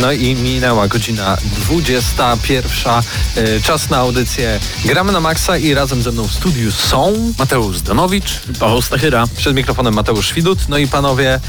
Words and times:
No 0.00 0.12
i 0.12 0.34
minęła 0.34 0.88
godzina 0.88 1.36
21. 1.44 2.92
E, 3.36 3.60
Czas 3.60 3.90
na 3.90 3.96
audycję 3.96 4.60
Gramy 4.84 5.12
na 5.12 5.20
Maxa 5.20 5.56
i 5.56 5.74
razem 5.74 6.02
ze 6.02 6.12
mną 6.12 6.28
w 6.28 6.32
studiu 6.32 6.72
są 6.72 7.32
Mateusz 7.38 7.78
Zdanowicz. 7.78 8.40
Paweł 8.60 8.82
Stachyra. 8.82 9.24
Przed 9.36 9.56
mikrofonem 9.56 9.94
Mateusz 9.94 10.34
Widut. 10.34 10.68
No 10.68 10.78
i 10.78 10.88
panowie, 10.88 11.40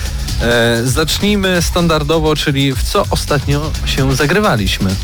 e, 0.41 0.81
zacznijmy 0.85 1.61
standardowo, 1.61 2.35
czyli 2.35 2.73
w 2.73 2.83
co 2.83 3.05
ostatnio 3.09 3.71
się 3.85 4.15
zagrywaliśmy. 4.15 4.95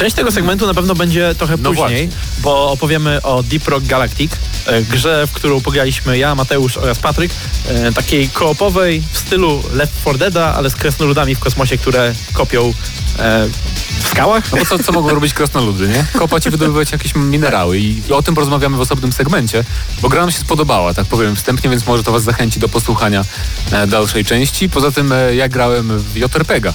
Część 0.00 0.16
tego 0.16 0.32
segmentu 0.32 0.66
na 0.66 0.74
pewno 0.74 0.94
będzie 0.94 1.34
trochę 1.34 1.56
No 1.56 1.70
później, 1.70 2.08
właśnie. 2.08 2.08
bo 2.38 2.70
opowiemy 2.70 3.22
o 3.22 3.42
Deep 3.42 3.68
Rock 3.68 3.84
Galactic, 3.84 4.32
e, 4.66 4.82
grze, 4.82 5.26
w 5.26 5.32
którą 5.32 5.60
pograliśmy 5.60 6.18
ja, 6.18 6.34
Mateusz 6.34 6.76
oraz 6.76 6.98
Patryk, 6.98 7.32
e, 7.68 7.92
takiej 7.92 8.28
koopowej 8.28 9.02
w 9.12 9.18
stylu 9.18 9.62
Left 9.72 10.00
4 10.00 10.18
Deada, 10.18 10.54
ale 10.54 10.70
z 10.70 10.74
kresnoludami 10.74 11.34
w 11.34 11.38
kosmosie, 11.38 11.78
które 11.78 12.14
kopią 12.32 12.72
e, 13.18 13.46
w 14.02 14.08
skałach. 14.08 14.52
No 14.52 14.58
bo 14.58 14.64
co, 14.64 14.78
co 14.78 14.92
mogą 14.92 15.10
robić 15.10 15.34
krasnoludy, 15.34 15.88
nie? 15.88 16.04
Kopać 16.18 16.46
i 16.46 16.50
wydobywać 16.50 16.92
jakieś 16.92 17.14
minerały 17.14 17.78
i 17.78 18.02
o 18.12 18.22
tym 18.22 18.34
porozmawiamy 18.34 18.76
w 18.76 18.80
osobnym 18.80 19.12
segmencie, 19.12 19.64
bo 20.02 20.08
gra 20.08 20.20
nam 20.20 20.30
się 20.30 20.38
spodobała, 20.38 20.94
tak 20.94 21.06
powiem 21.06 21.36
wstępnie, 21.36 21.70
więc 21.70 21.86
może 21.86 22.02
to 22.02 22.12
was 22.12 22.22
zachęci 22.22 22.60
do 22.60 22.68
posłuchania 22.68 23.24
dalszej 23.88 24.24
części. 24.24 24.68
Poza 24.70 24.90
tym 24.90 25.14
ja 25.32 25.48
grałem 25.48 25.98
w 25.98 26.14
JRPG'a. 26.14 26.72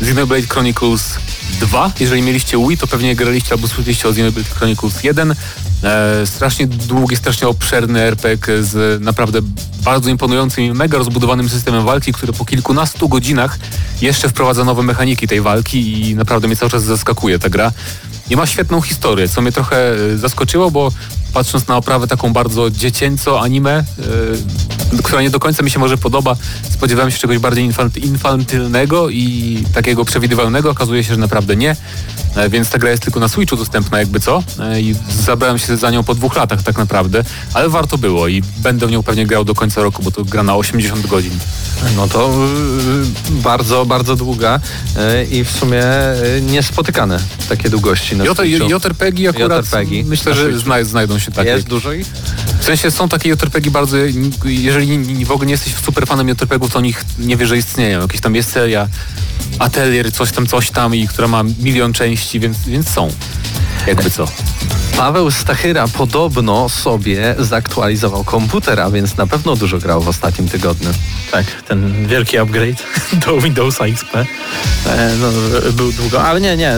Xenoblade 0.00 0.46
Chronicles 0.46 1.18
2. 1.60 1.92
Jeżeli 2.00 2.22
mieliście 2.22 2.58
Wii, 2.68 2.78
to 2.78 2.86
pewnie 2.86 3.16
graliście 3.16 3.52
albo 3.52 3.68
słyszeliście 3.68 4.08
o 4.08 4.10
Xenoblade 4.10 4.48
Chronicles 4.48 5.04
1. 5.04 5.34
E, 5.82 6.26
strasznie 6.26 6.66
długi, 6.66 7.16
strasznie 7.16 7.48
obszerny 7.48 8.00
RPG 8.00 8.62
z 8.62 9.02
naprawdę 9.02 9.38
bardzo 9.84 10.10
imponującym 10.10 10.64
i 10.64 10.72
mega 10.72 10.98
rozbudowanym 10.98 11.48
systemem 11.48 11.84
walki, 11.84 12.12
który 12.12 12.32
po 12.32 12.44
kilkunastu 12.44 13.08
godzinach 13.08 13.58
jeszcze 14.00 14.28
wprowadza 14.28 14.64
nowe 14.64 14.82
mechaniki 14.82 15.28
tej 15.28 15.40
walki 15.40 16.10
i 16.10 16.14
naprawdę 16.14 16.48
mnie 16.48 16.56
cały 16.56 16.70
czas 16.70 16.82
zaskakuje 16.82 17.38
ta 17.38 17.48
gra. 17.48 17.72
I 18.30 18.36
ma 18.36 18.46
świetną 18.46 18.80
historię, 18.80 19.28
co 19.28 19.42
mnie 19.42 19.52
trochę 19.52 19.94
e, 19.94 20.18
zaskoczyło, 20.18 20.70
bo 20.70 20.92
patrząc 21.32 21.68
na 21.68 21.76
oprawę 21.76 22.06
taką 22.06 22.32
bardzo 22.32 22.70
dziecięco 22.70 23.40
anime, 23.40 23.72
e, 23.72 23.84
która 25.04 25.22
nie 25.22 25.30
do 25.30 25.40
końca 25.40 25.62
mi 25.62 25.70
się 25.70 25.78
może 25.78 25.98
podoba, 25.98 26.36
spodziewałem 26.70 27.10
się 27.10 27.18
czegoś 27.18 27.38
bardziej 27.38 27.64
infanty, 27.64 28.00
infantylnego 28.00 29.10
i 29.10 29.64
takiego 29.74 30.04
przewidywalnego. 30.04 30.70
Okazuje 30.70 31.04
się, 31.04 31.14
że 31.14 31.20
naprawdę 31.20 31.56
nie. 31.56 31.76
E, 32.36 32.48
Więc 32.48 32.70
ta 32.70 32.78
gra 32.78 32.90
jest 32.90 33.02
tylko 33.02 33.20
na 33.20 33.28
Switchu 33.28 33.56
dostępna 33.56 33.98
jakby 33.98 34.20
co. 34.20 34.42
E, 34.60 34.80
I 34.80 34.94
zabrałem 35.24 35.58
się 35.58 35.76
za 35.76 35.90
nią 35.90 36.04
po 36.04 36.14
dwóch 36.14 36.36
latach 36.36 36.62
tak 36.62 36.78
naprawdę, 36.78 37.24
ale 37.54 37.68
warto 37.68 37.98
było 37.98 38.28
i 38.28 38.42
będę 38.58 38.86
w 38.86 38.90
nią 38.90 39.02
pewnie 39.02 39.26
grał 39.26 39.44
do 39.44 39.54
końca 39.54 39.82
roku, 39.82 40.02
bo 40.02 40.10
to 40.10 40.24
gra 40.24 40.42
na 40.42 40.56
80 40.56 41.06
godzin. 41.06 41.38
No 41.96 42.08
to 42.08 42.30
y, 43.30 43.42
bardzo, 43.42 43.86
bardzo 43.86 44.16
długa 44.16 44.60
y, 45.20 45.24
i 45.24 45.44
w 45.44 45.50
sumie 45.50 45.82
y, 46.36 46.42
niespotykane 46.42 47.18
takie 47.48 47.70
długości 47.70 48.16
na 48.16 48.24
Switchu. 48.24 48.70
JRPG 48.70 49.28
akurat 49.28 49.66
JRPG 49.72 50.04
myślę, 50.04 50.34
że 50.34 50.84
znajdą 50.84 51.18
się 51.18 51.32
takie. 51.32 51.50
Jest 51.50 51.66
dużo 51.68 51.92
ich? 51.92 52.06
W 52.60 52.64
sensie 52.64 52.90
są 52.90 53.08
takie 53.08 53.28
JRPG 53.28 53.70
bardzo, 53.70 53.96
jeżeli 54.44 54.75
nie- 54.84 55.26
w 55.26 55.30
ogóle 55.30 55.46
nie 55.46 55.52
jesteś 55.52 55.74
super 55.74 56.06
fanem 56.06 56.28
JRPG-ów, 56.28 56.72
to 56.72 56.78
o 56.78 56.82
nich 56.82 57.04
nie 57.18 57.36
wiesz, 57.36 57.48
że 57.48 57.56
istnieją. 57.56 58.00
Jakieś 58.00 58.20
tam 58.20 58.34
jest 58.34 58.50
seria 58.52 58.88
Atelier, 59.58 60.12
coś 60.12 60.32
tam, 60.32 60.46
coś 60.46 60.70
tam 60.70 60.94
i 60.94 61.08
która 61.08 61.28
ma 61.28 61.42
milion 61.42 61.92
części, 61.92 62.40
więc, 62.40 62.58
więc 62.66 62.88
są. 62.90 63.08
Jakby 63.86 64.10
co. 64.10 64.28
Paweł 64.96 65.30
Stachyra 65.30 65.88
podobno 65.88 66.68
sobie 66.68 67.34
zaktualizował 67.38 68.24
komputer, 68.24 68.80
a 68.80 68.90
więc 68.90 69.16
na 69.16 69.26
pewno 69.26 69.56
dużo 69.56 69.78
grał 69.78 70.02
w 70.02 70.08
ostatnim 70.08 70.48
tygodniu. 70.48 70.88
Tak, 71.32 71.46
ten 71.68 72.06
wielki 72.08 72.38
upgrade 72.38 72.82
do 73.26 73.40
Windowsa 73.40 73.84
XP 73.84 74.14
e, 74.16 74.26
no, 75.20 75.28
był 75.72 75.92
długo, 75.92 76.22
ale 76.22 76.40
nie, 76.40 76.56
nie. 76.56 76.74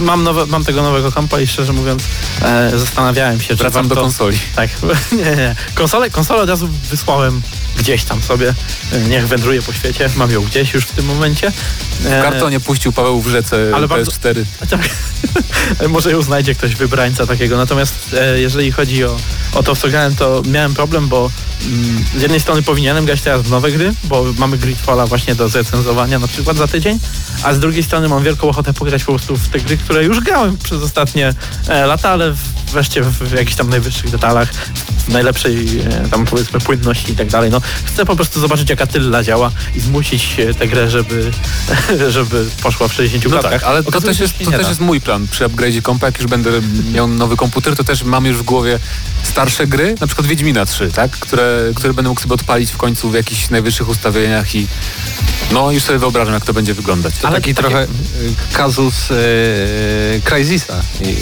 Mam, 0.00 0.24
nowe, 0.24 0.46
mam 0.46 0.64
tego 0.64 0.82
nowego 0.82 1.12
kompa 1.12 1.40
i 1.40 1.46
szczerze 1.46 1.72
mówiąc 1.72 2.02
e, 2.42 2.78
zastanawiałem 2.78 3.40
się, 3.40 3.48
czy 3.48 3.56
Wracam 3.56 3.88
do 3.88 3.94
konsoli. 3.94 4.38
Tak, 4.56 4.70
nie, 5.12 5.36
nie. 5.36 5.56
Konsolę, 5.74 6.10
konsolę 6.10 6.42
od 6.42 6.48
razu 6.48 6.68
wysłałem 7.18 7.42
gdzieś 7.78 8.04
tam 8.04 8.22
sobie. 8.22 8.54
E, 8.92 9.00
Niech 9.00 9.28
wędruje 9.28 9.62
po 9.62 9.72
świecie. 9.72 10.10
Mam 10.16 10.30
ją 10.30 10.42
gdzieś 10.44 10.74
już 10.74 10.84
w 10.84 10.92
tym 10.92 11.04
momencie. 11.06 11.52
W 12.00 12.06
E, 12.06 12.22
kartonie 12.22 12.60
puścił 12.60 12.92
Paweł 12.92 13.20
w 13.20 13.28
rzece 13.28 13.70
Ale 13.74 13.88
bardzo- 13.88 14.10
PS4. 14.10 14.44
tak. 14.70 14.80
Może 15.88 16.10
ją 16.10 16.22
znajdzie 16.22 16.54
ktoś 16.54 16.74
wybrańca 16.74 17.26
takiego. 17.26 17.56
Natomiast 17.56 17.94
e, 18.18 18.40
jeżeli 18.40 18.72
chodzi 18.72 19.04
o, 19.04 19.16
o 19.54 19.62
to, 19.62 19.74
w 19.74 19.78
co 19.78 19.88
grałem, 19.88 20.16
to 20.16 20.42
miałem 20.46 20.74
problem, 20.74 21.08
bo 21.08 21.30
z 22.16 22.22
jednej 22.22 22.40
strony 22.40 22.62
powinienem 22.62 23.04
grać 23.06 23.20
teraz 23.20 23.42
w 23.42 23.50
nowe 23.50 23.72
gry, 23.72 23.94
bo 24.04 24.24
mamy 24.38 24.58
Gridfalla 24.58 25.06
właśnie 25.06 25.34
do 25.34 25.48
zrecenzowania 25.48 26.18
na 26.18 26.28
przykład 26.28 26.56
za 26.56 26.68
tydzień, 26.68 26.98
a 27.42 27.54
z 27.54 27.60
drugiej 27.60 27.82
strony 27.82 28.08
mam 28.08 28.22
wielką 28.24 28.48
ochotę 28.48 28.72
pograć 28.74 29.04
po 29.04 29.12
prostu 29.12 29.36
w 29.36 29.48
te 29.48 29.60
gry, 29.60 29.76
które 29.76 30.04
już 30.04 30.20
grałem 30.20 30.56
przez 30.58 30.82
ostatnie 30.82 31.34
e, 31.68 31.86
lata, 31.86 32.10
ale 32.10 32.34
wreszcie 32.72 33.02
w, 33.02 33.32
jakichś 33.32 33.54
tam 33.56 33.70
najwyższych 33.70 34.10
detalach, 34.10 34.48
w 35.08 35.08
najlepszej 35.12 35.80
e, 35.80 36.08
tam 36.08 36.24
powiedzmy 36.24 36.60
płynności 36.60 37.12
i 37.12 37.16
tak 37.16 37.28
dalej. 37.28 37.50
No, 37.50 37.60
chcę 37.84 38.06
po 38.06 38.16
prostu 38.16 38.40
zobaczyć 38.40 38.70
jaka 38.70 38.86
tylla 38.86 39.22
działa 39.22 39.50
i 39.74 39.80
zmusić 39.80 40.36
e, 40.40 40.54
tę 40.54 40.68
grę, 40.68 40.90
żeby, 40.90 41.30
żeby 42.08 42.46
poszła 42.62 42.88
w 42.88 42.92
60 42.92 43.24
No 43.24 43.30
klatkach. 43.30 43.52
tak, 43.52 43.62
ale 43.62 43.82
to 43.82 43.88
Okazuje 43.88 44.10
też, 44.10 44.18
się, 44.18 44.24
jest, 44.24 44.38
to 44.38 44.50
też 44.50 44.68
jest 44.68 44.80
mój 44.80 45.00
plan 45.00 45.28
przy 45.28 45.44
upgrade'zie 45.44 45.82
kompa, 45.82 46.06
jak 46.06 46.18
już 46.18 46.26
będę 46.26 46.50
miał 46.92 47.08
nowy 47.08 47.36
komputer, 47.36 47.76
to 47.76 47.84
też 47.84 48.02
mam 48.02 48.26
już 48.26 48.36
w 48.36 48.42
głowie 48.42 48.78
starsze 49.22 49.66
gry, 49.66 49.94
na 50.00 50.06
przykład 50.06 50.26
Wiedźmina 50.26 50.66
3, 50.66 50.90
tak? 50.92 51.10
Które, 51.10 51.47
które 51.74 51.94
będę 51.94 52.08
mógł 52.08 52.20
sobie 52.20 52.34
odpalić 52.34 52.72
w 52.72 52.76
końcu 52.76 53.10
w 53.10 53.14
jakichś 53.14 53.50
najwyższych 53.50 53.88
ustawieniach 53.88 54.54
i 54.54 54.66
no 55.52 55.70
już 55.70 55.82
sobie 55.82 55.98
wyobrażam, 55.98 56.34
jak 56.34 56.44
to 56.44 56.54
będzie 56.54 56.74
wyglądać. 56.74 57.14
To 57.18 57.28
Ale 57.28 57.36
taki 57.36 57.54
takie- 57.54 57.68
trochę 57.68 57.84
y, 57.84 57.88
kazus 58.52 59.10
y, 59.10 59.14
Crysisa. 60.24 60.80
I 61.00 61.16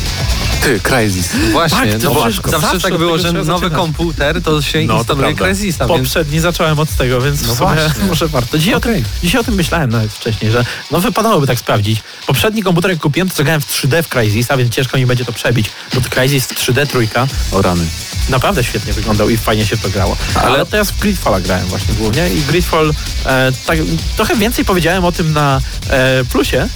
Ty, 0.66 0.80
Crysis. 0.80 1.28
Właśnie, 1.52 1.92
Tak, 1.92 2.02
no 2.02 2.14
bo 2.14 2.30
zawsze- 2.50 2.80
tak 2.80 2.98
było, 2.98 3.18
że 3.18 3.32
nowy 3.32 3.44
zaczynać. 3.44 3.72
komputer 3.72 4.42
to 4.42 4.62
się 4.62 4.82
No, 4.84 4.92
to 4.94 4.98
instaluje 4.98 5.26
prawda. 5.34 5.44
Crysisa, 5.44 5.86
więc 5.86 6.00
Poprzedni 6.00 6.40
zacząłem 6.40 6.78
od 6.78 6.88
tego, 6.90 7.20
więc 7.20 7.42
No 7.42 7.54
w 7.54 7.58
sumie 7.58 7.74
właśnie. 7.74 8.04
może 8.08 8.28
warto. 8.28 8.58
Dzisiaj, 8.58 8.74
o 8.74 8.76
Okej. 8.76 8.94
tym, 8.94 9.04
dzisiaj 9.22 9.40
o 9.40 9.44
tym 9.44 9.54
myślałem 9.54 9.90
nawet 9.90 10.12
wcześniej, 10.12 10.50
że 10.52 10.64
no 10.90 11.00
wypadałoby 11.00 11.46
tak 11.46 11.58
sprawdzić. 11.58 12.00
Poprzedni 12.26 12.62
komputer 12.62 12.90
jak 12.90 13.00
kupiłem, 13.00 13.30
to 13.30 13.44
grałem 13.44 13.60
w 13.60 13.66
3D 13.66 14.02
w 14.02 14.08
Crysisa, 14.08 14.56
więc 14.56 14.74
ciężko 14.74 14.96
mi 14.98 15.06
będzie 15.06 15.24
to 15.24 15.32
przebić, 15.32 15.70
bo 15.94 16.00
to 16.00 16.08
Crysis 16.10 16.46
w 16.46 16.54
3D 16.54 16.86
trójka 16.86 17.26
O 17.52 17.62
rany. 17.62 17.84
naprawdę 18.28 18.64
świetnie 18.64 18.92
wyglądał 18.92 19.30
i 19.30 19.36
fajnie 19.36 19.66
się 19.66 19.76
to 19.76 19.88
grało. 19.88 20.16
Ale 20.34 20.66
teraz 20.66 20.90
w 20.90 20.98
Gridfalla 21.00 21.40
grałem 21.40 21.66
właśnie 21.66 21.94
głównie 21.94 22.28
i 22.28 22.42
Gridfall, 22.42 22.92
e, 23.26 23.52
tak, 23.66 23.78
trochę 24.16 24.36
więcej 24.36 24.64
powiedziałem 24.64 25.04
o 25.04 25.12
tym 25.12 25.32
na 25.32 25.60
e, 25.90 26.24
plusie, 26.24 26.68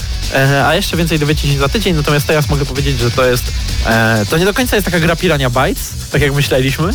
a 0.66 0.74
jeszcze 0.74 0.96
więcej 0.96 1.18
dowiecie 1.18 1.48
się 1.48 1.58
za 1.58 1.68
tydzień, 1.68 1.96
natomiast 1.96 2.26
teraz 2.26 2.48
mogę 2.48 2.66
powiedzieć, 2.66 2.98
że 2.98 3.10
to 3.10 3.24
jest, 3.24 3.44
e, 3.86 4.26
to 4.30 4.38
nie 4.38 4.44
do 4.44 4.54
końca 4.54 4.76
jest 4.76 4.84
taka 4.84 5.00
gra 5.00 5.16
Pirania 5.16 5.50
Bytes, 5.50 5.90
tak 6.12 6.22
jak 6.22 6.34
myśleliśmy, 6.34 6.92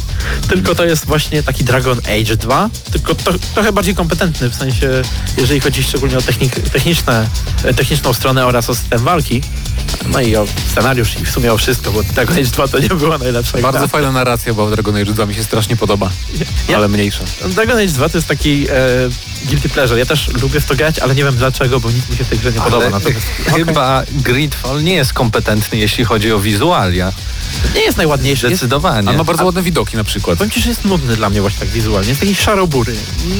tylko 0.50 0.76
to 0.76 0.86
jest 0.86 1.06
właśnie 1.06 1.44
taki 1.44 1.64
Dragon 1.64 2.00
Age 2.00 2.36
2, 2.38 2.70
tylko 2.92 3.16
to, 3.16 3.34
trochę 3.54 3.72
bardziej 3.74 3.96
kompetentny, 3.96 4.50
w 4.50 4.56
sensie, 4.56 4.90
jeżeli 5.38 5.60
chodzi 5.60 5.84
szczególnie 5.84 6.18
o 6.18 6.22
technik, 6.22 6.70
techniczne, 6.70 7.28
e, 7.64 7.74
techniczną 7.74 8.14
stronę 8.14 8.46
oraz 8.46 8.70
o 8.70 8.76
system 8.76 9.00
walki, 9.00 9.42
no 10.08 10.22
i 10.22 10.36
o 10.36 10.48
scenariusz 10.72 11.20
i 11.22 11.26
w 11.26 11.32
sumie 11.32 11.54
o 11.54 11.58
wszystko, 11.58 11.92
bo 11.92 12.04
Dragon 12.04 12.36
Age 12.36 12.46
2 12.46 12.68
to 12.68 12.80
nie 12.80 12.90
była 12.90 13.18
najlepsza 13.18 13.58
gra. 13.58 13.72
Bardzo 13.72 13.88
fajna 13.88 14.12
narracja, 14.12 14.54
bo 14.54 14.70
Dragon 14.72 14.96
Age 14.96 15.14
2 15.14 15.26
mi 15.26 15.36
się 15.36 15.44
strasznie 15.44 15.76
podoba, 15.76 16.10
Ja- 16.70 16.78
ale 16.78 16.88
mniejsza. 16.88 17.24
Dragon 17.56 17.78
Age 17.78 17.88
2 17.88 18.10
to 18.10 18.18
jest 18.18 18.28
taki 18.28 18.68
e, 18.70 18.72
guilty 19.46 19.70
pleasure. 19.70 20.00
Ja 20.00 20.06
też 20.06 20.28
lubię 20.42 20.60
w 20.60 20.66
to 20.66 20.76
grać, 20.76 21.00
ale 21.00 21.16
nie 21.16 21.24
wiem 21.24 21.36
dlaczego, 21.36 21.80
bo 21.80 21.92
nic 21.92 22.10
mi 22.10 22.18
się 22.18 22.24
w 22.24 22.30
tej 22.30 22.40
grze 22.40 22.52
nie 22.52 22.62
podoba. 22.62 22.78
Ale 22.86 22.90
Natomiast 22.90 23.26
chyba 23.56 24.04
Gridfall 24.12 24.84
nie 24.84 24.94
jest 24.94 25.14
kompetentny, 25.14 25.78
jeśli 25.78 26.06
chodzi 26.06 26.32
o 26.32 26.40
wizualia. 26.40 27.14
nie 27.76 27.82
jest 27.82 27.98
najładniejszy. 27.98 28.48
Jest, 28.48 28.58
Zdecydowanie. 28.58 29.08
Ale 29.10 29.18
ma 29.18 29.24
bardzo 29.24 29.46
ładne 29.46 29.62
widoki 29.62 29.98
na 29.98 30.04
przykład. 30.04 30.38
powiem 30.38 30.52
ci, 30.52 30.62
że 30.62 30.70
jest 30.70 30.86
nudny 30.86 31.16
dla 31.16 31.30
mnie 31.30 31.42
właśnie 31.42 31.60
tak 31.60 31.70
wizualnie. 31.70 32.10
Jest 32.10 32.22
taki 32.22 32.36
szarobury. 32.36 32.96
Nie, 33.28 33.36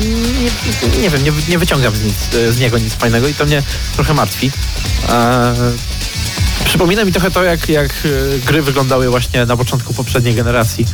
nie, 0.92 1.02
nie 1.02 1.10
wiem, 1.10 1.24
nie, 1.24 1.32
nie 1.50 1.60
wyciągam 1.60 1.96
z, 1.96 2.04
nic, 2.04 2.16
z 2.50 2.60
niego 2.60 2.78
nic 2.78 2.94
fajnego 2.94 3.28
i 3.28 3.34
to 3.34 3.46
mnie 3.46 3.64
trochę 3.96 4.14
martwi. 4.14 4.52
Eee, 5.10 5.56
Przypomina 6.66 7.06
mi 7.06 7.12
trochę 7.12 7.32
to, 7.32 7.44
jak, 7.44 7.70
jak 7.70 7.90
e, 7.90 8.40
gry 8.40 8.62
wyglądały 8.62 9.10
właśnie 9.10 9.46
na 9.46 9.58
początku 9.58 9.94
poprzedniej 9.94 10.36
generacji, 10.36 10.86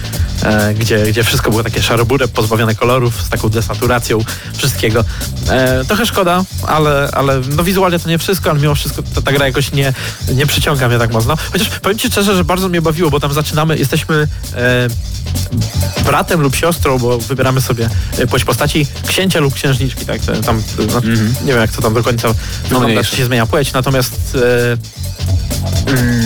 e, 0.44 0.73
gdzie, 0.73 1.06
gdzie 1.06 1.23
wszystko 1.23 1.50
było 1.51 1.63
takie 1.63 1.81
szaroburę, 1.81 2.27
pozbawione 2.27 2.75
kolorów, 2.75 3.21
z 3.21 3.29
taką 3.29 3.50
desaturacją 3.50 4.19
wszystkiego. 4.57 5.06
E, 5.50 5.85
trochę 5.85 6.06
szkoda, 6.06 6.44
ale, 6.68 7.09
ale 7.13 7.41
no 7.56 7.63
wizualnie 7.63 8.00
to 8.00 8.09
nie 8.09 8.18
wszystko, 8.18 8.50
ale 8.50 8.59
mimo 8.59 8.75
wszystko 8.75 9.03
ta, 9.15 9.21
ta 9.21 9.31
gra 9.31 9.45
jakoś 9.47 9.71
nie, 9.71 9.94
nie 10.35 10.45
przyciąga 10.45 10.88
mnie 10.88 11.00
tak 11.00 11.12
mocno. 11.12 11.38
Chociaż 11.51 11.69
powiem 11.69 11.97
ci 11.97 12.07
szczerze, 12.07 12.35
że 12.35 12.44
bardzo 12.44 12.69
mnie 12.69 12.81
bawiło, 12.81 13.09
bo 13.09 13.19
tam 13.19 13.33
zaczynamy, 13.33 13.77
jesteśmy 13.77 14.27
e, 14.56 14.88
bratem 16.06 16.41
lub 16.41 16.56
siostrą, 16.56 17.00
bo 17.00 17.18
wybieramy 17.18 17.62
sobie 17.62 17.89
e, 18.18 18.27
płeć 18.27 18.45
postaci 18.45 18.88
księcia 19.07 19.39
lub 19.39 19.53
księżniczki, 19.53 20.06
tak? 20.06 20.21
to 20.21 20.35
Tam, 20.41 20.63
to, 20.77 20.83
znaczy, 20.83 21.18
Nie 21.45 21.51
wiem, 21.53 21.62
jak 21.62 21.71
to 21.71 21.81
tam 21.81 21.94
do 21.94 22.03
końca 22.03 22.33
wygląda, 22.63 22.88
mniejsza. 22.88 23.09
czy 23.09 23.18
się 23.18 23.25
zmienia 23.25 23.45
płeć, 23.45 23.73
natomiast 23.73 24.38
e, 24.75 24.77
mm, 25.62 26.20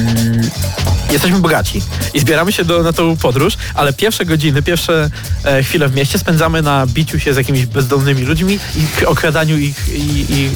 jesteśmy 1.16 1.40
bogaci 1.40 1.82
i 2.14 2.20
zbieramy 2.20 2.52
się 2.52 2.66
do, 2.66 2.84
na 2.84 2.94
tą 2.94 3.18
podróż, 3.18 3.54
ale 3.74 3.94
pierwsze 3.94 4.26
godziny, 4.26 4.62
pierwsze 4.62 5.10
e, 5.44 5.64
chwile 5.64 5.88
w 5.88 5.96
mieście 5.96 6.20
spędzamy 6.20 6.62
na 6.62 6.88
biciu 6.88 7.20
się 7.20 7.34
z 7.34 7.38
jakimiś 7.38 7.66
bezdomnymi 7.66 8.22
ludźmi 8.22 8.60
i 9.02 9.06
okradaniu 9.06 9.58
ich 9.58 9.90
i, 9.90 10.26
i, 10.34 10.50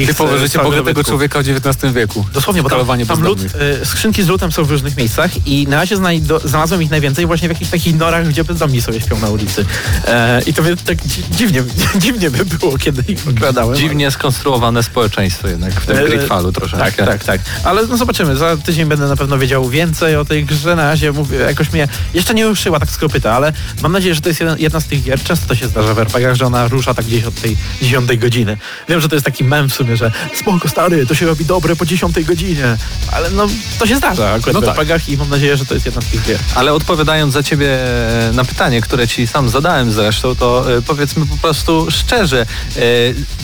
ich 0.00 0.08
Typowe 0.08 0.36
e, 0.36 0.38
życie 0.38 0.58
bogatego 0.58 1.04
człowieka 1.04 1.42
w 1.42 1.48
XIX 1.48 1.94
wieku. 1.94 2.24
Dosłownie, 2.32 2.62
bo 2.62 2.68
tam, 2.68 3.06
tam 3.06 3.22
lód, 3.22 3.40
y, 3.82 3.86
skrzynki 3.86 4.22
z 4.22 4.28
lutem 4.28 4.52
są 4.52 4.64
w 4.64 4.70
różnych 4.70 4.96
miejscach 4.96 5.46
i 5.46 5.66
na 5.68 5.76
razie 5.76 5.96
znajdo, 5.96 6.40
znalazłem 6.44 6.82
ich 6.82 6.90
najwięcej 6.90 7.26
właśnie 7.26 7.48
w 7.48 7.50
jakichś 7.50 7.70
takich 7.70 7.96
norach, 7.96 8.28
gdzie 8.28 8.44
bezdomni 8.44 8.82
sobie 8.82 9.00
śpią 9.00 9.18
na 9.18 9.30
ulicy. 9.30 9.64
E, 10.06 10.42
I 10.46 10.54
to 10.54 10.62
mnie 10.62 10.76
tak 10.76 10.98
dzi- 10.98 11.22
dziwnie, 11.30 11.62
dziwnie 12.02 12.30
by 12.30 12.44
było, 12.44 12.78
kiedy 12.78 13.12
ich 13.12 13.28
okradałem. 13.28 13.76
Dziwnie 13.76 14.10
skonstruowane 14.10 14.82
społeczeństwo 14.82 15.48
jednak 15.48 15.80
w 15.80 15.86
tym 15.86 15.96
E, 15.96 16.04
Gridfallu 16.04 16.52
troszeczkę. 16.52 16.84
Tak, 16.84 17.06
tak, 17.06 17.24
tak. 17.24 17.40
Ale 17.64 17.86
no 17.86 17.96
zobaczymy. 17.96 18.36
Za 18.36 18.56
tydzień 18.56 18.86
będę 18.86 19.08
na 19.08 19.16
pewno 19.16 19.38
wiedział 19.38 19.68
więcej 19.68 20.05
o 20.14 20.24
tej 20.24 20.44
grze. 20.44 20.76
Na 20.76 20.84
razie 20.84 21.12
mówię, 21.12 21.38
jakoś 21.38 21.72
mnie 21.72 21.88
jeszcze 22.14 22.34
nie 22.34 22.46
ruszyła 22.46 22.80
tak 22.80 22.90
z 22.90 22.96
kopyta, 22.96 23.32
ale 23.32 23.52
mam 23.82 23.92
nadzieję, 23.92 24.14
że 24.14 24.20
to 24.20 24.28
jest 24.28 24.40
jedna, 24.58 24.80
z 24.80 24.86
tych 24.86 25.02
gier. 25.02 25.22
Często 25.22 25.46
to 25.46 25.54
się 25.54 25.68
zdarza 25.68 25.94
w 25.94 25.98
RPGach, 25.98 26.34
że 26.34 26.46
ona 26.46 26.68
rusza 26.68 26.94
tak 26.94 27.04
gdzieś 27.04 27.24
od 27.24 27.34
tej 27.34 27.56
10 27.82 28.16
godziny. 28.16 28.56
Wiem, 28.88 29.00
że 29.00 29.08
to 29.08 29.14
jest 29.14 29.24
taki 29.24 29.44
mem 29.44 29.68
w 29.68 29.74
sumie, 29.74 29.96
że 29.96 30.10
spoko 30.34 30.68
stary, 30.68 31.06
to 31.06 31.14
się 31.14 31.26
robi 31.26 31.44
dobre 31.44 31.76
po 31.76 31.86
10 31.86 32.24
godzinie. 32.24 32.76
Ale 33.12 33.30
no 33.30 33.46
to 33.78 33.86
się 33.86 33.96
zdarza 33.96 34.32
akurat 34.32 34.54
No 34.54 34.60
w 34.60 34.64
tak. 34.64 34.78
RPGach 34.78 35.08
i 35.08 35.16
mam 35.16 35.28
nadzieję, 35.28 35.56
że 35.56 35.66
to 35.66 35.74
jest 35.74 35.86
jedna 35.86 36.02
z 36.02 36.04
tych 36.04 36.22
gier. 36.22 36.38
Ale 36.54 36.72
odpowiadając 36.72 37.34
za 37.34 37.42
ciebie 37.42 37.78
na 38.32 38.44
pytanie, 38.44 38.80
które 38.80 39.08
ci 39.08 39.26
sam 39.26 39.48
zadałem 39.48 39.92
zresztą, 39.92 40.36
to 40.36 40.76
e, 40.76 40.82
powiedzmy 40.82 41.26
po 41.26 41.36
prostu 41.36 41.86
szczerze, 41.90 42.46
e, 42.76 42.80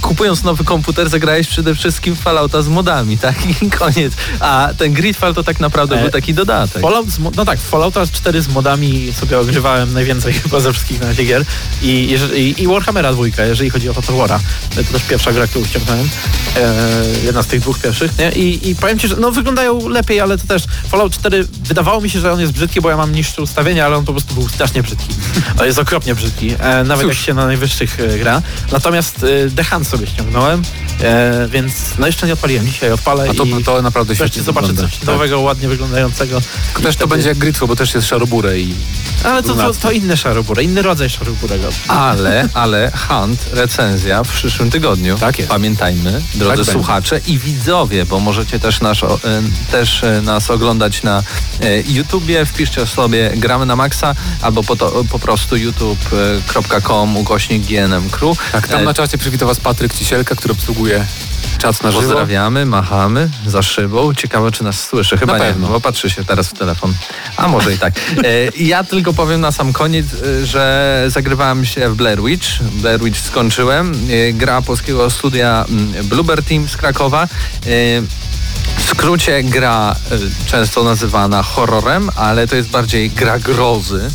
kupując 0.01 0.43
nowy 0.43 0.65
komputer 0.65 1.09
zagrałeś 1.09 1.49
przede 1.49 1.75
wszystkim 1.75 2.17
Fallouta 2.17 2.63
z 2.63 2.69
modami, 2.69 3.19
tak? 3.19 3.63
I 3.63 3.71
koniec. 3.71 4.13
A 4.41 4.69
ten 4.79 4.93
Gridfall 4.93 5.35
to 5.35 5.43
tak 5.45 5.61
naprawdę 5.61 5.97
E, 5.97 6.03
był 6.03 6.11
taki 6.11 6.35
dodatek. 6.61 6.83
Fallout 6.83 7.37
no 7.37 7.45
tak, 7.45 7.61
Fallouta 7.61 8.07
4 8.07 8.43
z 8.43 8.49
modami 8.49 9.13
sobie 9.13 9.39
ogrywałem 9.39 9.93
najwięcej 9.93 10.33
chyba 10.43 10.61
ze 10.61 10.73
wszystkich 10.73 11.01
na 11.01 11.07
razie 11.07 11.25
gier 11.25 11.45
i, 11.83 12.17
i, 12.35 12.63
i 12.63 12.67
Warhammera 12.67 13.13
dwójkę, 13.13 13.49
jeżeli 13.49 13.71
chodzi 13.71 13.89
o 13.89 13.95
Total 13.95 14.17
War'a. 14.17 14.39
To 14.75 14.93
też 14.93 15.03
pierwsza 15.03 15.33
gra, 15.33 15.47
którą 15.47 15.65
ściągnąłem. 15.65 16.09
E, 16.57 16.85
jedna 17.25 17.43
z 17.43 17.47
tych 17.47 17.61
dwóch 17.61 17.79
pierwszych, 17.79 18.19
nie? 18.19 18.33
I, 18.33 18.71
I 18.71 18.77
powiem 18.77 18.99
ci, 18.99 19.09
że 19.09 19.17
no 19.17 19.33
wyglądają 19.33 19.89
lepiej, 19.89 20.21
ale 20.21 20.39
to 20.39 20.47
też 20.47 20.63
Fallout 20.89 21.13
4 21.13 21.47
wydawało 21.65 22.01
mi 22.01 22.11
się, 22.11 22.21
że 22.21 22.33
on 22.33 22.41
jest 22.41 22.53
brzydki, 22.53 22.81
bo 22.81 22.91
ja 22.91 22.97
mam 22.97 23.13
niższe 23.15 23.43
ustawienia, 23.43 23.87
ale 23.87 23.97
on 23.97 24.05
po 24.05 24.13
prostu 24.13 24.35
był 24.35 24.49
strasznie 24.49 24.83
brzydki. 24.83 25.09
On 25.61 25.67
jest 25.67 25.79
okropnie 25.79 26.15
brzydki, 26.15 26.55
e, 26.59 26.85
nawet 26.85 27.07
Cóż. 27.07 27.17
jak 27.17 27.27
się 27.27 27.35
na 27.35 27.47
najwyższych 27.47 28.01
e, 28.01 28.19
gra. 28.19 28.43
Natomiast 28.73 29.25
e, 29.25 29.51
The 29.51 29.65
Hunt 29.65 29.89
sobie 29.89 30.07
ściągnąłem, 30.07 30.63
e, 31.01 31.49
więc 31.49 31.73
no 31.99 32.07
jeszcze 32.07 32.27
nie 32.27 32.33
odpaliłem. 32.33 32.67
Dzisiaj 32.67 32.93
odpalę 32.93 33.31
A 33.31 33.35
to, 33.35 33.45
i 33.45 33.65
to 33.65 33.83
naprawdę 33.83 34.17
świetnie 34.17 34.43
zobaczę 34.43 34.75
coś 34.75 35.03
nowego, 35.03 35.41
ładnie 35.41 35.69
wyglądającego. 35.69 36.32
Tak. 36.41 36.81
I 36.81 36.83
Też 36.83 36.97
to 36.97 37.07
będzie 37.07 37.29
jak 37.29 37.39
Gridfall, 37.39 37.69
bo 37.69 37.77
też 37.77 37.95
jest 37.95 38.07
szaroburę 38.07 38.59
i 38.59 38.75
ale 39.25 39.43
to, 39.43 39.55
to, 39.55 39.73
to 39.73 39.91
inny 39.91 40.17
szaroburę, 40.17 40.63
inny 40.63 40.83
rodzaj 40.83 41.11
szaroburego. 41.11 41.69
Ale, 41.89 42.49
ale 42.55 42.93
Hunt, 43.09 43.47
recenzja 43.53 44.25
w 44.25 44.29
przyszłym 44.29 44.71
tygodniu. 44.71 45.19
Tak 45.19 45.39
jest. 45.39 45.51
Pamiętajmy, 45.51 46.23
drodzy 46.35 46.57
będzie. 46.57 46.73
słuchacze 46.73 47.21
i 47.27 47.39
widzowie, 47.39 48.05
bo 48.05 48.21
możecie 48.21 48.61
też, 48.61 48.81
nasz, 48.81 49.03
e, 49.03 49.09
też 49.71 50.05
e, 50.05 50.23
nas 50.23 50.51
oglądać 50.51 51.03
na 51.03 51.23
e, 51.61 51.81
YouTubie. 51.81 52.47
Wpiszcie 52.47 52.87
sobie 52.87 53.33
Gramy 53.37 53.67
na 53.67 53.77
Maxa 53.77 54.15
albo 54.43 54.63
po, 54.63 54.77
to, 54.77 55.05
po 55.11 55.19
prostu 55.19 55.57
youtube.com 55.57 57.17
ukośnik 57.17 57.63
GNM 57.67 58.11
Crew. 58.11 58.39
tak, 58.53 58.69
tam 58.69 58.85
na 58.85 58.95
czacie 58.95 59.19
przywita 59.19 59.47
was 59.47 59.61
Patryk 59.61 59.95
Cisielka, 59.95 60.35
który 60.35 60.53
obsługuje 60.53 61.07
czat 61.59 61.83
na 61.83 61.91
żywo. 61.91 62.03
Pozdrawiamy, 62.03 62.67
machamy 62.67 63.29
za 63.47 63.63
szybą. 63.63 64.15
Ciekawe, 64.15 64.53
czy 64.53 64.65
nas 64.65 64.85
słyszy. 64.85 65.19
Chyba 65.19 65.33
Na 65.33 65.39
nie, 65.39 65.45
pewno. 65.45 65.69
bo 65.69 65.81
patrzy 65.81 66.11
się 66.11 66.25
teraz 66.25 66.49
w 66.49 66.53
telefon. 66.53 66.95
A 67.37 67.49
może 67.49 67.75
i 67.75 67.79
tak. 67.79 67.95
E, 68.25 68.65
ja 68.65 68.85
tylko 68.85 69.13
powiem 69.13 69.41
na 69.41 69.53
sam 69.53 69.73
koniec, 69.73 70.07
e, 70.15 70.47
że 70.47 71.05
zagrywałem 71.09 71.65
się 71.65 71.89
w 71.89 71.95
Blair 71.95 72.23
Witch. 72.23 72.47
Blair 72.63 73.01
Witch 73.01 73.21
skończyłem. 73.21 73.93
E, 74.29 74.33
gra 74.33 74.63
polskiego 74.63 75.11
studia 75.11 75.65
mm, 75.69 76.09
Bluebird 76.09 76.49
Team 76.49 76.69
z 76.69 76.77
Krakowa. 76.77 77.23
E, 77.23 77.69
skrócie 78.93 79.43
gra 79.43 79.97
e, 80.11 80.49
często 80.51 80.85
nazywana 80.85 81.43
horrorem, 81.43 82.11
ale 82.17 82.47
to 82.47 82.57
jest 82.57 82.69
bardziej 82.69 83.11
gra 83.11 83.39
grozy. 83.39 84.11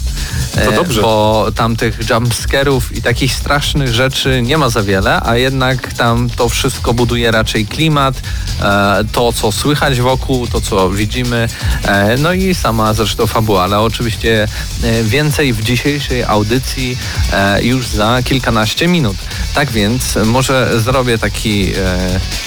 To 0.56 0.72
E, 0.72 0.76
dobrze. 0.76 1.02
Bo 1.02 1.48
tam 1.56 1.76
tych 1.76 2.10
jumpscarów 2.10 2.98
i 2.98 3.02
takich 3.02 3.34
strasznych 3.34 3.94
rzeczy 3.94 4.42
nie 4.42 4.58
ma 4.58 4.70
za 4.70 4.84
wiele, 4.84 5.22
a 5.24 5.38
jednak 5.38 5.94
tam 5.94 6.30
to 6.30 6.50
wszystko 6.50 6.94
buduje 6.94 7.32
raczej 7.32 7.66
klimat, 7.66 8.16
e, 8.62 9.04
to 9.12 9.34
co 9.34 9.52
słychać 9.52 10.02
wokół, 10.02 10.48
to 10.48 10.62
co 10.62 10.90
widzimy, 10.90 11.50
e, 11.84 12.18
no 12.18 12.34
i 12.34 12.56
sama 12.56 12.94
zresztą 12.94 13.28
fabuła, 13.28 13.64
ale 13.64 13.80
oczywiście 13.80 14.48
więcej 15.04 15.54
w 15.54 15.64
dzisiejszej 15.64 16.24
audycji 16.24 16.98
już 17.62 17.88
za 17.88 18.24
kilkanaście 18.24 18.88
minut. 18.88 19.18
Tak 19.56 19.72
więc 19.72 20.16
może 20.26 20.80
zrobię 20.80 21.18
taki 21.18 21.74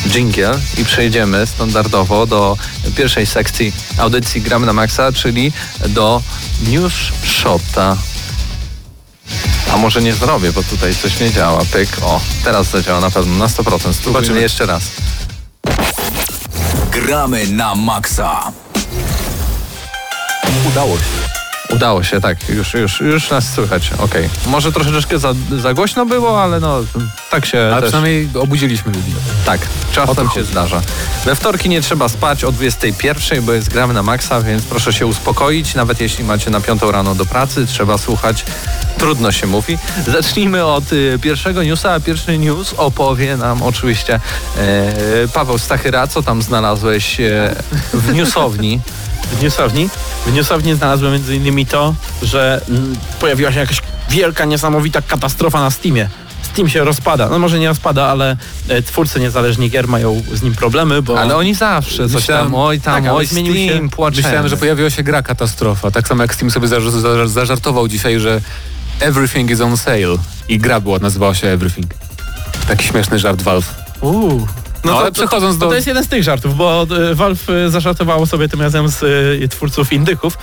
jingle 0.07 0.53
i 0.79 0.85
przejdziemy 0.85 1.47
standardowo 1.47 2.20
do 2.27 2.57
pierwszej 2.97 3.27
sekcji 3.27 3.73
audycji 3.99 4.43
Gramy 4.43 4.67
na 4.67 4.73
Maxa, 4.73 5.13
czyli 5.13 5.53
do 5.89 6.23
News 6.69 6.93
Shota. 7.25 7.97
A 9.75 9.77
może 9.77 10.03
nie 10.03 10.15
zrobię, 10.15 10.53
bo 10.53 10.63
tutaj 10.63 10.95
coś 10.95 11.21
nie 11.21 11.31
działa. 11.33 11.63
Pyk, 11.73 11.89
o, 12.03 12.21
teraz 12.45 12.67
zadziała 12.67 13.01
na 13.01 13.11
pewno, 13.11 13.35
na 13.37 13.47
100%. 13.47 13.53
Spróbujmy 13.53 13.95
Zobaczymy. 14.03 14.41
jeszcze 14.41 14.67
raz. 14.67 14.83
Gramy 16.91 17.47
na 17.47 17.75
maksa. 17.75 18.53
Udało 20.69 20.97
się. 20.97 21.40
Udało 21.71 22.03
się, 22.03 22.21
tak, 22.21 22.49
już, 22.49 22.75
już, 22.75 23.01
już 23.01 23.31
nas 23.31 23.53
słychać, 23.53 23.91
okej. 23.99 24.29
Może 24.47 24.73
troszeczkę 24.73 25.19
za, 25.19 25.35
za 25.59 25.75
głośno 25.75 26.07
było, 26.07 26.43
ale 26.43 26.61
no, 26.61 26.81
tak 27.31 27.47
się 27.47 27.61
Ale 27.61 27.81
też... 27.81 27.91
przynajmniej 27.91 28.29
obudziliśmy 28.35 28.93
ludzi. 28.93 29.13
Tak, 29.45 29.61
czasem 29.93 30.31
się 30.31 30.45
zdarza. 30.45 30.83
We 31.25 31.37
wtorki 31.37 31.69
nie 31.69 31.81
trzeba 31.83 32.09
spać 32.09 32.45
o 32.45 32.53
21, 32.53 33.45
bo 33.45 33.53
jest 33.53 33.69
gramy 33.69 33.95
na 33.95 34.03
maksa, 34.03 34.41
więc 34.41 34.65
proszę 34.65 34.93
się 34.93 35.07
uspokoić. 35.07 35.75
Nawet 35.75 36.01
jeśli 36.01 36.25
macie 36.25 36.51
na 36.51 36.61
5 36.61 36.83
rano 36.83 37.15
do 37.15 37.27
pracy, 37.27 37.67
trzeba 37.67 37.99
słuchać. 37.99 38.45
Trudno 38.99 39.33
się 39.33 39.47
mówi. 39.47 39.79
Zacznijmy 40.07 40.65
od 40.65 40.93
y, 40.93 41.19
pierwszego 41.23 41.63
newsa, 41.63 41.93
a 41.93 42.01
pierwszy 42.01 42.39
news 42.39 42.75
opowie 42.77 43.37
nam 43.37 43.63
oczywiście 43.63 44.21
e, 44.59 45.29
Paweł 45.29 45.59
Stachyra. 45.59 46.07
Co 46.07 46.23
tam 46.23 46.43
znalazłeś 46.43 47.21
e, 47.21 47.57
w 47.95 48.15
newsowni? 48.15 48.81
W 49.39 49.43
newsowni, 49.43 49.89
w 50.27 50.33
newsowni 50.33 50.75
znalazłem 50.75 51.13
między 51.13 51.37
innymi 51.37 51.67
to, 51.67 51.95
że 52.23 52.61
mm, 52.69 52.97
pojawiła 53.21 53.53
się 53.53 53.59
jakaś 53.59 53.83
wielka, 54.11 54.45
niesamowita 54.45 55.03
katastrofa 55.03 55.61
na 55.61 55.71
Steamie. 55.71 56.09
Steam 56.43 56.69
się 56.69 56.85
rozpada. 56.85 57.29
No 57.29 57.39
może 57.39 57.59
nie 57.59 57.69
rozpada, 57.69 58.05
ale 58.05 58.37
e, 58.69 58.83
twórcy 58.83 59.21
niezależni 59.21 59.71
gier 59.71 59.89
mają 59.89 60.23
z 60.35 60.43
nim 60.43 60.55
problemy, 60.55 61.03
bo... 61.03 61.21
Ale 61.21 61.37
oni 61.37 61.55
zawsze 61.55 61.97
coś 62.09 62.13
Myślałem- 62.15 62.45
tam, 62.45 62.55
oj 62.55 62.81
tam, 62.81 63.05
tak, 63.05 63.13
oj 63.13 63.27
zmienił 63.27 63.55
się- 63.55 63.69
Steam, 63.69 63.89
płaczemy. 63.89 64.23
Myślałem, 64.23 64.49
że 64.49 64.57
pojawiła 64.57 64.91
się 64.91 65.03
gra 65.03 65.23
katastrofa. 65.23 65.91
Tak 65.91 66.09
samo 66.09 66.23
jak 66.23 66.35
Steam 66.35 66.51
sobie 66.51 66.69
za, 66.69 66.81
za, 66.91 67.29
zażartował 67.29 67.89
dzisiaj, 67.89 68.21
że 68.21 68.41
everything 69.01 69.51
is 69.51 69.61
on 69.61 69.77
sale. 69.77 70.17
I 70.49 70.59
gra 70.59 70.81
była, 70.81 70.99
nazywała 70.99 71.35
się 71.35 71.49
Everything. 71.49 71.87
Taki 72.69 72.85
śmieszny 72.89 73.19
żart 73.19 73.43
Valve. 73.43 73.75
Uuu. 74.01 74.47
No, 74.85 74.99
ale 74.99 75.13
przechodząc 75.13 75.55
to, 75.59 75.61
do- 75.61 75.69
to 75.71 75.75
jest 75.75 75.87
jeden 75.87 76.05
z 76.05 76.09
tych 76.09 76.23
żartów, 76.23 76.57
bo 76.57 76.87
e, 77.11 77.15
Valve 77.15 77.49
e, 77.51 77.71
zażartowało 77.71 78.27
sobie 78.27 78.49
tym 78.49 78.61
razem 78.61 78.89
z 78.89 79.03
e, 79.45 79.49
twórców 79.49 79.93
indyków, 79.93 80.39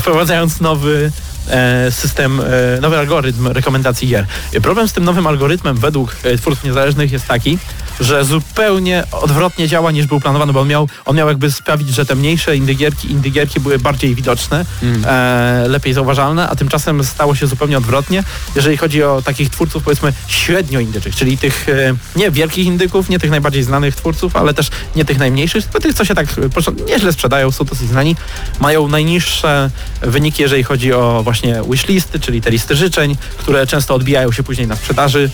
wprowadzając 0.00 0.60
nowy 0.60 1.12
e, 1.50 1.90
system, 1.90 2.40
e, 2.40 2.80
nowy 2.80 2.98
algorytm 2.98 3.46
rekomendacji 3.46 4.08
gier. 4.08 4.26
Problem 4.62 4.88
z 4.88 4.92
tym 4.92 5.04
nowym 5.04 5.26
algorytmem 5.26 5.76
według 5.76 6.16
twórców 6.40 6.64
niezależnych 6.64 7.12
jest 7.12 7.26
taki, 7.26 7.58
że 8.02 8.24
zupełnie 8.24 9.04
odwrotnie 9.12 9.68
działa 9.68 9.90
niż 9.90 10.06
był 10.06 10.20
planowany, 10.20 10.52
bo 10.52 10.60
on 10.60 10.68
miał, 10.68 10.88
on 11.04 11.16
miał 11.16 11.28
jakby 11.28 11.50
sprawić, 11.50 11.88
że 11.88 12.06
te 12.06 12.14
mniejsze 12.14 12.56
indygierki, 12.56 13.10
indygierki 13.10 13.60
były 13.60 13.78
bardziej 13.78 14.14
widoczne, 14.14 14.64
e, 15.06 15.64
lepiej 15.68 15.92
zauważalne, 15.92 16.48
a 16.48 16.56
tymczasem 16.56 17.04
stało 17.04 17.34
się 17.34 17.46
zupełnie 17.46 17.78
odwrotnie, 17.78 18.24
jeżeli 18.56 18.76
chodzi 18.76 19.02
o 19.02 19.22
takich 19.24 19.50
twórców 19.50 19.82
powiedzmy 19.82 20.12
średnio 20.28 20.80
indyczych, 20.80 21.16
czyli 21.16 21.38
tych 21.38 21.68
e, 21.68 21.94
nie 22.16 22.30
wielkich 22.30 22.66
indyków, 22.66 23.08
nie 23.08 23.18
tych 23.18 23.30
najbardziej 23.30 23.62
znanych 23.62 23.96
twórców, 23.96 24.36
ale 24.36 24.54
też 24.54 24.70
nie 24.96 25.04
tych 25.04 25.18
najmniejszych, 25.18 25.64
tylko 25.64 25.80
tych, 25.80 25.94
co 25.94 26.04
się 26.04 26.14
tak 26.14 26.26
e, 26.26 26.84
nieźle 26.88 27.12
sprzedają, 27.12 27.50
są 27.50 27.64
dosyć 27.64 27.88
znani, 27.88 28.16
mają 28.60 28.88
najniższe 28.88 29.70
wyniki, 30.00 30.42
jeżeli 30.42 30.62
chodzi 30.62 30.92
o 30.92 31.20
właśnie 31.24 31.60
wishlisty, 31.70 32.20
czyli 32.20 32.40
te 32.40 32.50
listy 32.50 32.76
życzeń, 32.76 33.16
które 33.38 33.66
często 33.66 33.94
odbijają 33.94 34.32
się 34.32 34.42
później 34.42 34.66
na 34.66 34.76
sprzedaży 34.76 35.30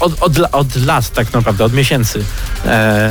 od, 0.00 0.12
od, 0.20 0.36
la- 0.38 0.50
od 0.52 0.76
lat 0.76 1.10
tak 1.10 1.32
naprawdę, 1.32 1.64
od 1.64 1.72
miesięcy. 1.72 2.24
E, 2.66 3.10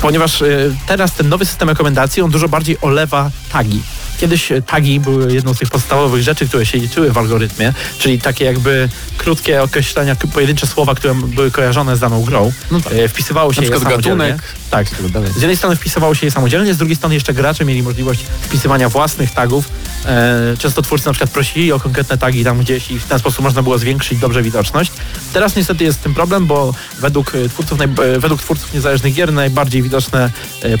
ponieważ 0.00 0.42
e, 0.42 0.46
teraz 0.86 1.12
ten 1.12 1.28
nowy 1.28 1.44
system 1.46 1.68
rekomendacji, 1.68 2.22
on 2.22 2.30
dużo 2.30 2.48
bardziej 2.48 2.76
olewa 2.80 3.30
tagi. 3.52 3.82
Kiedyś 4.20 4.52
e, 4.52 4.62
tagi 4.62 5.00
były 5.00 5.34
jedną 5.34 5.54
z 5.54 5.58
tych 5.58 5.70
podstawowych 5.70 6.22
rzeczy, 6.22 6.48
które 6.48 6.66
się 6.66 6.78
liczyły 6.78 7.12
w 7.12 7.18
algorytmie, 7.18 7.72
czyli 7.98 8.18
takie 8.20 8.44
jakby 8.44 8.88
krótkie 9.18 9.62
określenia, 9.62 10.16
pojedyncze 10.16 10.66
słowa, 10.66 10.94
które 10.94 11.14
były 11.14 11.50
kojarzone 11.50 11.96
z 11.96 12.00
daną 12.00 12.22
grą. 12.22 12.52
No 12.70 12.80
tak. 12.80 12.92
E, 12.92 13.08
Wpisywało 13.08 13.52
się 13.52 13.60
Na 13.60 13.64
je 13.64 13.70
przykład 13.70 13.90
samodzielnie. 13.92 14.18
gatunek. 14.28 14.42
Tak. 14.70 14.88
Z 15.32 15.40
jednej 15.40 15.56
strony 15.56 15.76
wpisywało 15.76 16.14
się 16.14 16.26
je 16.26 16.30
samodzielnie, 16.30 16.74
z 16.74 16.76
drugiej 16.78 16.96
strony 16.96 17.14
jeszcze 17.14 17.34
gracze 17.34 17.64
mieli 17.64 17.82
możliwość 17.82 18.20
wpisywania 18.40 18.88
własnych 18.88 19.30
tagów. 19.30 19.68
E, 20.06 20.54
często 20.58 20.82
twórcy 20.82 21.06
na 21.06 21.12
przykład 21.12 21.30
prosili 21.30 21.72
o 21.72 21.80
konkretne 21.80 22.18
tagi 22.18 22.44
tam 22.44 22.58
gdzieś 22.58 22.90
i 22.90 22.98
w 22.98 23.04
ten 23.04 23.18
sposób 23.18 23.40
można 23.40 23.62
było 23.62 23.78
zwiększyć 23.78 24.18
dobrze 24.18 24.42
widoczność. 24.42 24.92
Teraz 25.32 25.56
niestety 25.56 25.84
jest 25.84 25.98
z 25.98 26.02
tym 26.02 26.14
problem, 26.14 26.46
bo 26.46 26.74
według 27.00 27.32
twórców, 27.48 27.78
według 28.18 28.40
twórców 28.40 28.74
niezależnych 28.74 29.14
gier 29.14 29.32
najbardziej 29.32 29.82
widoczne 29.82 30.30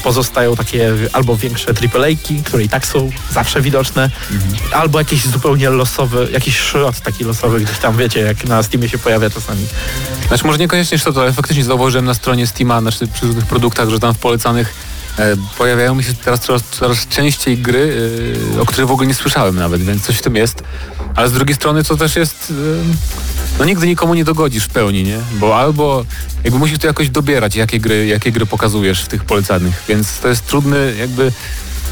pozostają 0.02 0.56
takie 0.56 0.92
albo 1.12 1.36
większe 1.36 1.70
AAA-ki, 1.94 2.42
które 2.44 2.62
i 2.64 2.68
tak 2.68 2.86
są 2.86 3.10
zawsze 3.32 3.60
widoczne, 3.60 4.10
albo 4.72 4.98
jakieś 4.98 5.26
zupełnie 5.26 5.70
losowe, 5.70 6.30
jakiś 6.30 6.58
szrot 6.58 7.00
taki 7.00 7.24
losowy 7.24 7.60
gdzieś 7.60 7.78
tam, 7.78 7.96
wiecie, 7.96 8.20
jak 8.20 8.44
na 8.44 8.62
Steamie 8.62 8.88
się 8.88 8.98
pojawia 8.98 9.30
czasami. 9.30 9.66
Znaczy 10.28 10.46
może 10.46 10.58
niekoniecznie 10.58 10.98
to, 10.98 11.20
ale 11.20 11.32
faktycznie 11.32 11.64
zauważyłem 11.64 12.04
na 12.04 12.14
stronie 12.14 12.46
Steama, 12.46 12.80
znaczy 12.80 13.06
przy 13.06 13.26
różnych 13.26 13.46
produktach, 13.46 13.88
że 13.88 14.00
tam 14.00 14.14
w 14.14 14.18
polecanych 14.18 14.74
e, 15.18 15.36
pojawiają 15.58 15.94
mi 15.94 16.04
się 16.04 16.14
teraz 16.14 16.40
coraz, 16.40 16.62
coraz 16.70 17.08
częściej 17.08 17.58
gry, 17.58 17.96
e, 18.56 18.60
o 18.60 18.66
których 18.66 18.88
w 18.88 18.90
ogóle 18.90 19.06
nie 19.06 19.14
słyszałem 19.14 19.56
nawet, 19.56 19.82
więc 19.82 20.02
coś 20.02 20.16
w 20.16 20.22
tym 20.22 20.36
jest. 20.36 20.62
Ale 21.16 21.28
z 21.28 21.32
drugiej 21.32 21.54
strony 21.54 21.84
to 21.84 21.96
też 21.96 22.16
jest... 22.16 22.52
E, 22.52 23.58
no 23.58 23.64
nigdy 23.64 23.86
nikomu 23.86 24.14
nie 24.14 24.24
dogodzisz 24.24 24.64
w 24.64 24.68
pełni, 24.68 25.04
nie? 25.04 25.18
Bo 25.32 25.58
albo 25.58 26.04
jakby 26.44 26.58
musisz 26.58 26.78
to 26.78 26.86
jakoś 26.86 27.10
dobierać, 27.10 27.56
jakie 27.56 27.80
gry, 27.80 28.06
jakie 28.06 28.32
gry 28.32 28.46
pokazujesz 28.46 29.02
w 29.02 29.08
tych 29.08 29.24
polecanych, 29.24 29.82
więc 29.88 30.18
to 30.18 30.28
jest 30.28 30.46
trudny 30.46 30.94
jakby... 30.98 31.32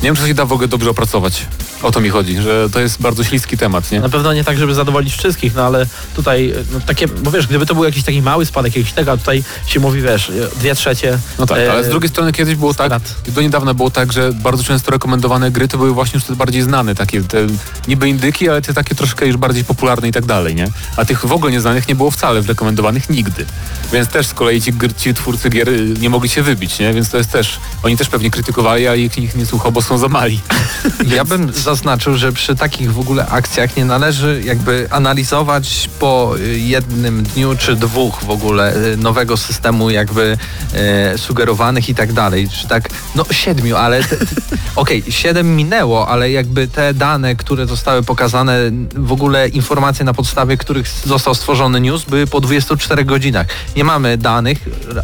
Nie 0.02 0.08
wiem, 0.08 0.16
czy 0.16 0.22
to 0.22 0.28
się 0.28 0.34
da 0.34 0.44
w 0.44 0.52
ogóle 0.52 0.68
dobrze 0.68 0.90
opracować. 0.90 1.46
O 1.82 1.90
to 1.90 2.00
mi 2.00 2.08
chodzi, 2.08 2.36
że 2.42 2.70
to 2.70 2.80
jest 2.80 3.02
bardzo 3.02 3.24
śliski 3.24 3.58
temat, 3.58 3.90
nie? 3.90 4.00
Na 4.00 4.08
pewno 4.08 4.32
nie 4.32 4.44
tak, 4.44 4.58
żeby 4.58 4.74
zadowolić 4.74 5.14
wszystkich, 5.14 5.54
no 5.54 5.62
ale 5.62 5.86
tutaj 6.16 6.54
no, 6.72 6.80
takie, 6.86 7.08
bo 7.08 7.30
wiesz, 7.30 7.46
gdyby 7.46 7.66
to 7.66 7.74
był 7.74 7.84
jakiś 7.84 8.02
taki 8.02 8.22
mały 8.22 8.46
spadek 8.46 8.76
jakiś 8.76 8.92
tego, 8.92 9.12
a 9.12 9.16
tutaj 9.16 9.44
się 9.66 9.80
mówi, 9.80 10.02
wiesz, 10.02 10.32
dwie 10.60 10.74
trzecie. 10.74 11.18
No 11.38 11.46
tak, 11.46 11.58
e, 11.58 11.72
ale 11.72 11.84
z 11.84 11.88
drugiej 11.88 12.10
strony 12.10 12.32
kiedyś 12.32 12.54
było 12.54 12.74
tak, 12.74 12.92
do 13.28 13.42
niedawna 13.42 13.74
było 13.74 13.90
tak, 13.90 14.12
że 14.12 14.32
bardzo 14.32 14.64
często 14.64 14.90
rekomendowane 14.90 15.50
gry 15.50 15.68
to 15.68 15.78
były 15.78 15.92
właśnie 15.92 16.16
już 16.16 16.24
te 16.24 16.36
bardziej 16.36 16.62
znane, 16.62 16.94
takie 16.94 17.22
te 17.22 17.46
niby 17.88 18.08
indyki, 18.08 18.48
ale 18.48 18.62
te 18.62 18.74
takie 18.74 18.94
troszkę 18.94 19.26
już 19.26 19.36
bardziej 19.36 19.64
popularne 19.64 20.08
i 20.08 20.12
tak 20.12 20.24
dalej, 20.24 20.54
nie? 20.54 20.68
A 20.96 21.04
tych 21.04 21.26
w 21.26 21.32
ogóle 21.32 21.52
nieznanych 21.52 21.88
nie 21.88 21.94
było 21.94 22.10
wcale 22.10 22.42
w 22.42 22.48
rekomendowanych 22.48 23.10
nigdy. 23.10 23.46
Więc 23.92 24.08
też 24.08 24.26
z 24.26 24.34
kolei 24.34 24.62
ci, 24.62 24.72
ci 24.96 25.14
twórcy 25.14 25.50
gier 25.50 25.68
y, 25.68 25.94
nie 26.00 26.10
mogli 26.10 26.28
się 26.28 26.42
wybić, 26.42 26.78
nie? 26.78 26.92
Więc 26.92 27.10
to 27.10 27.18
jest 27.18 27.30
też, 27.30 27.58
oni 27.82 27.96
też 27.96 28.08
pewnie 28.08 28.30
krytykowali, 28.30 28.88
a 28.88 28.94
ich 28.94 29.36
nie 29.36 29.46
słuchał, 29.46 29.72
bo 29.72 29.82
są 29.92 29.98
za 29.98 30.08
mali. 30.08 30.40
Ja 31.16 31.24
bym 31.24 31.52
zaznaczył, 31.52 32.16
że 32.16 32.32
przy 32.32 32.56
takich 32.56 32.92
w 32.92 32.98
ogóle 32.98 33.26
akcjach 33.26 33.76
nie 33.76 33.84
należy 33.84 34.42
jakby 34.44 34.88
analizować 34.90 35.90
po 35.98 36.34
y, 36.38 36.58
jednym 36.58 37.22
dniu 37.22 37.56
czy 37.56 37.76
dwóch 37.76 38.24
w 38.24 38.30
ogóle 38.30 38.76
y, 38.76 38.96
nowego 38.96 39.36
systemu 39.36 39.90
jakby 39.90 40.38
e, 40.74 41.18
sugerowanych 41.18 41.88
i 41.88 41.94
tak 41.94 42.12
dalej. 42.12 42.48
Czy 42.48 42.68
tak, 42.68 42.88
no 43.14 43.24
siedmiu, 43.30 43.76
ale 43.76 44.00
okej, 44.76 45.02
siedem 45.08 45.56
minęło, 45.56 46.08
ale 46.08 46.30
jakby 46.30 46.68
te 46.68 46.94
dane, 46.94 47.36
które 47.36 47.66
zostały 47.66 48.02
pokazane, 48.02 48.58
w 48.94 49.12
ogóle 49.12 49.48
informacje 49.48 50.04
na 50.04 50.14
podstawie 50.14 50.56
których 50.56 50.88
został 50.88 51.34
stworzony 51.34 51.80
news 51.80 52.04
były 52.04 52.26
po 52.26 52.40
24 52.40 53.04
godzinach. 53.04 53.46
Nie 53.76 53.84
mamy 53.84 54.18
danych, 54.18 54.58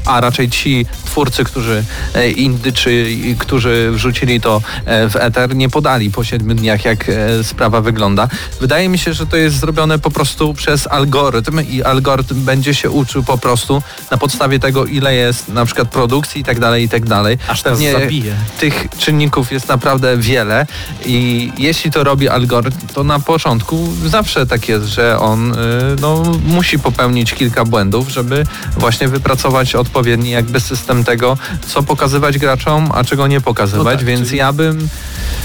a 0.06 0.20
raczej 0.20 0.50
ci 0.50 0.86
twórcy, 1.04 1.44
którzy 1.44 1.84
e, 2.14 2.30
indyczy, 2.30 3.06
którzy 3.38 3.90
wrzucili 3.92 4.40
to 4.40 4.62
w 4.86 5.16
eter, 5.16 5.56
nie 5.56 5.68
podali 5.68 6.10
po 6.10 6.24
7 6.24 6.56
dniach, 6.56 6.84
jak 6.84 7.08
e, 7.08 7.44
sprawa 7.44 7.80
wygląda. 7.80 8.28
Wydaje 8.60 8.88
mi 8.88 8.98
się, 8.98 9.12
że 9.12 9.26
to 9.26 9.36
jest 9.36 9.56
zrobione 9.56 9.98
po 9.98 10.10
prostu 10.10 10.54
przez 10.54 10.86
algorytm 10.86 11.60
i 11.70 11.82
algorytm 11.82 12.44
będzie 12.44 12.74
się 12.74 12.90
uczył 12.90 13.22
po 13.22 13.38
prostu 13.38 13.82
na 14.10 14.18
podstawie 14.18 14.58
tego, 14.58 14.84
ile 14.86 15.14
jest 15.14 15.48
na 15.48 15.64
przykład 15.64 15.88
produkcji 15.88 16.40
i 16.40 16.44
tak 16.44 16.58
dalej, 16.60 16.84
i 16.84 16.88
tak 16.88 17.06
dalej. 17.06 17.38
Aż 17.48 17.62
Nie, 17.78 17.92
zabije. 17.92 18.34
tych 18.60 18.86
czynników 18.98 19.52
jest 19.52 19.68
naprawdę 19.68 20.16
wiele 20.16 20.66
i 21.06 21.50
jeśli 21.58 21.90
to 21.90 22.04
robi 22.04 22.28
algorytm, 22.28 22.86
to 22.94 23.04
na 23.04 23.18
początku 23.20 23.88
zawsze 24.06 24.46
tak 24.46 24.68
jest, 24.68 24.86
że 24.86 25.18
on 25.18 25.52
y, 25.52 25.56
no, 26.00 26.22
musi 26.46 26.78
popełnić 26.78 27.34
kilka 27.34 27.64
błędów, 27.64 28.08
żeby 28.08 28.44
właśnie 28.76 29.08
wypracować 29.08 29.74
odpowiedni 29.74 30.30
jakby 30.30 30.60
system 30.60 31.04
tego, 31.04 31.38
co 31.66 31.82
pokazywać 31.82 32.38
graczom, 32.38 32.90
a 32.94 33.04
czego 33.04 33.26
nie 33.26 33.40
pokazywać, 33.40 33.84
No 33.84 33.90
tak, 33.90 34.04
więc 34.04 34.32
ja 34.32 34.52
bym 34.58 34.88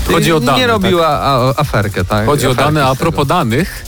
chodzi 0.07 0.33
o 0.33 0.39
dane, 0.39 0.57
nie 0.57 0.63
tak? 0.63 0.71
robiła 0.71 1.07
a, 1.07 1.53
aferkę. 1.55 2.05
Tak? 2.05 2.25
Chodzi 2.25 2.47
o 2.47 2.51
Aferki 2.51 2.65
dane, 2.65 2.85
a 2.85 2.95
propos 2.95 3.27
danych, 3.27 3.85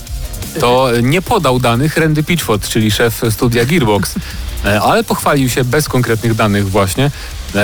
to 0.60 0.88
nie 1.02 1.22
podał 1.22 1.58
danych 1.60 1.96
Randy 1.96 2.22
Pitchford, 2.22 2.68
czyli 2.68 2.90
szef 2.90 3.22
studia 3.30 3.64
Gearbox, 3.64 4.14
E, 4.66 4.80
ale 4.80 5.04
pochwalił 5.04 5.48
się 5.48 5.64
bez 5.64 5.88
konkretnych 5.88 6.34
danych 6.34 6.70
właśnie, 6.70 7.10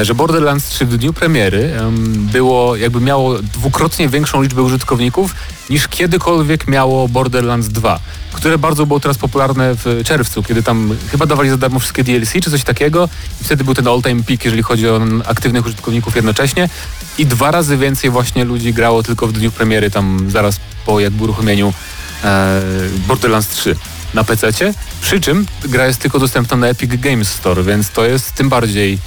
że 0.03 0.15
Borderlands 0.15 0.69
3 0.69 0.87
w 0.87 0.97
dniu 0.97 1.13
premiery 1.13 1.75
em, 1.79 2.29
było, 2.33 2.77
jakby 2.77 3.01
miało 3.01 3.39
dwukrotnie 3.39 4.09
większą 4.09 4.43
liczbę 4.43 4.63
użytkowników 4.63 5.35
niż 5.71 5.89
kiedykolwiek 5.89 6.69
miało 6.69 7.09
Borderlands 7.09 7.69
2, 7.69 8.01
które 8.33 8.59
bardzo 8.59 8.87
było 8.87 9.01
teraz 9.01 9.19
popularne 9.19 9.75
w 9.75 10.03
czerwcu, 10.05 10.43
kiedy 10.43 10.63
tam 10.63 10.97
chyba 11.11 11.27
dawali 11.27 11.51
za 11.51 11.57
darmo 11.57 11.79
wszystkie 11.79 12.05
DLC 12.05 12.33
czy 12.33 12.51
coś 12.51 12.65
takiego 12.65 13.09
i 13.41 13.45
wtedy 13.45 13.65
był 13.65 13.75
ten 13.75 13.89
all-time 13.89 14.23
peak, 14.23 14.45
jeżeli 14.45 14.63
chodzi 14.63 14.89
o 14.89 15.01
aktywnych 15.27 15.67
użytkowników 15.67 16.17
jednocześnie 16.17 16.69
i 17.19 17.27
dwa 17.27 17.51
razy 17.51 17.77
więcej 17.77 18.11
właśnie 18.11 18.45
ludzi 18.45 18.73
grało 18.73 19.03
tylko 19.03 19.27
w 19.27 19.33
dniu 19.33 19.51
premiery, 19.51 19.91
tam 19.91 20.31
zaraz 20.31 20.61
po 20.87 21.01
jakby 21.01 21.25
uruchomieniu 21.25 21.73
e, 22.25 22.63
Borderlands 23.09 23.49
3 23.49 23.77
na 24.15 24.25
PC. 24.25 24.75
Przy 25.01 25.21
czym 25.21 25.47
gra 25.65 25.87
jest 25.87 26.01
tylko 26.01 26.19
dostępna 26.19 26.57
na 26.57 26.67
Epic 26.67 26.91
Games 27.01 27.29
Store, 27.29 27.63
więc 27.63 27.91
to 27.91 28.05
jest 28.05 28.33
tym 28.33 28.49
bardziej. 28.49 28.99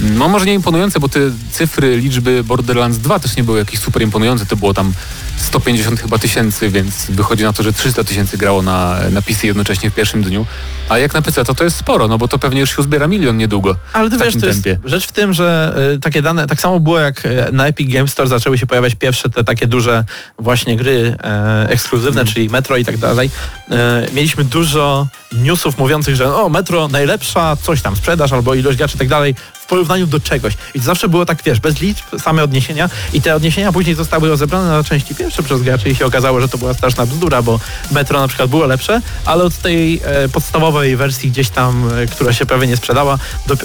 No 0.00 0.28
może 0.28 0.46
nie 0.46 0.54
imponujące, 0.54 1.00
bo 1.00 1.08
te 1.08 1.20
cyfry, 1.52 1.96
liczby 1.96 2.44
Borderlands 2.44 2.98
2 2.98 3.18
też 3.18 3.36
nie 3.36 3.44
były 3.44 3.58
jakieś 3.58 3.80
super 3.80 4.02
imponujące. 4.02 4.46
To 4.46 4.56
było 4.56 4.74
tam 4.74 4.92
150 5.36 6.00
chyba 6.00 6.18
tysięcy, 6.18 6.70
więc 6.70 7.06
wychodzi 7.10 7.42
na 7.44 7.52
to, 7.52 7.62
że 7.62 7.72
300 7.72 8.04
tysięcy 8.04 8.38
grało 8.38 8.62
na, 8.62 8.96
na 9.10 9.22
PC 9.22 9.46
jednocześnie 9.46 9.90
w 9.90 9.94
pierwszym 9.94 10.22
dniu. 10.22 10.46
A 10.88 10.98
jak 10.98 11.14
na 11.14 11.22
PC 11.22 11.44
to 11.44 11.54
to 11.54 11.64
jest 11.64 11.76
sporo, 11.76 12.08
no 12.08 12.18
bo 12.18 12.28
to 12.28 12.38
pewnie 12.38 12.60
już 12.60 12.70
się 12.70 12.76
uzbiera 12.82 13.06
milion 13.06 13.36
niedługo. 13.36 13.76
Ale 13.92 14.10
ty 14.10 14.18
wiesz, 14.18 14.36
to 14.40 14.46
jest 14.46 14.68
rzecz 14.84 15.06
w 15.08 15.12
tym, 15.12 15.32
że 15.32 15.76
y, 15.96 16.00
takie 16.00 16.22
dane, 16.22 16.46
tak 16.46 16.60
samo 16.60 16.80
było 16.80 16.98
jak 16.98 17.26
y, 17.26 17.46
na 17.52 17.66
Epic 17.66 17.92
Games 17.92 18.12
Store 18.12 18.28
zaczęły 18.28 18.58
się 18.58 18.66
pojawiać 18.66 18.94
pierwsze 18.94 19.30
te 19.30 19.44
takie 19.44 19.66
duże 19.66 20.04
właśnie 20.38 20.76
gry 20.76 21.16
e, 21.24 21.66
ekskluzywne, 21.68 22.20
Mhm. 22.20 22.26
czyli 22.34 22.48
Metro 22.50 22.76
i 22.76 22.84
tak 22.84 22.96
dalej. 22.98 23.30
E, 23.70 24.06
mieliśmy 24.14 24.44
dużo 24.44 25.06
newsów 25.32 25.78
mówiących, 25.78 26.16
że 26.16 26.34
o, 26.36 26.48
Metro 26.48 26.88
najlepsza, 26.88 27.56
coś 27.56 27.82
tam, 27.82 27.96
sprzedaż 27.96 28.32
albo 28.32 28.54
ilość 28.54 28.78
graczy 28.78 28.94
i 28.96 28.98
tak 28.98 29.08
dalej 29.08 29.34
w 29.64 29.66
porównaniu 29.66 30.06
do 30.06 30.20
czegoś. 30.20 30.54
I 30.74 30.78
to 30.78 30.84
zawsze 30.84 31.08
było 31.08 31.26
tak, 31.26 31.42
wiesz, 31.42 31.60
bez 31.60 31.80
liczb, 31.80 32.04
same 32.18 32.44
odniesienia 32.44 32.90
i 33.12 33.22
te 33.22 33.34
odniesienia 33.34 33.72
później 33.72 33.96
zostały 33.96 34.28
rozebrane 34.28 34.68
na 34.68 34.84
części 34.84 35.14
pierwsze 35.14 35.42
przez 35.42 35.62
graczy 35.62 35.90
i 35.90 35.96
się 35.96 36.06
okazało, 36.06 36.40
że 36.40 36.48
to 36.48 36.58
była 36.58 36.74
straszna 36.74 37.06
bzdura, 37.06 37.42
bo 37.42 37.60
Metro 37.92 38.20
na 38.20 38.28
przykład 38.28 38.50
było 38.50 38.66
lepsze, 38.66 39.00
ale 39.24 39.44
od 39.44 39.56
tej 39.56 40.00
e, 40.04 40.28
podstawowej 40.28 40.96
wersji 40.96 41.30
gdzieś 41.30 41.48
tam, 41.48 41.90
e, 42.02 42.06
która 42.06 42.32
się 42.32 42.46
prawie 42.46 42.66
nie 42.66 42.76
sprzedała, 42.76 43.18
do, 43.46 43.54
e, 43.54 43.58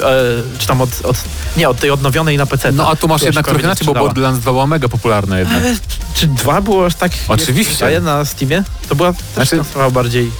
czy 0.60 0.68
tam 0.68 0.82
od, 0.82 0.90
od, 1.04 1.18
nie, 1.58 1.70
od 1.70 1.80
tej 1.80 1.92
odnowionej 1.92 2.38
na 2.38 2.46
PC. 2.46 2.72
No 2.72 2.90
a 2.90 2.96
tu 2.96 3.08
masz 3.08 3.22
jednak 3.22 3.46
trochę 3.46 3.62
inaczej, 3.62 3.88
bo 3.88 3.94
Borderlands 3.94 4.40
2 4.40 4.52
była 4.52 4.68
mega 4.68 4.90
popularna 4.90 5.40
jednak. 5.40 5.58
Ale 5.58 5.76
czy 6.14 6.28
dwa 6.28 6.62
było 6.62 6.86
aż 6.86 6.96
tak? 6.96 7.12
Oczywiście. 7.28 7.86
A 7.86 7.90
jedna 7.90 8.18
na 8.18 8.26
Steamie? 8.26 8.64
To 8.90 8.96
była 8.96 9.14
też 9.14 9.50
Znaczy- 9.50 9.64
sprawa 9.64 9.90
bardziej... 9.90 10.32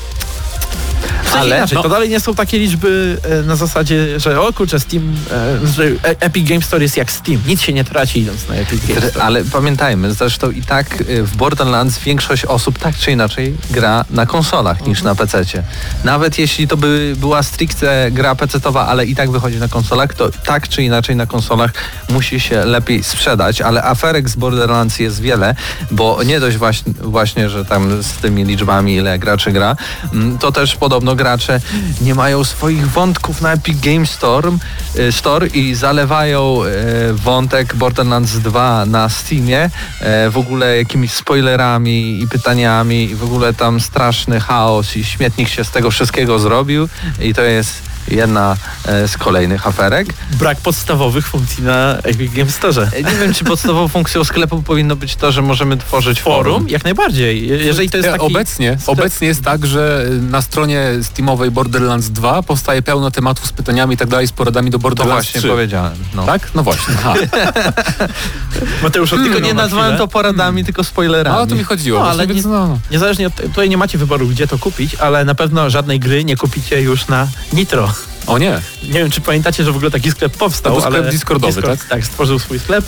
W 1.24 1.32
sensie 1.32 1.40
Ale- 1.40 1.58
inaczej, 1.58 1.76
no- 1.76 1.84
to 1.84 1.90
dalej 1.90 2.10
nie 2.10 2.20
są 2.20 2.36
takie 2.36 2.60
liczby 2.60 3.18
e, 3.24 3.44
na 3.44 3.56
zasadzie, 3.56 4.20
że 4.20 4.42
o 4.42 4.54
kurczę, 4.54 4.80
Steam, 4.80 5.16
e, 5.32 5.68
że 5.68 5.84
e- 5.86 6.16
Epic 6.20 6.50
Game 6.50 6.62
Store 6.62 6.84
jest 6.84 6.98
jak 6.98 7.12
Steam. 7.12 7.42
Nic 7.48 7.62
się 7.62 7.74
nie 7.74 7.84
traci 7.84 8.20
idąc 8.20 8.48
na 8.50 8.56
Epic 8.56 8.88
Game 8.88 9.02
Store. 9.10 9.26
Ale 9.26 9.44
pamiętajmy, 9.44 10.14
zresztą 10.14 10.52
i 10.52 10.62
tak 10.62 11.02
y, 11.02 11.24
w 11.24 11.38
Borderlands 11.38 12.00
większość 12.00 12.46
osób 12.46 12.80
tak 12.80 12.96
czy 12.98 13.12
inaczej 13.12 13.56
gra 13.72 14.06
na 14.10 14.26
konsolach 14.26 14.88
niż 14.88 15.04
na 15.04 15.16
PC-cie. 15.16 15.64
Nawet 16.04 16.40
jeśli 16.40 16.68
to 16.68 16.78
by 16.78 17.14
była 17.18 17.44
stricte 17.44 18.12
gra 18.12 18.36
PC-towa, 18.36 18.86
ale 18.88 19.06
i 19.06 19.16
tak 19.16 19.32
wychodzi 19.32 19.58
na 19.58 19.68
konsolach, 19.68 20.14
to 20.14 20.30
tak 20.46 20.70
czy 20.70 20.84
inaczej 20.84 21.16
na 21.16 21.26
konsolach 21.26 21.72
musi 22.10 22.40
się 22.40 22.66
lepiej 22.66 23.04
sprzedać, 23.04 23.62
ale 23.62 23.84
aferek 23.84 24.30
z 24.30 24.36
Borderlands 24.36 25.00
jest 25.00 25.22
wiele, 25.22 25.56
bo 25.92 26.24
nie 26.24 26.40
dość 26.40 26.58
właśnie, 26.58 26.94
właśnie 27.02 27.50
że 27.50 27.66
tam 27.66 28.04
z 28.04 28.12
tymi 28.12 28.46
liczbami 28.46 28.96
ile 28.96 29.20
graczy 29.20 29.52
gra, 29.52 29.76
mm, 30.14 30.38
to 30.38 30.52
też 30.52 30.59
podobno 30.76 31.16
gracze 31.16 31.62
nie 32.02 32.16
mają 32.16 32.44
swoich 32.44 32.92
wątków 32.92 33.42
na 33.42 33.54
Epic 33.54 33.80
Game 33.80 34.06
Store, 34.06 34.52
y, 34.96 35.12
Store 35.12 35.48
i 35.48 35.76
zalewają 35.76 36.64
e, 36.64 37.14
wątek 37.14 37.76
Borderlands 37.76 38.40
2 38.40 38.86
na 38.86 39.10
Steamie 39.10 39.70
e, 40.00 40.30
w 40.30 40.38
ogóle 40.38 40.78
jakimiś 40.78 41.12
spoilerami 41.12 42.22
i 42.22 42.28
pytaniami 42.28 43.04
i 43.04 43.16
w 43.16 43.24
ogóle 43.24 43.54
tam 43.54 43.80
straszny 43.80 44.40
chaos 44.40 44.98
i 44.98 45.04
śmietnik 45.04 45.50
się 45.50 45.64
z 45.64 45.72
tego 45.72 45.92
wszystkiego 45.92 46.40
zrobił 46.40 46.90
i 47.22 47.34
to 47.34 47.42
jest 47.42 47.90
jedna 48.10 48.58
e, 48.86 49.08
z 49.08 49.18
kolejnych 49.18 49.68
aferek. 49.68 50.14
Brak 50.32 50.58
podstawowych 50.62 51.28
funkcji 51.28 51.64
na 51.64 51.98
Epic 52.04 52.34
Game 52.34 52.52
Store. 52.52 52.90
E, 52.94 53.04
Nie 53.04 53.12
wiem, 53.16 53.34
czy 53.34 53.44
podstawową 53.44 53.88
funkcją 53.88 54.24
sklepu 54.24 54.62
powinno 54.62 54.96
być 54.96 55.16
to, 55.16 55.32
że 55.32 55.42
możemy 55.42 55.78
tworzyć 55.78 56.22
forum. 56.22 56.54
Forum? 56.54 56.70
Jak 56.70 56.84
najbardziej. 56.84 57.48
Je- 57.48 57.58
Jeżeli 57.58 57.90
to 57.90 57.98
jest 57.98 58.10
E, 58.10 58.12
taki... 58.12 58.26
Obecnie, 58.26 58.76
sklep- 58.78 58.90
obecnie 58.92 59.28
jest 59.28 59.44
tak, 59.44 59.66
że 59.66 60.06
na 60.22 60.42
stronie 60.42 60.88
Steamowej 61.02 61.52
Borderlands 61.52 62.10
2 62.10 62.44
powstaje 62.44 62.82
pełno 62.82 63.12
tematów 63.12 63.46
z 63.48 63.52
pytaniami 63.52 63.94
i 63.96 63.98
tak 63.98 64.08
dalej, 64.08 64.28
z 64.28 64.32
poradami 64.32 64.70
do 64.72 64.78
To 64.78 64.82
Borderlands 64.82 65.26
właśnie 65.26 65.40
3. 65.42 65.50
powiedziałem. 65.50 65.94
No. 66.14 66.26
Tak? 66.26 66.50
No 66.56 66.64
właśnie. 66.64 66.94
Mateusz, 68.84 69.10
Tylko 69.10 69.26
odkrył 69.26 69.46
nie 69.46 69.54
na 69.54 69.62
nazwałem 69.64 69.98
to 69.98 70.08
poradami, 70.08 70.66
tylko 70.66 70.84
spoilerami. 70.84 71.36
No 71.38 71.44
o 71.44 71.48
to 71.48 71.56
mi 71.56 71.64
chodziło. 71.64 72.00
No, 72.00 72.06
właśnie, 72.06 72.24
ale 72.24 72.34
nie- 72.36 72.42
no. 72.44 72.80
Niezależnie 72.92 73.28
od 73.28 73.36
tutaj 73.36 73.70
nie 73.70 73.78
macie 73.78 73.98
wyboru, 73.98 74.28
gdzie 74.28 74.48
to 74.48 74.58
kupić, 74.60 74.96
ale 74.96 75.26
na 75.26 75.36
pewno 75.36 75.70
żadnej 75.70 76.00
gry 76.00 76.24
nie 76.26 76.38
kupicie 76.38 76.82
już 76.82 77.08
na 77.08 77.28
Nitro. 77.54 77.92
O 78.30 78.38
nie. 78.38 78.62
Nie 78.84 78.94
wiem, 78.94 79.12
czy 79.12 79.22
pamiętacie, 79.22 79.64
że 79.64 79.72
w 79.72 79.76
ogóle 79.76 79.92
taki 79.92 80.12
sklep 80.12 80.38
powstał. 80.38 80.76
To 80.76 80.82
sklep 80.82 80.94
ale 80.94 81.12
Discordowy, 81.12 81.54
Discord, 81.54 81.80
tak? 81.80 81.90
Tak, 81.90 82.06
stworzył 82.06 82.40
swój 82.40 82.60
sklep. 82.60 82.86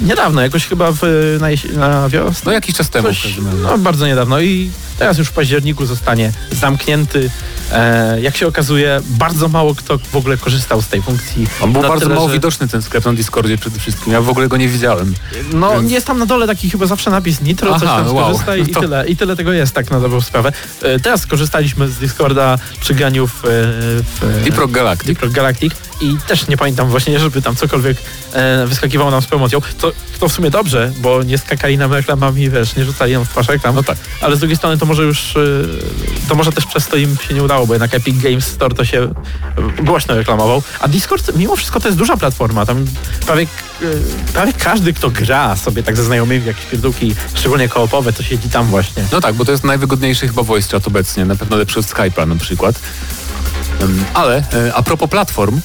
Niedawno, 0.00 0.40
jakoś 0.40 0.66
chyba 0.66 0.92
w, 0.92 1.00
na, 1.40 1.88
na 1.88 2.08
wiosnę. 2.08 2.42
No 2.44 2.52
jakiś 2.52 2.74
czas 2.74 2.90
temu. 2.90 3.08
Coś, 3.08 3.36
no 3.62 3.78
bardzo 3.78 4.06
niedawno 4.06 4.40
i 4.40 4.70
teraz 5.04 5.18
już 5.18 5.28
w 5.28 5.32
październiku 5.32 5.86
zostanie 5.86 6.32
zamknięty. 6.52 7.30
E, 7.72 8.20
jak 8.20 8.36
się 8.36 8.46
okazuje, 8.46 9.00
bardzo 9.06 9.48
mało 9.48 9.74
kto 9.74 9.98
w 9.98 10.16
ogóle 10.16 10.36
korzystał 10.36 10.82
z 10.82 10.88
tej 10.88 11.02
funkcji. 11.02 11.46
On 11.60 11.72
był 11.72 11.82
Na 11.82 11.88
bardzo 11.88 12.04
tyle, 12.04 12.14
mało 12.14 12.28
że- 12.28 12.34
widoczny 12.34 12.68
ten 12.68 12.82
sklep 12.82 13.04
na 13.04 13.12
Discordzie 13.12 13.58
przede 13.58 13.78
wszystkim. 13.78 14.12
Ja 14.12 14.20
w 14.20 14.28
ogóle 14.28 14.48
go 14.48 14.56
nie 14.56 14.68
widziałem. 14.68 15.14
No 15.52 15.70
Więc- 15.72 15.92
jest 15.92 16.06
tam 16.06 16.18
na 16.18 16.26
dole 16.26 16.46
taki 16.46 16.70
chyba 16.70 16.86
zawsze 16.86 17.10
napis 17.10 17.40
Nitro, 17.40 17.72
coś 17.78 17.88
Aha, 17.88 18.04
tam 18.04 18.14
wow. 18.16 18.24
skorzysta 18.38 18.56
i, 18.56 18.62
No 18.68 18.74
to- 18.74 18.80
tyle. 18.80 19.06
I 19.08 19.16
tyle 19.16 19.36
tego 19.36 19.52
jest, 19.52 19.72
tak 19.74 19.90
na 19.90 20.00
dobrą 20.00 20.20
sprawę. 20.20 20.52
E, 20.82 21.00
teraz 21.00 21.20
skorzystaliśmy 21.20 21.88
z 21.88 21.98
Discorda 21.98 22.58
przy 22.80 22.94
graniu 22.94 23.26
w, 23.26 23.44
e, 23.44 23.48
w 24.02 24.40
Deep 24.44 24.58
Rock 24.58 24.70
Galactic. 24.72 25.06
Deep 25.06 25.22
Rock 25.22 25.32
Galactic 25.32 25.72
i 26.00 26.16
też 26.26 26.48
nie 26.48 26.56
pamiętam 26.56 26.88
właśnie, 26.88 27.18
żeby 27.18 27.42
tam 27.42 27.56
cokolwiek 27.56 27.96
e, 28.32 28.66
wyskakiwało 28.66 29.10
nam 29.10 29.22
z 29.22 29.26
promocją. 29.26 29.60
To, 29.78 29.92
to 30.20 30.28
w 30.28 30.32
sumie 30.32 30.50
dobrze, 30.50 30.92
bo 30.98 31.22
nie 31.22 31.38
skakali 31.38 31.78
nam 31.78 31.92
reklamami, 31.92 32.50
wiesz, 32.50 32.76
nie 32.76 32.84
rzucali 32.84 33.12
nam 33.12 33.24
w 33.24 33.28
twarz 33.28 33.48
reklam. 33.48 33.74
No 33.74 33.82
tak. 33.82 33.98
Ale 34.20 34.36
z 34.36 34.38
drugiej 34.38 34.56
strony 34.56 34.78
to 34.78 34.86
może 34.86 35.02
już, 35.02 35.36
e, 35.36 35.40
to 36.28 36.34
może 36.34 36.52
też 36.52 36.66
przez 36.66 36.88
to 36.88 36.96
im 36.96 37.16
się 37.28 37.34
nie 37.34 37.42
udało, 37.42 37.66
bo 37.66 37.74
jednak 37.74 37.94
Epic 37.94 38.22
Games 38.22 38.46
Store 38.46 38.74
to 38.74 38.84
się 38.84 39.02
e, 39.78 39.82
głośno 39.82 40.14
reklamował. 40.14 40.62
A 40.80 40.88
Discord 40.88 41.36
mimo 41.36 41.56
wszystko 41.56 41.80
to 41.80 41.88
jest 41.88 41.98
duża 41.98 42.16
platforma. 42.16 42.66
Tam 42.66 42.84
prawie, 43.26 43.42
e, 43.42 43.86
prawie 44.32 44.52
każdy, 44.52 44.92
kto 44.92 45.10
gra 45.10 45.56
sobie 45.56 45.82
tak 45.82 45.96
ze 45.96 46.04
znajomymi 46.04 46.46
jakieś 46.46 46.64
pierdółki, 46.64 47.14
szczególnie 47.34 47.68
koopowe, 47.68 48.12
to 48.12 48.22
siedzi 48.22 48.50
tam 48.50 48.66
właśnie. 48.66 49.04
No 49.12 49.20
tak, 49.20 49.34
bo 49.34 49.44
to 49.44 49.52
jest 49.52 49.64
najwygodniejszy 49.64 50.28
chyba 50.28 50.42
voice 50.42 50.70
chat 50.70 50.86
obecnie, 50.86 51.24
na 51.24 51.36
pewno 51.36 51.56
lepszy 51.56 51.78
od 51.78 51.86
Skype'a 51.86 52.28
na 52.28 52.36
przykład. 52.36 52.80
Ale 54.14 54.44
e, 54.52 54.74
a 54.74 54.82
propos 54.82 55.10
platform, 55.10 55.60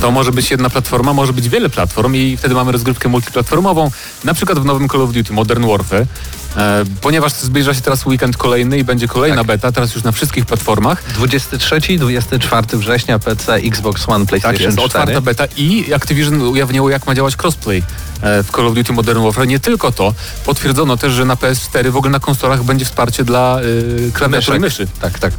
to 0.00 0.10
może 0.10 0.32
być 0.32 0.50
jedna 0.50 0.70
platforma, 0.70 1.12
może 1.12 1.32
być 1.32 1.48
wiele 1.48 1.68
platform 1.68 2.14
i 2.14 2.36
wtedy 2.36 2.54
mamy 2.54 2.72
rozgrywkę 2.72 3.08
multiplatformową, 3.08 3.90
na 4.24 4.34
przykład 4.34 4.58
w 4.58 4.64
nowym 4.64 4.88
Call 4.88 5.02
of 5.02 5.12
Duty 5.12 5.32
Modern 5.32 5.66
Warfare, 5.66 6.06
e, 6.56 6.84
ponieważ 7.00 7.32
zbliża 7.32 7.74
się 7.74 7.80
teraz 7.80 8.06
weekend 8.06 8.36
kolejny 8.36 8.78
i 8.78 8.84
będzie 8.84 9.08
kolejna 9.08 9.36
Tak. 9.36 9.46
beta, 9.46 9.72
teraz 9.72 9.94
już 9.94 10.04
na 10.04 10.12
wszystkich 10.12 10.46
platformach. 10.46 11.02
23, 11.14 11.80
24 11.98 12.66
września 12.78 13.18
PC, 13.18 13.54
Xbox 13.54 14.08
One, 14.08 14.26
Tak 14.26 14.28
PlayStation 14.28 14.62
jest, 14.62 14.78
4. 14.78 14.86
otwarta 14.86 15.20
beta 15.20 15.44
i 15.56 15.94
Activision 15.94 16.42
ujawniło, 16.42 16.90
jak 16.90 17.06
ma 17.06 17.14
działać 17.14 17.36
crossplay 17.42 17.82
e, 18.22 18.42
w 18.42 18.50
Call 18.50 18.66
of 18.66 18.74
Duty 18.74 18.92
Modern 18.92 19.22
Warfare. 19.22 19.46
Nie 19.46 19.60
tylko 19.60 19.92
to, 19.92 20.14
potwierdzono 20.44 20.96
też, 20.96 21.12
że 21.12 21.24
na 21.24 21.34
PS4 21.34 21.90
w 21.90 21.96
ogóle 21.96 22.12
na 22.12 22.20
konsolach 22.20 22.64
będzie 22.64 22.84
wsparcie 22.84 23.24
dla 23.24 23.60
y, 23.62 24.12
klawiatury 24.12 24.56
i 24.58 24.60
myszy. 24.60 24.86
Tak, 25.00 25.18
tak. 25.18 25.32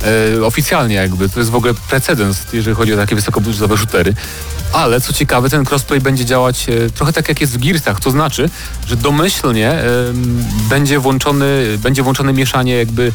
Oficjalnie 0.45 0.95
jakby. 0.95 1.30
To 1.30 1.39
jest 1.39 1.51
w 1.51 1.56
ogóle 1.56 1.73
precedens, 1.89 2.38
jeżeli 2.54 2.75
chodzi 2.75 2.93
o 2.93 2.97
takie 2.97 3.15
wysokobudżetowe 3.15 3.78
shootery. 3.78 4.13
Ale 4.73 5.01
co 5.01 5.13
ciekawe, 5.13 5.49
ten 5.49 5.65
crossplay 5.69 6.01
będzie 6.01 6.25
działać 6.25 6.65
trochę 6.95 7.13
tak 7.13 7.30
jak 7.30 7.41
jest 7.41 7.54
w 7.54 7.65
Gearsach, 7.65 7.99
to 7.99 8.12
znaczy, 8.12 8.49
że 8.88 8.95
domyślnie 8.95 9.73
będzie, 10.69 10.99
włączony, 11.06 11.78
będzie 11.78 12.04
włączone 12.04 12.34
mieszanie 12.34 12.76
jakby 12.76 13.12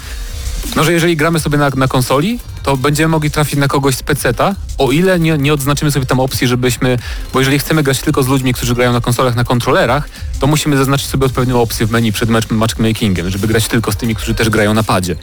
no, 0.76 0.84
że 0.84 0.92
jeżeli 0.92 1.16
gramy 1.16 1.40
sobie 1.40 1.58
na, 1.58 1.70
na 1.70 1.88
konsoli, 1.88 2.38
to 2.62 2.76
będziemy 2.76 3.08
mogli 3.08 3.30
trafić 3.30 3.58
na 3.58 3.68
kogoś 3.68 3.94
z 3.96 4.02
peceta, 4.02 4.54
o 4.78 4.90
ile 4.90 5.20
nie, 5.20 5.38
nie 5.38 5.54
odznaczymy 5.54 5.90
sobie 5.90 6.06
tam 6.06 6.20
opcji, 6.20 6.46
żebyśmy, 6.46 6.98
bo 7.32 7.38
jeżeli 7.38 7.58
chcemy 7.58 7.82
grać 7.82 8.00
tylko 8.00 8.22
z 8.22 8.28
ludźmi, 8.28 8.54
którzy 8.54 8.74
grają 8.74 8.92
na 8.92 9.00
konsolach, 9.00 9.34
na 9.34 9.44
kontrolerach, 9.44 10.08
to 10.40 10.46
musimy 10.46 10.76
zaznaczyć 10.76 11.06
sobie 11.06 11.26
odpowiednią 11.26 11.60
opcję 11.62 11.86
w 11.86 11.90
menu 11.90 12.12
przed 12.12 12.30
match, 12.30 12.50
matchmakingiem, 12.50 13.30
żeby 13.30 13.46
grać 13.46 13.68
tylko 13.68 13.92
z 13.92 13.96
tymi, 13.96 14.14
którzy 14.14 14.34
też 14.34 14.50
grają 14.50 14.74
na 14.74 14.82
padzie. 14.82 15.16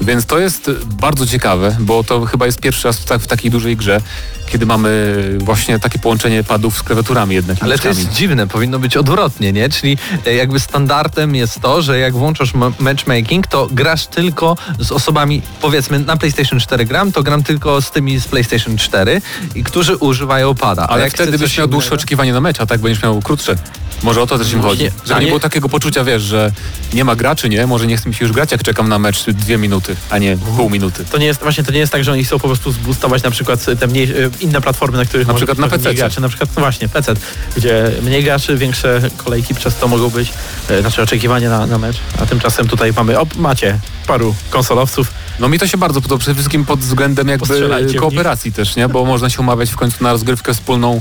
Więc 0.00 0.26
to 0.26 0.38
jest 0.38 0.70
bardzo 0.84 1.26
ciekawe, 1.26 1.76
bo 1.80 2.04
to 2.04 2.24
chyba 2.24 2.46
jest 2.46 2.60
pierwszy 2.60 2.88
raz 2.88 2.98
w, 2.98 3.04
tak, 3.04 3.20
w 3.20 3.26
takiej 3.26 3.50
dużej 3.50 3.76
grze, 3.76 4.00
kiedy 4.46 4.66
mamy 4.66 5.14
właśnie 5.38 5.78
takie 5.78 5.98
połączenie 5.98 6.44
padów 6.44 6.78
z 6.78 6.82
klawiaturami 6.82 7.34
jednak. 7.34 7.56
Ale 7.60 7.78
to 7.78 7.88
jest 7.88 8.12
dziwne, 8.12 8.46
powinno 8.46 8.78
być 8.78 8.96
odwrotnie, 8.96 9.52
nie? 9.52 9.68
Czyli 9.68 9.98
e, 10.26 10.34
jakby 10.34 10.60
standardem 10.60 11.34
jest 11.34 11.60
to, 11.60 11.82
że 11.82 11.98
jak 11.98 12.12
włączasz 12.12 12.54
ma- 12.54 12.72
matchmaking, 12.78 13.46
to 13.46 13.68
grasz 13.70 14.06
tylko 14.06 14.56
z 14.78 14.92
osobami, 14.92 15.42
powiedzmy 15.60 15.98
na 15.98 16.16
PlayStation 16.16 16.60
4 16.60 16.79
gram, 16.84 17.12
to 17.12 17.22
gram 17.22 17.42
tylko 17.42 17.82
z 17.82 17.90
tymi 17.90 18.18
z 18.20 18.28
PlayStation 18.28 18.76
4, 18.76 19.22
i 19.54 19.64
którzy 19.64 19.96
używają 19.96 20.54
pada. 20.54 20.86
Ale 20.86 21.04
jak 21.04 21.12
wtedy 21.12 21.38
byś 21.38 21.58
miał 21.58 21.68
dłuższe 21.68 21.88
innego- 21.88 21.94
oczekiwanie 21.94 22.32
na 22.32 22.40
mecz, 22.40 22.60
a 22.60 22.66
tak 22.66 22.80
będziesz 22.80 23.02
miał 23.02 23.22
krótsze. 23.22 23.54
Może 24.02 24.22
o 24.22 24.26
to 24.26 24.38
też 24.38 24.52
im 24.52 24.62
chodzi. 24.62 24.82
Właśnie, 24.82 25.00
Żeby 25.06 25.20
nie 25.20 25.24
nie- 25.26 25.30
było 25.30 25.40
takiego 25.40 25.68
poczucia, 25.68 26.04
wiesz, 26.04 26.22
że 26.22 26.52
nie 26.94 27.04
ma 27.04 27.16
graczy, 27.16 27.48
nie? 27.48 27.66
Może 27.66 27.86
nie 27.86 27.96
chce 27.96 28.08
mi 28.08 28.14
się 28.14 28.24
już 28.24 28.32
grać, 28.34 28.52
jak 28.52 28.62
czekam 28.62 28.88
na 28.88 28.98
mecz 28.98 29.24
dwie 29.30 29.58
minuty, 29.58 29.96
a 30.10 30.18
nie 30.18 30.36
pół 30.56 30.70
minuty. 30.70 31.04
To 31.10 31.18
nie 31.18 31.26
jest, 31.26 31.40
właśnie 31.42 31.64
to 31.64 31.72
nie 31.72 31.78
jest 31.78 31.92
tak, 31.92 32.04
że 32.04 32.12
oni 32.12 32.24
chcą 32.24 32.38
po 32.38 32.46
prostu 32.48 32.72
zboostować 32.72 33.22
na 33.22 33.30
przykład 33.30 33.66
te 33.80 33.86
mniej, 33.86 34.04
e, 34.10 34.14
inne 34.40 34.60
platformy, 34.60 34.98
na 34.98 35.04
których 35.04 35.26
Na 35.26 35.34
przykład 35.34 35.58
na 35.58 35.68
PC-cie. 35.68 35.94
graczy, 35.94 36.20
na 36.20 36.28
przykład 36.28 36.50
no 36.56 36.60
właśnie 36.60 36.88
PC, 36.88 37.14
gdzie 37.56 37.90
mniej 38.02 38.24
graczy, 38.24 38.56
większe 38.56 39.00
kolejki 39.16 39.54
przez 39.54 39.76
to 39.76 39.88
mogą 39.88 40.10
być, 40.10 40.32
e, 40.70 40.80
znaczy 40.80 41.02
oczekiwania 41.02 41.50
na, 41.50 41.66
na 41.66 41.78
mecz, 41.78 41.96
a 42.22 42.26
tymczasem 42.26 42.68
tutaj 42.68 42.92
mamy, 42.92 43.20
o 43.20 43.26
macie 43.36 43.78
paru 44.06 44.34
konsolowców, 44.50 45.12
No 45.40 45.48
mi 45.48 45.58
to 45.58 45.66
się 45.66 45.78
bardzo 45.78 46.00
podoba, 46.00 46.20
przede 46.20 46.34
wszystkim 46.34 46.64
pod 46.64 46.80
względem 46.80 47.28
jakby 47.28 47.68
kooperacji 47.98 48.52
też, 48.52 48.76
nie? 48.76 48.88
Bo 48.88 49.04
można 49.04 49.30
się 49.30 49.40
umawiać 49.40 49.70
w 49.70 49.76
końcu 49.76 50.04
na 50.04 50.12
rozgrywkę 50.12 50.54
wspólną 50.54 51.00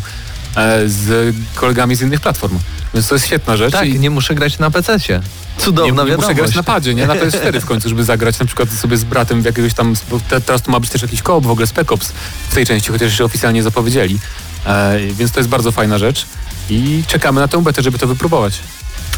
e, 0.56 0.89
z 0.89 1.36
kolegami 1.56 1.95
z 1.95 2.02
innych 2.02 2.21
platform. 2.21 2.60
Więc 2.93 3.08
to 3.08 3.15
jest 3.15 3.25
świetna 3.25 3.58
rzecz. 3.58 3.71
Tak, 3.71 3.88
i 3.88 3.99
nie 3.99 4.10
muszę 4.10 4.36
grać 4.36 4.60
na 4.60 4.71
PC-cie. 4.71 5.21
nie, 5.58 5.63
Cudowna 5.63 5.88
nie 5.88 5.93
muszę 5.93 6.12
wiadomość. 6.12 6.36
grać 6.36 6.56
na 6.56 6.63
padzie, 6.63 6.93
nie? 6.95 7.08
Na 7.08 7.15
PS4 7.15 7.62
w 7.62 7.65
końcu, 7.65 7.89
żeby 7.89 8.04
zagrać 8.04 8.39
na 8.39 8.45
przykład 8.45 8.69
sobie 8.71 8.97
z 8.97 9.04
bratem 9.04 9.41
w 9.41 9.45
jakiegoś 9.45 9.73
tam... 9.73 9.95
Bo 10.10 10.19
te, 10.30 10.41
teraz 10.41 10.62
tu 10.62 10.71
ma 10.71 10.80
być 10.80 10.89
też 10.89 11.02
jakiś 11.02 11.21
koop, 11.21 11.45
w 11.45 11.49
ogóle 11.49 11.67
Spec 11.67 11.91
Ops 11.91 12.13
w 12.49 12.56
tej 12.56 12.65
części, 12.65 12.91
chociaż 12.91 13.08
jeszcze 13.08 13.25
oficjalnie 13.25 13.63
zapowiedzieli. 13.63 14.19
E, 14.65 14.97
więc 15.13 15.32
to 15.32 15.39
jest 15.39 15.49
bardzo 15.49 15.71
fajna 15.71 15.97
rzecz. 15.97 16.25
I 16.69 17.04
czekamy 17.08 17.41
na 17.41 17.47
tę 17.47 17.63
betę, 17.63 17.82
żeby 17.82 17.99
to 17.99 18.08
wypróbować. 18.08 18.60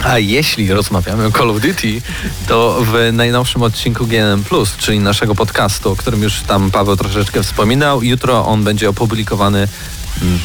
A 0.03 0.19
jeśli 0.19 0.73
rozmawiamy 0.73 1.25
o 1.25 1.31
Call 1.31 1.49
of 1.49 1.61
Duty, 1.61 2.01
to 2.47 2.77
w 2.81 3.13
najnowszym 3.13 3.61
odcinku 3.61 4.07
GNM+, 4.07 4.43
czyli 4.77 4.99
naszego 4.99 5.35
podcastu, 5.35 5.91
o 5.91 5.95
którym 5.95 6.23
już 6.23 6.41
tam 6.41 6.71
Paweł 6.71 6.95
troszeczkę 6.95 7.43
wspominał, 7.43 8.03
jutro 8.03 8.45
on 8.45 8.63
będzie 8.63 8.89
opublikowany, 8.89 9.67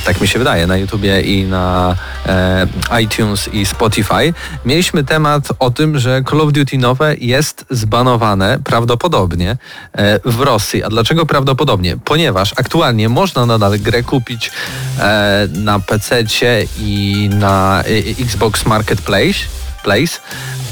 tak 0.05 0.21
mi 0.21 0.29
się 0.29 0.39
wydaje, 0.39 0.67
na 0.67 0.77
YouTubie 0.77 1.21
i 1.21 1.45
na 1.45 1.97
e, 2.27 2.67
iTunes 3.03 3.49
i 3.53 3.67
Spotify. 3.67 4.35
Mieliśmy 4.65 5.05
temat 5.05 5.49
o 5.59 5.71
tym, 5.71 5.99
że 5.99 6.23
Call 6.31 6.41
of 6.41 6.53
Duty 6.53 6.79
nowe 6.79 7.17
jest 7.17 7.65
zbanowane 7.71 8.59
prawdopodobnie 8.65 9.57
e, 9.93 10.21
w 10.25 10.41
Rosji. 10.41 10.85
A 10.85 10.89
dlaczego 10.89 11.27
prawdopodobnie? 11.27 11.97
Ponieważ 12.05 12.53
aktualnie 12.57 13.09
można 13.09 13.47
nadal 13.47 13.79
grę 13.79 14.03
kupić 14.03 14.51
e, 14.99 15.49
na 15.53 15.81
PC 15.81 16.25
i 16.79 17.31
na 17.33 17.83
e, 17.83 18.23
Xbox 18.23 18.67
Marketplace, 18.67 19.39
Place, 19.83 20.21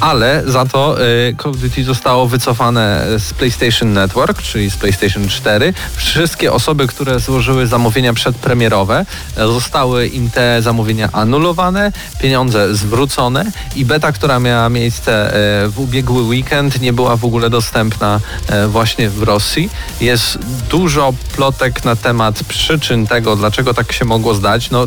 Ale 0.01 0.43
za 0.47 0.67
to 0.67 1.03
y, 1.03 1.37
Call 1.43 1.51
of 1.51 1.59
Duty 1.59 1.85
zostało 1.85 2.27
wycofane 2.27 3.07
z 3.19 3.35
PlayStation 3.35 3.93
Network, 3.93 4.43
czyli 4.43 4.71
z 4.71 4.77
PlayStation 4.77 5.29
4. 5.29 5.75
Wszystkie 5.97 6.53
osoby, 6.53 6.87
które 6.87 7.21
złożyły 7.21 7.67
zamówienia 7.67 8.13
przedpremierowe, 8.13 9.07
e, 9.37 9.47
zostały 9.47 10.07
im 10.07 10.31
te 10.31 10.63
zamówienia 10.63 11.09
anulowane, 11.13 11.93
pieniądze 12.21 12.75
zwrócone 12.75 13.53
i 13.77 13.85
beta, 13.85 14.13
która 14.13 14.41
miała 14.41 14.69
miejsce 14.69 15.35
e, 15.65 15.69
w 15.69 15.81
ubiegły 15.81 16.23
weekend, 16.23 16.81
nie 16.81 16.93
była 16.93 17.17
w 17.17 17.25
ogóle 17.25 17.51
dostępna 17.51 18.21
e, 18.49 18.69
właśnie 18.69 19.11
w 19.11 19.23
Rosji. 19.23 19.71
Jest 20.01 20.39
dużo 20.71 21.15
plotek 21.37 21.85
na 21.85 21.97
temat 21.97 22.45
przyczyn 22.49 23.07
tego, 23.07 23.37
dlaczego 23.37 23.75
tak 23.75 23.93
się 23.93 24.05
mogło 24.05 24.35
zdać. 24.35 24.71
No, 24.71 24.87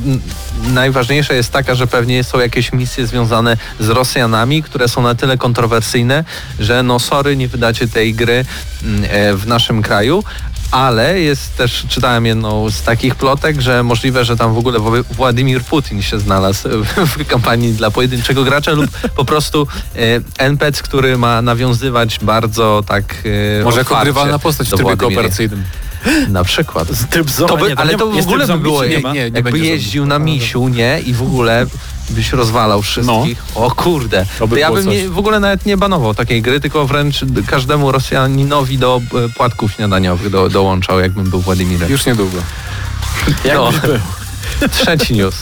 najważniejsza 0.64 1.34
jest 1.34 1.52
taka, 1.52 1.76
że 1.76 1.88
pewnie 1.88 2.24
są 2.24 2.40
jakieś 2.40 2.74
misje 2.74 3.08
związane 3.08 3.58
z 3.80 3.90
Rosjanami, 3.90 4.64
które 4.64 4.88
są 4.88 4.97
na 5.02 5.16
tyle 5.16 5.38
kontrowersyjne, 5.38 6.24
że 6.60 6.84
no 6.84 7.00
sorry, 7.00 7.38
nie 7.38 7.48
wydacie 7.48 7.88
tej 7.88 8.14
gry 8.14 8.46
mm, 8.84 9.04
e, 9.10 9.34
w 9.34 9.48
naszym 9.48 9.82
kraju. 9.82 10.24
Ale 10.72 11.20
jest 11.20 11.58
też, 11.58 11.86
czytałem 11.90 12.26
jedną 12.26 12.70
z 12.70 12.82
takich 12.82 13.16
plotek, 13.16 13.62
że 13.62 13.84
możliwe, 13.84 14.26
że 14.26 14.38
tam 14.38 14.54
w 14.54 14.58
ogóle 14.58 14.80
Wła- 14.80 15.04
Władimir 15.12 15.64
Putin 15.64 16.02
się 16.02 16.20
znalazł 16.20 16.70
w 17.18 17.26
kampanii 17.28 17.74
dla 17.74 17.92
pojedynczego 17.92 18.44
gracza 18.44 18.72
lub 18.72 18.90
po 19.16 19.26
prostu 19.26 19.68
e, 19.96 20.00
NPC, 20.38 20.84
który 20.84 21.18
ma 21.18 21.42
nawiązywać 21.42 22.20
bardzo 22.22 22.84
tak 22.88 23.16
e, 23.60 23.64
Może 23.64 23.78
jako 23.78 24.02
grywalna 24.02 24.40
postać 24.40 24.68
w 24.68 24.76
trybie 24.76 24.98
kooperacyjnym. 24.98 25.64
Na 26.28 26.44
przykład. 26.44 26.88
Tryb 27.10 27.30
Zora, 27.30 27.48
To 27.50 27.58
by, 27.58 27.70
nie, 27.70 27.80
ale 27.80 27.98
to 27.98 28.08
w 28.08 28.18
ogóle 28.20 28.46
tryb 28.46 28.58
by 28.58 28.64
było, 28.64 28.86
nie 28.86 28.98
nie, 28.98 29.14
nie 29.14 29.22
jakby 29.34 29.60
jeździł 29.60 30.06
na 30.06 30.20
misiu, 30.20 30.68
nie? 30.68 31.00
I 31.06 31.14
w 31.14 31.22
ogóle 31.22 31.66
byś 32.10 32.32
rozwalał 32.32 32.82
wszystkich. 32.82 33.44
O 33.56 33.72
kurde. 33.72 34.26
To 34.26 34.40
To, 34.40 34.48
by 34.48 34.60
ja 34.60 34.68
było 34.72 34.80
bym 34.82 34.90
nie, 34.90 35.10
w 35.10 35.18
ogóle 35.18 35.40
nawet 35.40 35.66
nie 35.66 35.78
banował 35.78 36.14
takiej 36.14 36.42
gry, 36.42 36.60
tylko 36.60 36.88
wręcz 36.88 37.26
każdemu 37.48 37.92
Rosjaninowi 37.92 38.78
do 38.78 39.02
e, 39.26 39.30
płatków 39.30 39.72
śniadaniowych 39.72 40.30
do, 40.30 40.50
dołączał, 40.50 41.00
jakbym 41.00 41.30
był 41.30 41.42
Władimirem. 41.42 41.92
Już 41.92 42.06
niedługo. 42.06 42.38
No. 43.54 43.70
Trzeci 44.72 45.14
news. 45.14 45.36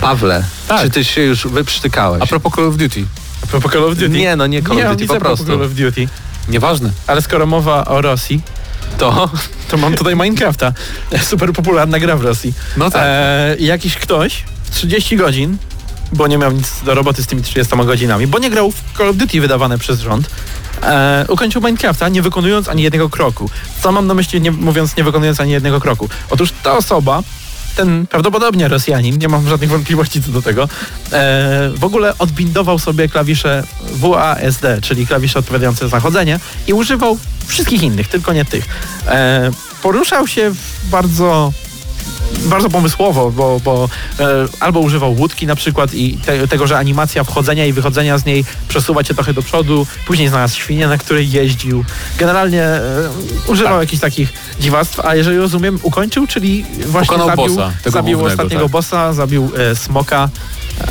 Pawle, 0.00 0.44
Tak. 0.68 0.82
czy 0.82 0.90
ty 0.90 1.04
się 1.04 1.22
już 1.22 1.46
wyprztykałeś? 1.46 2.22
A 2.22 2.26
propos 2.26 2.52
Call 2.54 2.64
of 2.68 2.76
Duty. 2.76 3.04
A 3.44 3.46
propos 3.46 3.72
Call 3.72 3.84
of 3.84 3.94
Duty. 3.94 4.08
Nie, 4.08 4.36
no 4.36 4.46
nie 4.46 4.62
Call 4.62 4.72
of 4.72 4.78
nie 4.78 4.90
Duty, 4.90 5.06
po 5.06 5.16
prostu. 5.16 5.46
Call 5.46 5.62
of 5.62 5.72
Duty. 5.74 6.08
Nieważne. 6.48 6.90
Ale 7.06 7.22
skoro 7.22 7.46
mowa 7.46 7.84
o 7.84 8.02
Rosji, 8.02 8.42
To 8.98 9.30
to 9.68 9.76
mam 9.76 9.94
tutaj 9.94 10.16
Minecrafta. 10.16 10.72
Super 11.22 11.52
popularna 11.52 11.98
gra 11.98 12.16
w 12.16 12.24
Rosji. 12.24 12.52
No 12.76 12.90
tak. 12.90 13.02
E, 13.04 13.56
jakiś 13.58 13.96
ktoś 13.96 14.44
30 14.70 15.16
godzin, 15.16 15.56
bo 16.12 16.26
nie 16.26 16.38
miał 16.38 16.52
nic 16.52 16.82
do 16.84 16.94
roboty 16.94 17.22
z 17.22 17.26
tymi 17.26 17.42
30 17.42 17.76
godzinami, 17.76 18.26
bo 18.26 18.38
nie 18.38 18.50
grał 18.50 18.70
w 18.70 18.98
Call 18.98 19.08
of 19.08 19.16
Duty 19.16 19.40
wydawane 19.40 19.78
przez 19.78 20.00
rząd, 20.00 20.30
e, 20.82 21.24
ukończył 21.28 21.62
Minecrafta 21.62 22.08
nie 22.08 22.22
wykonując 22.22 22.68
ani 22.68 22.82
jednego 22.82 23.08
kroku. 23.08 23.50
Co 23.82 23.92
mam 23.92 24.06
na 24.06 24.14
myśli, 24.14 24.40
nie, 24.40 24.50
mówiąc 24.50 24.96
nie 24.96 25.04
wykonując 25.04 25.40
ani 25.40 25.52
jednego 25.52 25.80
kroku? 25.80 26.08
Otóż 26.30 26.52
ta 26.62 26.76
osoba, 26.76 27.22
ten 27.76 28.06
prawdopodobnie 28.06 28.68
Rosjanin, 28.68 29.18
nie 29.18 29.28
mam 29.28 29.48
żadnych 29.48 29.70
wątpliwości 29.70 30.22
co 30.22 30.30
do 30.30 30.42
tego, 30.42 30.62
e, 30.64 30.68
w 31.74 31.84
ogóle 31.84 32.18
odbindował 32.18 32.78
sobie 32.78 33.08
klawisze 33.08 33.64
WASD, 33.92 34.64
czyli 34.82 35.06
klawisze 35.06 35.38
odpowiadające 35.38 35.88
za 35.88 36.00
chodzenie 36.00 36.40
i 36.66 36.72
używał 36.72 37.18
wszystkich 37.46 37.82
innych, 37.82 38.08
tylko 38.08 38.32
nie 38.32 38.44
tych. 38.44 38.64
E, 39.06 39.50
poruszał 39.82 40.26
się 40.26 40.50
w 40.50 40.88
bardzo 40.90 41.52
bardzo 42.44 42.70
pomysłowo, 42.70 43.30
bo, 43.30 43.60
bo 43.64 43.88
e, 44.20 44.24
albo 44.60 44.80
używał 44.80 45.12
łódki 45.12 45.46
na 45.46 45.56
przykład 45.56 45.94
i 45.94 46.18
te, 46.26 46.48
tego, 46.48 46.66
że 46.66 46.78
animacja 46.78 47.24
wchodzenia 47.24 47.66
i 47.66 47.72
wychodzenia 47.72 48.18
z 48.18 48.24
niej 48.24 48.44
przesuwa 48.68 49.04
cię 49.04 49.14
trochę 49.14 49.34
do 49.34 49.42
przodu, 49.42 49.86
później 50.06 50.28
znalazł 50.28 50.56
świnię, 50.56 50.88
na 50.88 50.98
której 50.98 51.30
jeździł. 51.30 51.84
Generalnie 52.18 52.62
e, 52.62 52.80
używał 53.46 53.72
Tak. 53.72 53.80
jakichś 53.80 54.00
takich 54.00 54.32
dziwactw, 54.60 55.00
a 55.00 55.14
jeżeli 55.14 55.38
rozumiem, 55.38 55.78
ukończył, 55.82 56.26
czyli 56.26 56.64
właśnie 56.86 57.06
Pokonał 57.16 57.26
zabił, 57.36 57.56
bossa, 57.56 57.72
tego 57.82 57.90
zabił 57.94 58.18
głównego, 58.18 58.42
ostatniego 58.42 58.64
tak. 58.64 58.72
bossa, 58.72 59.12
zabił 59.12 59.50
e, 59.58 59.76
smoka. 59.76 60.28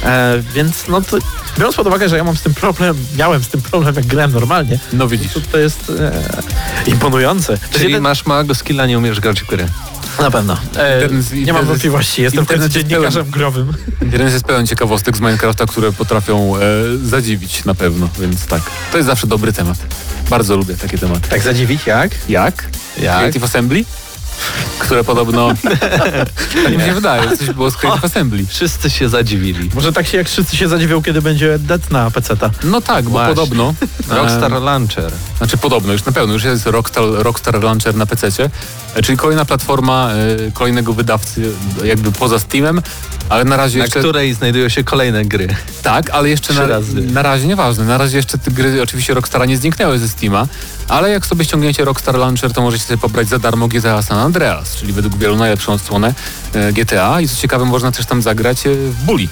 E, 0.04 0.41
więc 0.56 0.88
no 0.88 1.02
to 1.02 1.17
biorąc 1.58 1.76
pod 1.76 1.88
uwagę, 1.88 2.10
że 2.10 2.17
ja 2.17 2.24
mam 2.24 2.38
z 2.38 2.41
tym 2.41 2.54
problem, 2.54 2.98
miałem 3.17 3.43
z 3.43 3.48
tym 3.48 3.62
problem 3.62 3.95
jak 3.95 4.06
grałem 4.06 4.32
normalnie, 4.32 4.80
No 4.93 5.08
widzisz. 5.08 5.34
to, 5.34 5.39
to 5.52 5.58
jest 5.58 5.91
e, 6.00 6.91
imponujące. 6.91 7.58
Czyli 7.71 7.86
jeden- 7.86 8.04
masz 8.04 8.26
małego 8.26 8.56
skilla, 8.56 8.86
nie 8.86 8.98
umiesz 8.98 9.19
grać 9.19 9.41
w 9.41 9.48
gry. 9.48 9.67
Na 10.19 10.32
pewno. 10.32 10.58
E, 10.78 11.01
Internet- 11.01 11.45
nie 11.45 11.54
mam 11.54 11.65
wątpliwości, 11.65 12.21
jestem 12.21 12.45
w 12.45 12.47
końcu 12.47 12.63
internet 12.63 12.75
jest 12.75 12.88
dziennikarzem 12.89 13.30
growym. 13.30 13.73
Internet 14.01 14.34
jest 14.34 14.45
pełen 14.45 14.67
ciekawostek 14.67 15.17
z 15.17 15.19
Minecrafta, 15.19 15.65
które 15.65 15.91
potrafią 15.91 16.56
e, 16.56 16.60
zadziwić 17.04 17.65
na 17.65 17.75
pewno, 17.75 18.10
więc 18.19 18.45
tak. 18.45 18.62
To 18.91 18.97
jest 18.97 19.08
zawsze 19.08 19.28
dobry 19.28 19.54
temat. 19.54 19.78
Bardzo 20.30 20.56
lubię 20.58 20.75
takie 20.75 20.97
tematy. 20.97 21.30
Tak 21.30 21.41
zadziwić 21.41 21.86
jak? 21.88 22.12
Jak? 22.30 22.67
Jak? 23.01 23.17
Creative 23.17 23.43
Assembly? 23.43 23.86
Które 24.80 25.04
podobno... 25.04 25.49
tak 26.63 26.78
mi 26.78 26.84
się 26.84 26.93
wydaje, 26.93 27.38
coś 27.38 27.49
było 27.49 27.71
z 27.71 27.78
Creative 27.78 28.06
Assembly. 28.06 28.45
Wszyscy 28.45 28.89
się 28.89 29.10
zadziwili. 29.10 29.69
Może 29.73 29.93
tak 29.93 30.08
się 30.08 30.17
jak 30.17 30.30
wszyscy 30.30 30.58
się 30.58 30.67
zadziwią, 30.67 31.04
kiedy 31.04 31.21
będzie 31.21 31.60
Dead 31.60 31.91
na 31.91 32.12
PC-ta. 32.12 32.49
No 32.63 32.82
tak, 32.82 33.04
bo 33.06 33.10
Właśnie. 33.12 33.36
podobno... 33.36 33.73
Rockstar 34.10 34.54
e, 34.54 34.60
Launcher. 34.60 35.12
Znaczy 35.38 35.58
podobno, 35.58 35.93
już 35.93 36.06
na 36.06 36.12
pewno, 36.12 36.34
już 36.34 36.43
jest 36.43 36.65
Rockstar, 36.65 37.04
Rockstar 37.04 37.63
Launcher 37.63 37.95
na 37.95 38.06
PC, 38.06 38.32
czyli 39.03 39.17
kolejna 39.17 39.45
platforma 39.45 40.10
e, 40.47 40.51
kolejnego 40.51 40.93
wydawcy, 40.93 41.51
e, 41.84 41.88
jakby 41.88 42.12
poza 42.12 42.39
Steamem, 42.39 42.81
ale 43.29 43.43
na 43.43 43.58
razie 43.58 43.77
Na 43.77 43.86
jeszcze... 43.86 43.99
której 43.99 44.34
znajdują 44.34 44.69
się 44.69 44.84
kolejne 44.84 45.25
gry. 45.25 45.47
Tak, 45.84 46.10
ale 46.10 46.29
jeszcze 46.29 46.53
na, 46.53 46.62
na 47.12 47.21
razie 47.21 47.47
nieważne. 47.47 47.86
Na 47.86 47.97
razie 47.97 48.17
jeszcze 48.17 48.38
te 48.38 48.51
gry 48.51 48.81
oczywiście 48.81 49.13
Rockstara 49.13 49.45
nie 49.45 49.58
zniknęły 49.58 49.99
ze 49.99 50.10
Steama, 50.10 50.47
ale 50.88 51.10
jak 51.10 51.25
sobie 51.25 51.45
ściągniecie 51.45 51.86
Rockstar 51.86 52.15
Launcher, 52.15 52.53
to 52.53 52.62
możecie 52.62 52.84
sobie 52.84 52.97
pobrać 52.97 53.27
za 53.27 53.39
darmo 53.39 53.67
GTA 53.67 54.01
San 54.01 54.17
Andreas, 54.17 54.75
czyli 54.75 54.93
według 54.93 55.17
wielu 55.17 55.36
najlepszą 55.36 55.73
odsłonę 55.73 56.13
e, 56.53 56.73
GTA 56.73 57.21
i 57.21 57.27
co 57.27 57.36
ciekawe 57.36 57.65
można 57.65 57.91
też 57.91 58.05
tam 58.05 58.21
zagrać 58.21 58.67
e, 58.67 58.75
w 58.75 59.03
Bully. 59.03 59.27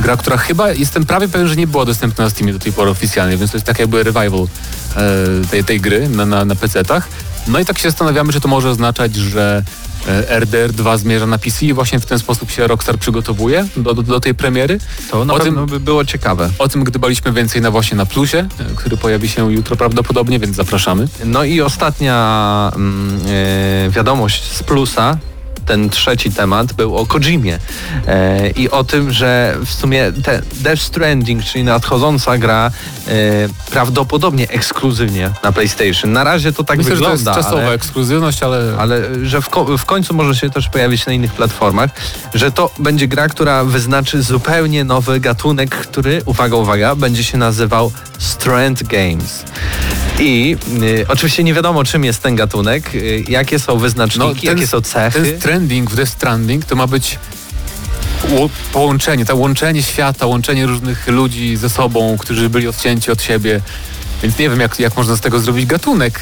Gra, 0.00 0.16
która 0.16 0.36
chyba, 0.36 0.72
jestem 0.72 1.06
prawie 1.06 1.28
pewien, 1.28 1.48
że 1.48 1.56
nie 1.56 1.66
była 1.66 1.84
dostępna 1.84 2.24
na 2.24 2.30
Steamie 2.30 2.52
do 2.52 2.58
tej 2.58 2.72
pory 2.72 2.90
oficjalnie, 2.90 3.36
więc 3.36 3.50
to 3.50 3.56
jest 3.56 3.66
tak 3.66 3.78
jakby 3.78 4.02
revival 4.02 4.46
e, 4.96 5.46
tej, 5.50 5.64
tej 5.64 5.80
gry 5.80 6.08
na, 6.08 6.26
na, 6.26 6.44
na 6.44 6.54
PC-tach. 6.54 7.08
No 7.48 7.58
i 7.58 7.64
tak 7.64 7.78
się 7.78 7.90
zastanawiamy, 7.90 8.32
czy 8.32 8.40
to 8.40 8.48
może 8.48 8.70
oznaczać, 8.70 9.16
że 9.16 9.62
e, 10.08 10.40
RDR 10.40 10.72
2 10.72 10.96
zmierza 10.96 11.26
na 11.26 11.38
PC 11.38 11.66
i 11.66 11.72
właśnie 11.72 12.00
w 12.00 12.06
ten 12.06 12.18
sposób 12.18 12.50
się 12.50 12.66
Rockstar 12.66 12.98
przygotowuje 12.98 13.66
do, 13.76 13.94
do, 13.94 14.02
do 14.02 14.20
tej 14.20 14.34
premiery. 14.34 14.78
To 15.10 15.24
na 15.24 15.34
O 15.34 15.38
tym- 15.38 15.66
by 15.66 15.80
było 15.80 16.04
ciekawe. 16.04 16.50
O 16.58 16.68
tym 16.68 16.84
gdybaliśmy 16.84 17.32
więcej 17.32 17.62
na 17.62 17.70
właśnie 17.70 17.96
na 17.96 18.06
Plusie, 18.06 18.38
e, 18.38 18.64
który 18.76 18.96
pojawi 18.96 19.28
się 19.28 19.52
jutro 19.52 19.76
prawdopodobnie, 19.76 20.38
więc 20.38 20.56
zapraszamy. 20.56 21.08
No 21.24 21.44
i 21.44 21.60
ostatnia 21.60 22.72
mm, 22.76 23.20
e, 23.86 23.90
wiadomość 23.90 24.52
z 24.52 24.62
plusa. 24.62 25.18
Ten 25.66 25.90
trzeci 25.90 26.30
temat 26.32 26.72
był 26.72 26.96
o 26.96 27.06
Kojimie 27.06 27.58
e, 28.06 28.50
i 28.50 28.70
o 28.70 28.84
tym, 28.84 29.12
że 29.12 29.56
w 29.64 29.72
sumie 29.72 30.12
te 30.24 30.42
Death 30.54 30.82
Stranding, 30.82 31.44
czyli 31.44 31.64
nadchodząca 31.64 32.38
gra, 32.38 32.70
e, 33.08 33.10
prawdopodobnie 33.70 34.48
ekskluzywnie 34.48 35.30
na 35.42 35.52
PlayStation. 35.52 36.12
Na 36.12 36.24
razie 36.24 36.52
to 36.52 36.64
tak 36.64 36.78
Myślę, 36.78 36.96
że 36.96 37.02
to 37.02 37.10
jest 37.10 37.24
wygląda, 37.24 37.42
czasowa 37.42 37.62
ale, 37.62 37.74
ekskluzywność, 37.74 38.42
ale, 38.42 38.74
ale 38.78 39.02
że 39.26 39.42
w, 39.42 39.48
ko- 39.48 39.78
w 39.78 39.84
końcu 39.84 40.14
może 40.14 40.34
się 40.34 40.50
też 40.50 40.68
pojawić 40.68 41.06
na 41.06 41.12
innych 41.12 41.32
platformach, 41.32 41.90
że 42.34 42.52
to 42.52 42.70
będzie 42.78 43.08
gra, 43.08 43.28
która 43.28 43.64
wyznaczy 43.64 44.22
zupełnie 44.22 44.84
nowy 44.84 45.20
gatunek, 45.20 45.70
który, 45.70 46.22
uwaga, 46.24 46.56
uwaga, 46.56 46.94
będzie 46.94 47.24
się 47.24 47.38
nazywał 47.38 47.92
Strand 48.24 48.82
Games. 48.82 49.44
I 50.20 50.56
y, 50.82 51.06
oczywiście 51.08 51.44
nie 51.44 51.54
wiadomo, 51.54 51.84
czym 51.84 52.04
jest 52.04 52.22
ten 52.22 52.36
gatunek, 52.36 52.94
y, 52.94 53.24
jakie 53.28 53.58
są 53.58 53.78
wyznaczniki, 53.78 54.46
jakie 54.46 54.66
są 54.66 54.80
cechy. 54.80 55.22
ten 55.22 55.40
trending 55.40 55.90
w 55.90 55.96
Death 55.96 56.12
Stranding 56.12 56.64
to 56.64 56.76
ma 56.76 56.86
być 56.86 57.18
połączenie, 58.72 59.24
to 59.24 59.36
łączenie 59.36 59.82
świata, 59.82 60.26
łączenie 60.26 60.66
różnych 60.66 61.08
ludzi 61.08 61.56
ze 61.56 61.70
sobą, 61.70 62.16
którzy 62.18 62.50
byli 62.50 62.68
odcięci 62.68 63.10
od 63.10 63.22
siebie. 63.22 63.60
Więc 64.24 64.38
nie 64.38 64.50
wiem, 64.50 64.60
jak, 64.60 64.78
jak 64.80 64.96
można 64.96 65.16
z 65.16 65.20
tego 65.20 65.38
zrobić 65.40 65.66
gatunek, 65.66 66.20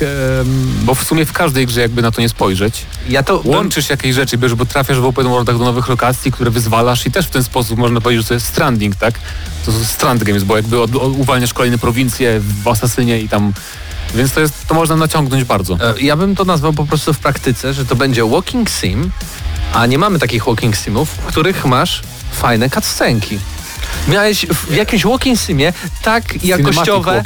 bo 0.84 0.94
w 0.94 1.02
sumie 1.04 1.26
w 1.26 1.32
każdej 1.32 1.66
grze 1.66 1.80
jakby 1.80 2.02
na 2.02 2.10
to 2.10 2.20
nie 2.20 2.28
spojrzeć. 2.28 2.86
Ja 3.08 3.22
to 3.22 3.38
bym- 3.38 3.52
Łączysz 3.52 3.90
jakieś 3.90 4.14
rzeczy, 4.14 4.38
bo 4.38 4.66
trafiasz 4.66 4.98
w 5.00 5.04
open 5.04 5.28
worldach 5.28 5.58
do 5.58 5.64
nowych 5.64 5.88
lokacji, 5.88 6.32
które 6.32 6.50
wyzwalasz 6.50 7.06
i 7.06 7.10
też 7.10 7.26
w 7.26 7.30
ten 7.30 7.44
sposób 7.44 7.78
można 7.78 8.00
powiedzieć, 8.00 8.24
że 8.24 8.28
to 8.28 8.34
jest 8.34 8.46
stranding, 8.46 8.96
tak? 8.96 9.14
To 9.66 9.72
są 9.72 9.84
strand 9.84 10.24
games, 10.24 10.44
bo 10.44 10.56
jakby 10.56 10.80
od, 10.80 10.96
od, 10.96 11.18
uwalniasz 11.18 11.52
kolejne 11.54 11.78
prowincje 11.78 12.40
w 12.40 12.68
Asasynie 12.68 13.20
i 13.20 13.28
tam... 13.28 13.52
Więc 14.14 14.32
to 14.32 14.40
jest, 14.40 14.66
to 14.66 14.74
można 14.74 14.96
naciągnąć 14.96 15.44
bardzo. 15.44 15.74
E, 15.74 15.94
Ja 16.00 16.16
bym 16.16 16.34
to 16.36 16.44
nazwał 16.44 16.72
po 16.72 16.86
prostu 16.86 17.12
w 17.14 17.18
praktyce, 17.18 17.74
że 17.74 17.84
to 17.86 17.96
będzie 17.96 18.24
walking 18.28 18.70
sim, 18.70 19.10
a 19.74 19.86
nie 19.86 19.98
mamy 19.98 20.18
takich 20.18 20.44
walking 20.44 20.76
simów, 20.76 21.08
w 21.08 21.18
których 21.26 21.64
masz 21.64 22.02
fajne 22.32 22.70
cutscenki. 22.70 23.38
Miałeś 24.08 24.46
w 24.46 24.74
jakimś 24.74 25.04
walking 25.04 25.38
simie 25.40 25.72
tak 26.02 26.44
jakościowe 26.44 27.22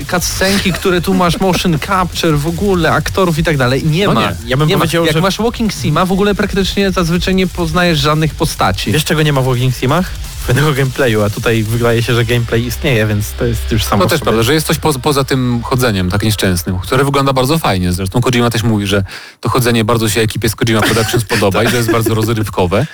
e, 0.00 0.06
cutscenki, 0.10 0.72
które 0.72 1.00
tu 1.00 1.14
masz 1.14 1.40
motion 1.40 1.78
capture, 1.78 2.38
w 2.38 2.46
ogóle 2.46 2.92
aktorów 2.92 3.38
i 3.38 3.44
tak 3.44 3.56
dalej. 3.56 3.84
Nie 3.84 4.06
No 4.06 4.14
ma. 4.14 4.20
nie. 4.20 4.36
Ja 4.46 4.56
bym 4.56 4.68
nie 4.68 4.74
ma. 4.76 4.78
powiedział, 4.80 5.04
Jak 5.04 5.14
że- 5.14 5.20
masz 5.20 5.38
walking 5.38 5.72
sima, 5.72 6.04
w 6.06 6.12
ogóle 6.12 6.34
praktycznie 6.34 6.90
zazwyczaj 6.90 7.34
nie 7.34 7.46
poznajesz 7.46 7.98
żadnych 7.98 8.34
postaci. 8.34 8.92
Wiesz 8.92 9.04
czego 9.04 9.22
nie 9.22 9.32
ma 9.32 9.40
w 9.40 9.44
Walking 9.44 9.74
Simach? 9.74 10.10
pewnego 10.46 10.72
gameplayu, 10.72 11.22
a 11.22 11.30
tutaj 11.30 11.62
wydaje 11.62 12.02
się, 12.02 12.14
że 12.14 12.24
gameplay 12.24 12.66
istnieje, 12.66 13.06
więc 13.06 13.30
to 13.32 13.44
jest 13.44 13.72
już 13.72 13.84
samo 13.84 14.02
No 14.02 14.08
też 14.10 14.20
prawda, 14.20 14.42
że 14.42 14.54
jest 14.54 14.66
coś 14.66 14.78
poza, 14.78 14.98
poza 14.98 15.24
tym 15.24 15.60
chodzeniem 15.62 16.10
tak 16.10 16.22
nieszczęsnym, 16.22 16.78
które 16.78 17.04
wygląda 17.04 17.32
bardzo 17.32 17.58
fajnie. 17.58 17.92
Zresztą 17.92 18.20
Kojima 18.20 18.50
też 18.50 18.62
mówi, 18.62 18.86
że 18.86 19.04
to 19.40 19.48
chodzenie 19.48 19.84
bardzo 19.84 20.08
się 20.08 20.20
ekipie 20.20 20.48
z 20.48 20.56
Kojima 20.56 20.80
Productions 20.80 21.24
podoba 21.24 21.62
i 21.64 21.68
że 21.68 21.76
jest 21.76 21.92
bardzo 21.92 22.14
rozrywkowe. 22.14 22.86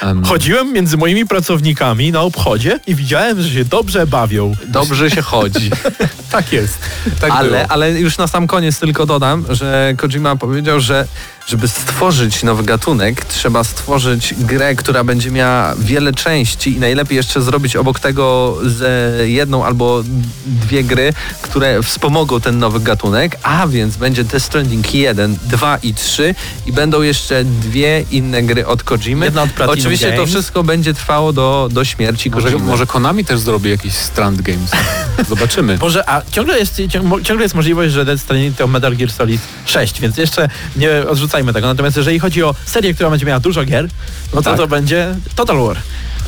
Em, 0.00 0.24
Chodziłem 0.24 0.72
między 0.72 0.96
moimi 0.96 1.26
pracownikami 1.26 2.12
na 2.12 2.20
obchodzie 2.20 2.80
i 2.86 2.94
widziałem, 2.94 3.42
że 3.42 3.50
się 3.50 3.64
dobrze 3.64 4.06
bawią. 4.06 4.54
Dobrze 4.66 5.10
się 5.10 5.22
chodzi. 5.22 5.70
tak 6.32 6.52
jest. 6.52 6.78
Tak 7.20 7.30
ale, 7.32 7.48
było. 7.48 7.62
ale 7.68 7.92
już 7.92 8.18
na 8.18 8.26
sam 8.26 8.46
koniec 8.46 8.78
tylko 8.78 9.06
dodam, 9.06 9.44
że 9.50 9.94
Kojima 9.96 10.36
powiedział, 10.36 10.80
że 10.80 11.06
żeby 11.46 11.68
stworzyć 11.68 12.42
nowy 12.42 12.62
gatunek, 12.62 13.24
trzeba 13.24 13.64
stworzyć 13.64 14.34
grę, 14.38 14.74
która 14.74 15.04
będzie 15.04 15.30
miała 15.30 15.74
wiele 15.78 16.12
części 16.12 16.76
i 16.76 16.80
najlepiej 16.80 17.16
jeszcze 17.16 17.42
zrobić 17.42 17.76
obok 17.76 18.00
tego 18.00 18.56
ze 18.64 19.12
jedną 19.24 19.64
albo 19.64 20.02
dwie 20.46 20.84
gry, 20.84 21.12
które 21.42 21.82
wspomogą 21.82 22.40
ten 22.40 22.58
nowy 22.58 22.80
gatunek, 22.80 23.36
a 23.42 23.66
więc 23.66 23.96
będzie 23.96 24.24
Death 24.24 24.44
Stranding 24.46 24.94
1, 24.94 25.36
2 25.44 25.76
i 25.82 25.94
3 25.94 26.34
i 26.66 26.72
będą 26.72 27.02
jeszcze 27.02 27.44
dwie 27.44 28.04
inne 28.10 28.42
gry 28.42 28.66
od 28.66 28.82
Kojimy. 28.82 29.24
Jedna 29.26 29.42
od 29.42 29.50
Platinum 29.50 29.80
Oczywiście 29.80 30.10
to 30.10 30.16
Games. 30.16 30.30
wszystko 30.30 30.62
będzie 30.64 30.94
trwało 30.94 31.32
do, 31.32 31.68
do 31.72 31.84
śmierci 31.84 32.30
Może, 32.30 32.48
Kojimy. 32.48 32.66
może 32.66 32.86
Konami 32.86 33.24
też 33.24 33.40
zrobi 33.40 33.70
jakiś 33.70 33.94
Strand 33.94 34.42
Games. 34.42 34.70
Zobaczymy. 35.28 35.78
Boże, 35.78 36.08
a 36.10 36.22
ciągle 36.30 36.58
jest, 36.58 36.76
ciąg- 36.78 37.22
ciągle 37.22 37.44
jest 37.44 37.54
możliwość, 37.54 37.92
że 37.92 38.04
Death 38.04 38.22
Stranding 38.22 38.56
to 38.56 38.66
Metal 38.66 38.96
Gear 38.96 39.12
Solid 39.12 39.40
6, 39.64 40.00
więc 40.00 40.16
jeszcze 40.16 40.48
nie 40.76 40.88
odrzucajmy 41.32 41.52
tego. 41.52 41.66
Natomiast 41.66 41.96
jeżeli 41.96 42.18
chodzi 42.18 42.42
o 42.42 42.54
serię, 42.66 42.94
która 42.94 43.10
będzie 43.10 43.26
miała 43.26 43.40
dużo 43.40 43.64
gier, 43.64 43.88
no 44.34 44.42
to 44.42 44.50
Tak. 44.50 44.56
to 44.56 44.66
będzie 44.66 45.14
Total 45.34 45.56
War. 45.56 45.76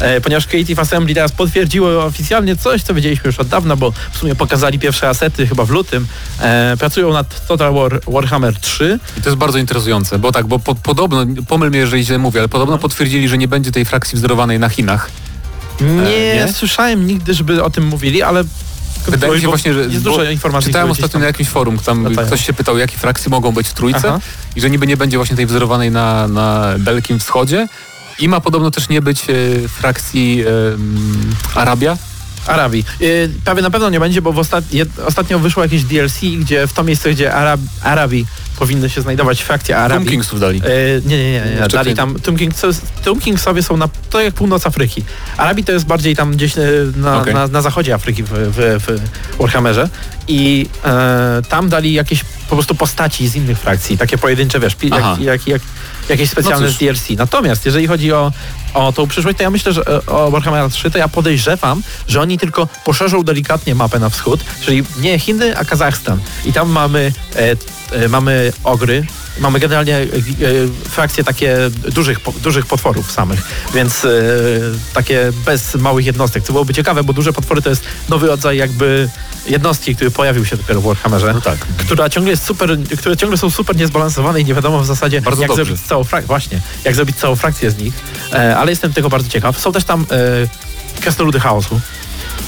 E, 0.01 0.21
ponieważ 0.21 0.47
Creative 0.47 0.79
Assembly 0.79 1.14
teraz 1.14 1.33
potwierdziło 1.33 2.05
oficjalnie 2.05 2.57
coś, 2.57 2.83
co 2.83 2.95
wiedzieliśmy 2.95 3.27
już 3.27 3.38
od 3.38 3.49
dawna, 3.49 3.77
bo 3.77 3.93
w 4.12 4.19
sumie 4.19 4.35
pokazali 4.35 4.79
pierwsze 4.79 5.09
asety 5.09 5.47
chyba 5.47 5.64
w 5.64 5.71
lutym. 5.71 6.07
E, 6.40 6.77
pracują 6.79 7.12
nad 7.12 7.47
Total 7.47 7.75
War 7.75 8.01
Warhammer 8.07 8.57
3. 8.61 8.99
I 9.19 9.23
to 9.23 9.29
jest 9.29 9.38
bardzo 9.38 9.59
interesujące, 9.59 10.19
bo 10.19 10.33
tak, 10.33 10.47
bo 10.47 10.59
po, 10.59 10.75
podobno, 10.75 11.27
pomyl 11.49 11.71
mnie, 11.71 11.79
jeżeli 11.79 12.05
źle 12.05 12.19
mówię, 12.19 12.40
ale 12.40 12.49
podobno 12.49 12.79
potwierdzili, 12.79 13.29
że 13.29 13.38
nie 13.38 13.49
będzie 13.49 13.73
tej 13.73 13.85
frakcji 13.85 14.17
wzorowanej 14.17 14.59
na 14.59 14.69
Chinach. 14.69 15.11
Nie, 15.81 16.35
nie? 16.35 16.53
słyszałem 16.53 17.07
nigdy, 17.07 17.35
żeby 17.35 17.62
o 17.64 17.71
tym 17.71 17.87
mówili, 17.87 18.23
ale 18.23 18.45
Wydaje 19.07 19.33
mi 19.33 19.40
się 19.40 19.49
właśnie, 19.49 19.75
że 19.75 19.81
jest 19.81 20.03
dużo 20.03 20.31
informacji. 20.31 20.69
czytałem 20.69 20.90
ostatnio 20.90 21.21
na 21.21 21.27
jakimś 21.27 21.49
forum, 21.49 21.79
tam 21.79 22.05
latają. 22.05 22.27
ktoś 22.27 22.47
się 22.47 22.53
pytał, 22.53 22.79
jakie 22.79 22.97
frakcje 22.99 23.31
mogą 23.31 23.53
być 23.53 23.69
w 23.69 23.75
trójce 23.75 24.09
Aha. 24.09 24.21
i 24.57 24.61
że 24.61 24.71
niby 24.71 24.87
nie 24.87 24.97
będzie 24.97 25.17
właśnie 25.17 25.37
tej 25.37 25.47
wzorowanej 25.47 25.90
na, 25.90 26.29
na 26.29 26.75
Dalekim 26.79 27.19
Wschodzie 27.19 27.69
i 28.19 28.29
ma 28.29 28.40
podobno 28.40 28.71
też 28.71 28.88
nie 28.88 29.03
być 29.03 29.23
e, 29.31 29.69
frakcji 29.69 30.45
em, 30.47 31.35
Arabia. 31.55 31.97
Arabii. 32.47 32.85
Yy, 33.01 33.31
prawie 33.45 33.63
na 33.63 33.71
pewno 33.71 33.91
nie 33.91 34.01
będzie, 34.01 34.23
bo 34.23 34.31
ostat... 34.31 34.65
ostatnio 35.07 35.39
wyszło 35.39 35.63
jakieś 35.63 35.83
DLC, 35.83 36.21
gdzie 36.39 36.67
w 36.67 36.73
to 36.73 36.85
miejsce, 36.85 37.11
gdzie 37.11 37.35
Arab... 37.35 37.61
Arabii 37.83 38.27
powinny 38.59 38.91
się 38.91 39.01
znajdować 39.01 39.43
frakcja 39.43 39.77
Tomb 39.77 39.93
Arabii. 39.93 40.11
Kingsów 40.11 40.41
dali. 40.41 40.59
Yy, 40.59 41.03
nie, 41.07 41.19
nie, 41.19 41.33
nie, 41.33 41.41
nie. 41.41 41.51
Jeszcze 41.51 41.77
Dali 41.77 41.95
tam 41.95 42.21
Tomb, 42.21 42.39
King, 42.39 42.55
Tomb 43.05 43.23
Kingsowie 43.23 43.63
są 43.63 43.77
na, 43.77 43.89
to 44.11 44.21
jak 44.21 44.35
północ 44.35 44.67
Afryki. 44.67 45.05
Arabii 45.37 45.65
to 45.65 45.73
jest 45.73 45.87
bardziej 45.87 46.17
tam 46.17 46.33
gdzieś 46.33 46.59
e, 46.59 46.63
na, 46.97 47.21
Okej. 47.21 47.35
na, 47.35 47.47
na 47.47 47.63
zachodzie 47.63 47.95
Afryki 47.95 48.23
w, 48.23 48.29
w, 48.29 48.85
w 48.87 49.39
Warhammerze 49.39 49.89
i 50.29 50.67
e, 50.85 51.43
tam 51.49 51.69
dali 51.69 51.93
jakieś 51.93 52.25
po 52.49 52.57
prostu 52.57 52.75
postaci 52.75 53.29
z 53.29 53.35
innych 53.37 53.59
frakcji, 53.59 53.99
takie 53.99 54.19
pojedyncze, 54.19 54.61
wiesz, 54.61 54.77
jak, 54.83 55.21
jak, 55.21 55.47
jak, 55.47 55.63
jakieś 56.09 56.31
specjalne 56.31 56.67
No 56.67 56.73
z 56.73 56.77
cóż. 56.77 56.81
DLC. 56.81 57.19
Natomiast 57.19 57.67
jeżeli 57.67 57.87
chodzi 57.87 58.13
o, 58.13 58.33
o 58.75 58.93
tą 58.93 59.07
przyszłość, 59.07 59.37
to 59.37 59.43
ja 59.43 59.51
myślę, 59.51 59.73
że 59.73 59.83
e, 59.87 60.07
o 60.07 60.31
Warhammer 60.31 60.71
3, 60.71 60.91
to 60.91 60.99
ja 60.99 61.09
podejrzewam, 61.09 61.83
że 62.09 62.21
oni 62.21 62.39
tylko 62.39 62.69
poszerzą 62.85 63.23
delikatnie 63.23 63.75
mapę 63.75 63.99
na 63.99 64.09
wschód, 64.09 64.41
czyli 64.61 64.83
nie 65.01 65.19
Chiny, 65.19 65.59
a 65.59 65.65
Kazachstan. 65.65 66.19
I 66.45 66.53
tam 66.53 66.71
mamy, 66.71 67.13
e, 67.37 67.57
mamy 68.09 68.53
ogry, 68.65 69.07
mamy 69.39 69.61
generalnie 69.61 69.97
e, 69.97 70.03
e, 70.03 70.09
frakcje 70.89 71.25
takie 71.25 71.57
dużych, 71.91 72.19
dużych 72.43 72.67
potworów 72.67 73.13
samych, 73.13 73.41
więc 73.75 74.05
e, 74.05 74.09
takie 74.95 75.33
bez 75.45 75.75
małych 75.75 76.07
jednostek, 76.07 76.45
co 76.45 76.53
byłoby 76.53 76.75
ciekawe, 76.75 77.05
bo 77.05 77.13
duże 77.13 77.33
potwory 77.33 77.63
to 77.63 77.71
jest 77.71 77.85
nowy 78.09 78.27
rodzaj 78.27 78.57
jakby 78.57 79.09
jednostki, 79.47 79.95
który 79.97 80.11
pojawił 80.11 80.45
się 80.45 80.57
dopiero 80.57 80.81
w 80.81 80.85
Warhammerze 80.85 81.33
No 81.35 81.41
tak. 81.41 81.59
która 81.59 82.09
ciągle 82.09 82.31
jest 82.31 82.45
super, 82.45 82.79
które 82.99 83.17
ciągle 83.17 83.39
są 83.39 83.51
super 83.51 83.77
niezbalansowane 83.77 84.41
i 84.41 84.45
nie 84.45 84.55
wiadomo 84.55 84.81
w 84.81 84.87
zasadzie 84.87 85.21
Bardzo 85.21 85.43
jak 85.43 85.49
dobrze. 85.49 85.65
zrobić 85.65 85.83
całą 85.83 86.05
frakcję, 86.05 86.27
właśnie, 86.27 86.61
jak 86.85 86.95
zrobić 86.95 87.17
całą 87.17 87.37
frakcję 87.37 87.71
z 87.71 87.79
nich, 87.79 87.95
e, 88.33 88.57
ale 88.57 88.73
jestem 88.73 88.93
tego 88.93 89.09
bardzo 89.09 89.29
ciekaw. 89.29 89.61
Są 89.61 89.73
też 89.73 89.85
tam 89.85 90.07
e, 90.97 91.01
krasnoludy 91.01 91.41
chaosu. 91.41 91.81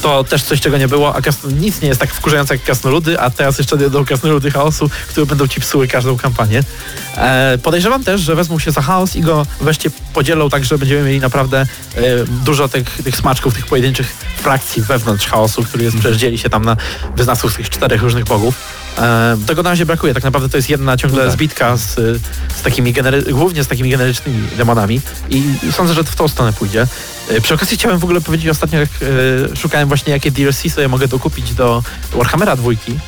To 0.01 0.23
też 0.23 0.43
coś, 0.43 0.61
czego 0.61 0.77
nie 0.77 0.87
było, 0.87 1.15
a 1.15 1.21
krasno, 1.21 1.49
nic 1.51 1.81
nie 1.81 1.87
jest 1.87 1.99
tak 1.99 2.13
wkurzające 2.13 2.53
jak 2.53 2.63
krasnoludy, 2.63 3.19
a 3.19 3.29
teraz 3.29 3.57
jeszcze 3.57 3.77
do 3.77 4.05
krasnoludy 4.05 4.51
chaosu, 4.51 4.89
które 5.09 5.25
będą 5.25 5.47
ci 5.47 5.61
psuły 5.61 5.87
każdą 5.87 6.17
kampanię. 6.17 6.63
E, 7.17 7.57
podejrzewam 7.63 8.03
też, 8.03 8.21
że 8.21 8.35
wezmą 8.35 8.59
się 8.59 8.71
za 8.71 8.81
chaos 8.81 9.15
i 9.15 9.21
go 9.21 9.45
wreszcie 9.61 9.89
podzielą 10.13 10.49
tak, 10.49 10.65
że 10.65 10.77
będziemy 10.77 11.03
mieli 11.03 11.19
naprawdę 11.19 11.61
e, 11.61 11.67
dużo 12.45 12.69
tych, 12.69 12.89
tych 13.03 13.15
smaczków, 13.15 13.53
tych 13.53 13.65
pojedynczych 13.65 14.07
frakcji 14.37 14.81
wewnątrz 14.81 15.27
chaosu, 15.27 15.63
który 15.63 15.83
jest 15.83 15.97
przecież 15.97 16.17
dzieli 16.17 16.37
się 16.37 16.49
tam 16.49 16.65
na 16.65 16.77
wyznawców 17.15 17.55
tych 17.55 17.69
czterech 17.69 18.01
różnych 18.01 18.25
bogów. 18.25 18.76
E, 18.97 19.37
tego 19.47 19.63
na 19.63 19.69
razie 19.69 19.85
brakuje. 19.85 20.13
Tak 20.13 20.23
naprawdę 20.23 20.49
to 20.49 20.57
jest 20.57 20.69
jedna 20.69 20.97
ciągle 20.97 21.23
Tak. 21.23 21.31
zbitka 21.33 21.77
z, 21.77 21.95
z 22.55 22.61
takimi 22.63 22.93
głównie 23.31 23.63
z 23.63 23.67
takimi 23.67 23.89
generycznymi 23.89 24.47
demonami 24.57 25.01
i, 25.29 25.43
sądzę, 25.71 25.93
że 25.93 26.03
w 26.03 26.15
tą 26.15 26.27
stronę 26.27 26.53
pójdzie. 26.53 26.87
E, 27.29 27.41
Przy 27.41 27.53
okazji 27.53 27.77
chciałem 27.77 27.97
w 27.99 28.03
ogóle 28.03 28.21
powiedzieć 28.21 28.49
ostatnio, 28.49 28.79
jak 28.79 28.89
e, 29.51 29.55
szukałem 29.55 29.87
właśnie 29.87 30.13
jakie 30.13 30.31
DLC 30.31 30.73
sobie 30.73 30.87
mogę 30.87 31.07
dokupić 31.07 31.53
do 31.53 31.83
Warhammera 32.13 32.55
dwójki. 32.55 32.99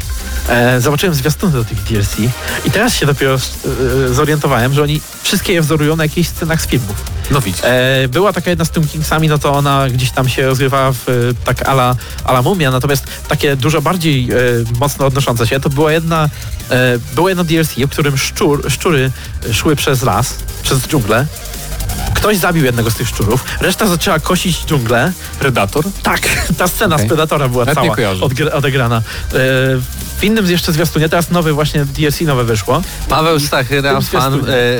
E, 0.49 0.81
zobaczyłem 0.81 1.15
zwiastuny 1.15 1.53
do 1.53 1.65
tych 1.65 1.83
DLC 1.83 2.15
i 2.65 2.71
teraz 2.71 2.93
się 2.93 3.05
dopiero 3.05 3.35
e, 3.35 4.13
zorientowałem, 4.13 4.73
że 4.73 4.83
oni 4.83 5.01
wszystkie 5.23 5.53
je 5.53 5.61
wzorują 5.61 5.95
na 5.95 6.03
jakichś 6.03 6.29
scenach 6.29 6.61
z 6.61 6.67
filmów. 6.67 6.95
No 7.31 7.41
widzisz. 7.41 7.61
E, 7.63 8.07
była 8.07 8.33
taka 8.33 8.49
jedna 8.49 8.65
z 8.65 8.69
Tomb 8.69 8.91
Kingsami, 8.91 9.27
no 9.27 9.37
to 9.37 9.53
ona 9.53 9.89
gdzieś 9.89 10.11
tam 10.11 10.29
się 10.29 10.45
rozgrywała 10.45 10.91
w, 10.91 11.33
tak 11.45 11.69
ala, 11.69 11.95
ala 12.23 12.41
mumia, 12.41 12.71
natomiast 12.71 13.03
takie 13.27 13.55
dużo 13.55 13.81
bardziej 13.81 14.29
mocno 14.79 15.05
odnoszące 15.05 15.47
się, 15.47 15.59
to 15.59 15.69
była 15.69 15.91
jedna, 15.91 16.29
e, 16.69 16.99
było 17.15 17.29
jedno 17.29 17.43
DLC, 17.43 17.73
w 17.75 17.89
którym 17.89 18.17
szczur, 18.17 18.71
szczury 18.71 19.11
szły 19.51 19.75
przez 19.75 20.03
las, 20.03 20.35
przez 20.63 20.87
dżunglę. 20.87 21.25
Ktoś 22.13 22.37
zabił 22.37 22.65
jednego 22.65 22.91
z 22.91 22.95
tych 22.95 23.07
szczurów, 23.07 23.43
reszta 23.61 23.87
zaczęła 23.87 24.19
kosić 24.19 24.65
dżunglę. 24.65 25.11
Predator? 25.39 25.85
Tak, 26.03 26.21
ta 26.57 26.67
scena 26.67 26.95
Okej. 26.95 27.07
z 27.07 27.09
Predatora 27.09 27.47
była 27.47 27.65
Nawet 27.65 27.95
cała 27.95 28.53
odegrana. 28.53 29.01
E, 30.19 30.21
w 30.21 30.23
innym 30.23 30.47
z 30.47 30.49
jeszcze 30.49 30.71
zwiastunie, 30.71 31.09
teraz 31.09 31.31
nowy 31.31 31.53
właśnie 31.53 31.85
DLC 31.85 32.21
nowe 32.21 32.43
wyszło. 32.43 32.81
Paweł 33.09 33.39
Stachyra, 33.39 34.01
fan 34.01 34.33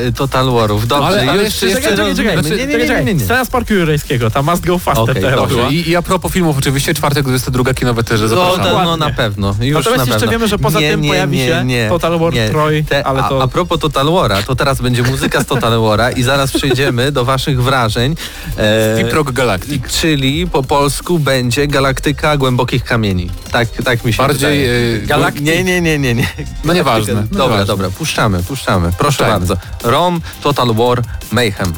e, 0.08 0.12
Total 0.12 0.52
Warów. 0.52 0.88
Dobrze, 0.88 1.08
ale- 1.08 1.21
ale 1.32 1.34
już 1.34 1.43
jeszcze- 1.43 1.65
jeszcze 1.65 1.82
Czekaj, 1.82 1.97
czekaj, 1.97 2.15
czekaj. 2.15 2.34
znaczy, 2.43 2.49
nie, 2.58 2.65
nie, 2.78 2.78
nie, 2.88 3.04
nie, 3.06 3.13
nie. 3.13 3.25
Scena 3.25 3.45
z 3.45 3.49
Parku 3.49 3.73
Jurejskiego, 3.73 4.32
ta 4.32 4.41
Must 4.41 4.65
Go 4.65 4.80
Faster 4.80 5.15
teraz 5.21 5.39
dobrze. 5.39 5.56
była. 5.56 5.69
I, 5.69 5.89
I 5.89 5.95
a 5.95 6.02
propos 6.02 6.32
filmów, 6.32 6.58
oczywiście 6.58 6.93
czwartek 6.93 7.23
22 7.23 7.73
kinowe 7.73 8.04
też 8.04 8.21
No, 8.21 8.28
zapraszamy. 8.28 8.58
no 8.63 8.69
Dokładnie. 8.69 8.97
na 9.06 9.10
pewno. 9.13 9.56
Już 9.62 9.75
Natomiast 9.75 9.97
na 9.97 10.04
jeszcze 10.04 10.13
pewno. 10.19 10.32
wiemy, 10.32 10.47
że 10.47 10.60
poza 10.60 10.80
tym 10.80 11.02
pojawi 11.02 11.38
się 11.39 11.65
Total 11.89 12.19
War 12.19 12.34
Troy, 12.52 12.84
Te, 12.89 13.08
ale 13.08 13.19
to- 13.30 13.41
a, 13.41 13.43
a 13.43 13.47
propos 13.47 13.80
Total 13.80 14.12
Wara, 14.12 14.41
to 14.43 14.56
teraz 14.56 14.82
będzie 14.82 15.04
muzyka 15.04 15.41
z 15.41 15.45
Total 15.45 15.82
Wara 15.82 16.12
i 16.12 16.23
zaraz 16.23 16.52
przejdziemy 16.58 17.12
do 17.12 17.25
waszych 17.25 17.63
wrażeń. 17.63 18.15
E, 18.58 18.95
Deep 18.95 19.13
Rock 19.13 19.32
Galactic. 19.32 19.88
Czyli 19.88 20.47
po 20.47 20.63
polsku 20.63 21.19
będzie 21.19 21.67
Galaktyka 21.67 22.38
Głębokich 22.38 22.84
Kamieni. 22.84 23.30
Tak, 23.52 23.67
tak 23.86 24.06
mi 24.06 24.13
się 24.13 24.17
Bardziej, 24.17 24.60
wydaje. 24.62 25.04
e, 25.04 25.08
Galaktyk. 25.31 25.45
Nie, 25.45 25.63
nie, 25.63 25.81
nie, 25.81 25.99
nie, 25.99 26.15
nie. 26.15 26.27
No 26.63 26.73
nieważne, 26.73 27.13
no 27.13 27.21
Dobra, 27.21 27.43
nieważne. 27.45 27.65
dobra, 27.65 27.89
puszczamy, 27.89 28.43
puszczamy. 28.43 28.91
Proszę 28.97 29.17
Puszczajmy. 29.23 29.31
bardzo. 29.47 29.57
Rom, 29.83 30.21
Total 30.43 30.73
War, 30.73 31.01
Mayhem. 31.31 31.73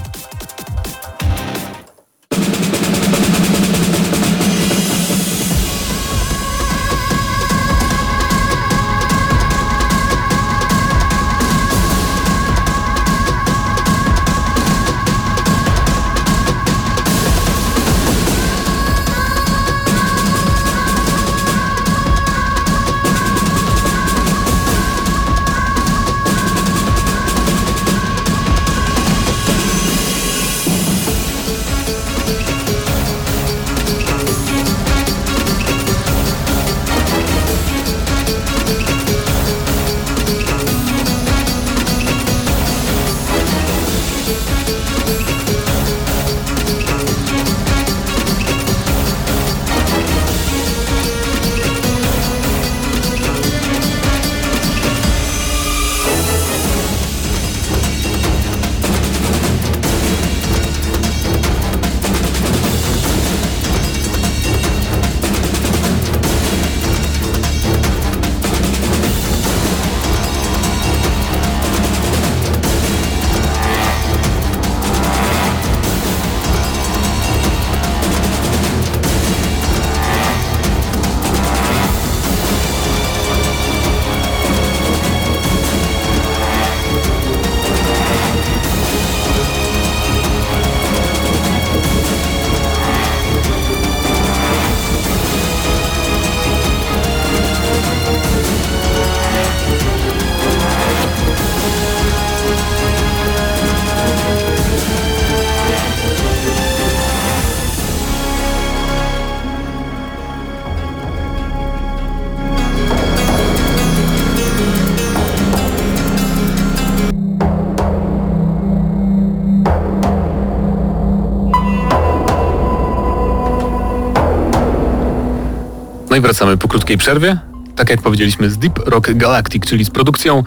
No 126.11 126.17
i 126.17 126.21
wracamy 126.21 126.57
po 126.57 126.67
krótkiej 126.67 126.97
przerwie. 126.97 127.37
Tak 127.75 127.89
jak 127.89 128.01
powiedzieliśmy, 128.01 128.49
z 128.49 128.57
Deep 128.57 128.79
Rock 128.85 129.11
Galactic, 129.13 129.65
czyli 129.65 129.85
z 129.85 129.89
produkcją, 129.89 130.43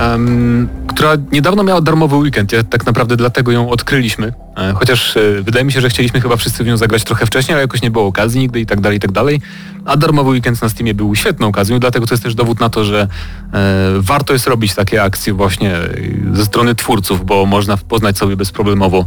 em, 0.00 0.68
która 0.88 1.16
niedawno 1.32 1.62
miała 1.62 1.80
darmowy 1.80 2.16
weekend. 2.16 2.52
Ja 2.52 2.62
tak 2.62 2.86
naprawdę 2.86 3.16
dlatego 3.16 3.52
ją 3.52 3.70
odkryliśmy. 3.70 4.32
E, 4.56 4.72
chociaż 4.72 5.16
e, 5.16 5.42
wydaje 5.42 5.64
mi 5.64 5.72
się, 5.72 5.80
że 5.80 5.88
chcieliśmy 5.88 6.20
chyba 6.20 6.36
wszyscy 6.36 6.64
w 6.64 6.66
nią 6.66 6.76
zagrać 6.76 7.04
trochę 7.04 7.26
wcześniej, 7.26 7.54
ale 7.54 7.62
jakoś 7.62 7.82
nie 7.82 7.90
było 7.90 8.06
okazji 8.06 8.40
nigdy 8.40 8.60
i 8.60 8.66
tak 8.66 8.80
dalej, 8.80 8.98
i 8.98 9.00
tak 9.00 9.12
dalej. 9.12 9.40
A 9.84 9.96
darmowy 9.96 10.30
weekend 10.30 10.62
na 10.62 10.68
Steamie 10.68 10.94
był 10.94 11.14
świetną 11.14 11.46
okazją, 11.46 11.78
dlatego 11.78 12.06
to 12.06 12.14
jest 12.14 12.22
też 12.22 12.34
dowód 12.34 12.60
na 12.60 12.68
to, 12.68 12.84
że 12.84 13.08
e, 13.52 13.92
warto 13.98 14.32
jest 14.32 14.46
robić 14.46 14.74
takie 14.74 15.02
akcje 15.02 15.32
właśnie 15.32 15.76
e, 15.76 15.88
ze 16.32 16.44
strony 16.44 16.74
twórców, 16.74 17.26
bo 17.26 17.46
można 17.46 17.76
poznać 17.76 18.18
sobie 18.18 18.36
bezproblemowo 18.36 19.06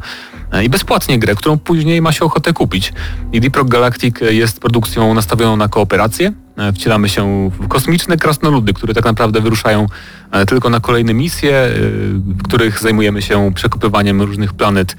e, 0.51 0.63
i 0.63 0.69
bezpłatnie 0.69 1.19
grę, 1.19 1.35
którą 1.35 1.57
później 1.57 2.01
ma 2.01 2.11
się 2.11 2.25
ochotę 2.25 2.53
kupić. 2.53 2.93
I 3.33 3.41
Deep 3.41 3.55
Rock 3.55 3.69
Galactic 3.69 4.21
e, 4.21 4.33
jest 4.33 4.59
produkcją 4.59 5.13
nastawioną 5.13 5.55
na 5.57 5.67
kooperację. 5.67 6.33
E, 6.57 6.73
Wcielamy 6.73 7.09
się 7.09 7.49
w 7.49 7.67
kosmiczne 7.67 8.17
krasnoludy, 8.17 8.73
które 8.73 8.93
tak 8.93 9.05
naprawdę 9.05 9.41
wyruszają 9.41 9.87
e, 10.31 10.45
tylko 10.45 10.69
na 10.69 10.79
kolejne 10.79 11.13
misje, 11.13 11.55
e, 11.55 11.71
w 12.13 12.43
których 12.43 12.79
zajmujemy 12.79 13.21
się 13.21 13.51
przekopywaniem 13.55 14.21
różnych 14.21 14.53
planet, 14.53 14.95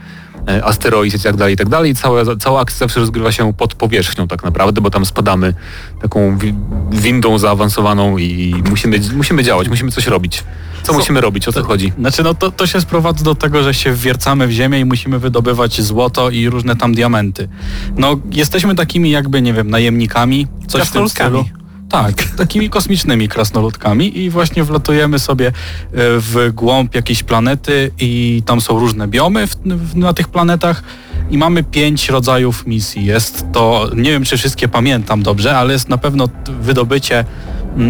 asteroid 0.65 1.15
i 1.15 1.21
tak 1.21 1.37
dalej, 1.37 1.55
i 1.55 1.57
tak 1.57 1.69
dalej. 1.69 1.95
Cała, 1.95 2.23
cała 2.37 2.61
akcja 2.61 2.79
zawsze 2.79 3.01
rozgrywa 3.01 3.33
się 3.33 3.53
pod 3.53 3.75
powierzchnią 3.75 4.29
tak 4.29 4.45
naprawdę, 4.45 4.81
bo 4.81 4.91
tam 4.91 5.07
spadamy 5.07 5.55
taką 6.03 6.39
wi- 6.39 6.55
windą 6.93 7.39
zaawansowaną 7.39 8.19
i 8.19 8.63
musimy, 8.71 9.01
musimy 9.17 9.45
działać, 9.45 9.69
musimy 9.69 9.91
coś 9.91 10.07
robić. 10.07 10.45
Co 10.83 10.93
musimy 10.93 11.21
robić? 11.21 11.49
O 11.49 11.53
co 11.53 11.65
chodzi? 11.65 11.93
Znaczy, 11.99 12.23
no 12.23 12.35
to, 12.35 12.51
to 12.51 12.67
się 12.67 12.81
sprowadza 12.81 13.25
do 13.25 13.35
tego, 13.35 13.63
że 13.63 13.75
się 13.75 13.93
wwiercamy 13.93 14.47
w 14.47 14.51
ziemię 14.51 14.81
i 14.81 14.85
musimy 14.85 15.19
wydobywać 15.19 15.81
złoto 15.83 16.31
i 16.31 16.49
różne 16.49 16.77
tam 16.77 16.95
diamenty. 16.95 17.49
No, 17.97 18.17
jesteśmy 18.31 18.75
takimi 18.75 19.11
jakby, 19.11 19.43
nie 19.43 19.53
wiem, 19.53 19.71
najemnikami, 19.71 20.47
coś 20.67 20.81
w 20.89 20.93
tym 20.93 21.03
stylu. 21.09 21.64
Tak, 21.95 22.25
takimi 22.37 22.71
kosmicznymi 22.71 23.29
krasnoludkami 23.29 24.19
i 24.19 24.31
właśnie 24.31 24.65
wlatujemy 24.65 25.19
sobie 25.19 25.47
e, 25.47 25.53
w 25.97 26.51
głąb 26.55 26.95
jakiejś 26.95 27.23
planety 27.23 27.91
i 28.01 28.43
tam 28.47 28.61
są 28.61 28.79
różne 28.79 29.09
biomy 29.09 29.47
w, 29.47 29.57
w, 29.65 29.97
na 29.97 30.15
tych 30.15 30.29
planetach 30.29 30.83
i 31.31 31.39
mamy 31.39 31.65
pięć 31.65 32.09
rodzajów 32.09 32.67
misji. 32.67 33.05
Jest 33.05 33.47
to, 33.53 33.91
nie 33.97 34.11
wiem 34.11 34.25
czy 34.25 34.37
wszystkie 34.37 34.69
pamiętam 34.69 35.23
dobrze, 35.23 35.59
ale 35.59 35.73
jest 35.73 35.89
na 35.89 35.99
pewno 35.99 36.29
wydobycie 36.61 37.25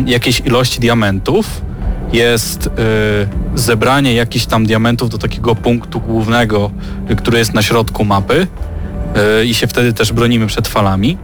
jakiejś 0.07 0.41
ilości 0.41 0.81
diamentów, 0.81 1.63
jest 2.13 2.67
y, 2.67 2.71
zebranie 3.55 4.15
jakichś 4.15 4.47
tam 4.47 4.67
diamentów 4.67 5.11
do 5.11 5.19
takiego 5.19 5.55
punktu 5.55 6.01
głównego, 6.01 6.71
y, 7.11 7.17
który 7.17 7.39
jest 7.39 7.55
na 7.55 7.63
środku 7.63 8.05
mapy 8.05 8.47
y, 9.41 9.47
i 9.47 9.55
się 9.55 9.67
wtedy 9.67 9.93
też 9.93 10.13
bronimy 10.13 10.47
przed 10.47 10.69
falami. 10.69 11.19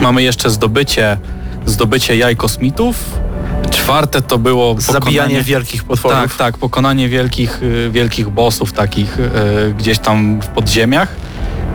Mamy 0.00 0.22
jeszcze 0.22 0.50
zdobycie, 0.50 1.18
zdobycie 1.66 2.16
jaj 2.16 2.36
kosmitów. 2.36 2.96
Czwarte 3.70 4.22
to 4.22 4.38
było 4.38 4.74
Zabijanie 4.78 5.42
wielkich 5.42 5.84
potworów. 5.84 6.18
tak, 6.18 6.34
tak, 6.36 6.58
pokonanie 6.58 7.08
wielkich, 7.08 7.62
y, 7.62 7.90
wielkich 7.90 8.28
bossów 8.28 8.72
takich 8.72 9.18
y, 9.18 9.74
gdzieś 9.78 9.98
tam 9.98 10.40
w 10.42 10.46
podziemiach. 10.46 11.08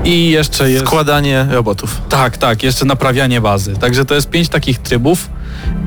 I 0.04 0.30
jeszcze 0.30 0.71
jest... 0.71 0.86
Składanie 0.86 1.47
robotów. 1.52 2.02
Tak, 2.10 2.38
tak, 2.38 2.63
jeszcze 2.63 2.86
naprawianie 2.86 3.41
bazy. 3.41 3.78
Także 3.78 4.06
to 4.06 4.15
jest 4.15 4.30
pięć 4.30 4.49
takich 4.49 4.80
trybów 4.80 5.30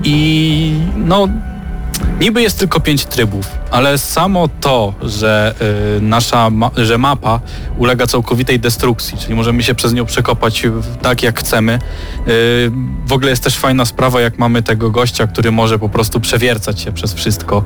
i 0.05 0.75
no 0.97 1.29
niby 2.21 2.43
jest 2.43 2.59
tylko 2.59 2.81
pięć 2.81 3.05
trybów, 3.05 3.47
ale 3.71 3.99
samo 3.99 4.49
to, 4.61 4.95
że 5.03 5.55
y, 5.99 6.01
nasza, 6.01 6.51
ma, 6.51 6.71
że 6.77 6.99
mapa 6.99 7.41
ulega 7.79 8.07
całkowitej 8.07 8.61
destrukcji, 8.61 9.19
czyli 9.19 9.35
możemy 9.35 9.63
się 9.63 9.75
przez 9.75 9.93
nią 9.93 10.07
przekopać 10.07 10.63
tak 11.03 11.23
jak 11.23 11.41
chcemy. 11.41 11.75
Y, 11.75 11.79
w 13.07 13.13
ogóle 13.13 13.31
jest 13.31 13.45
też 13.45 13.59
fajna 13.59 13.85
sprawa, 13.85 14.21
jak 14.21 14.39
mamy 14.39 14.63
tego 14.63 14.91
gościa, 14.91 15.27
który 15.27 15.53
może 15.53 15.79
po 15.79 15.89
prostu 15.89 16.21
przewiercać 16.21 16.81
się 16.81 16.93
przez 16.93 17.15
wszystko, 17.15 17.65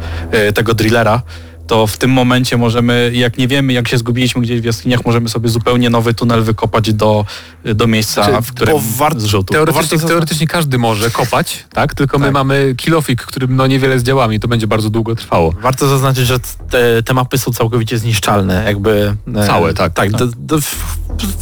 y, 0.49 0.53
tego 0.53 0.75
drillera. 0.75 1.23
To 1.67 1.87
w 1.87 1.97
tym 1.97 2.11
momencie 2.11 2.57
możemy, 2.57 3.11
jak 3.15 3.39
nie 3.39 3.49
wiemy, 3.49 3.73
jak 3.73 3.89
się 3.89 3.99
zgubiliśmy 3.99 4.43
gdzieś 4.43 4.61
w 4.61 4.65
jaskiniach, 4.65 5.05
możemy 5.05 5.29
sobie 5.29 5.49
zupełnie 5.49 5.91
nowy 5.91 6.15
tunel 6.15 6.43
wykopać 6.43 6.93
do, 6.93 7.25
do 7.65 7.87
miejsca, 7.87 8.27
Czy- 8.27 8.43
w 8.43 8.53
którym 8.53 8.77
warto- 8.99 9.21
zrzutu. 9.21 9.53
Teoretycznie, 9.55 9.99
warto 9.99 10.09
teoretycznie 10.09 10.47
każdy 10.47 10.79
może 10.79 11.11
kopać, 11.11 11.65
tak? 11.73 11.95
Tylko 11.95 12.19
my 12.19 12.25
Tak. 12.25 12.35
mamy 12.35 12.75
kilofik, 12.77 13.23
którym 13.23 13.57
no 13.57 13.67
niewiele 13.67 13.99
zdziałamy 13.99 14.35
i 14.35 14.41
to 14.41 14.49
będzie 14.49 14.67
bardzo 14.67 14.91
długo 14.91 15.15
trwało. 15.15 15.53
Warto 15.61 15.89
zaznaczyć, 15.89 16.27
że 16.27 16.39
te, 16.71 17.03
te 17.03 17.15
mapy 17.15 17.39
są 17.39 17.53
całkowicie 17.53 17.99
zniszczalne, 17.99 18.65
jakby... 18.67 19.17
e, 19.37 19.47
Całe, 19.47 19.75
tak. 19.75 19.93
Tak, 19.93 20.11
do, 20.13 20.27
do, 20.37 20.61
w- 20.61 20.97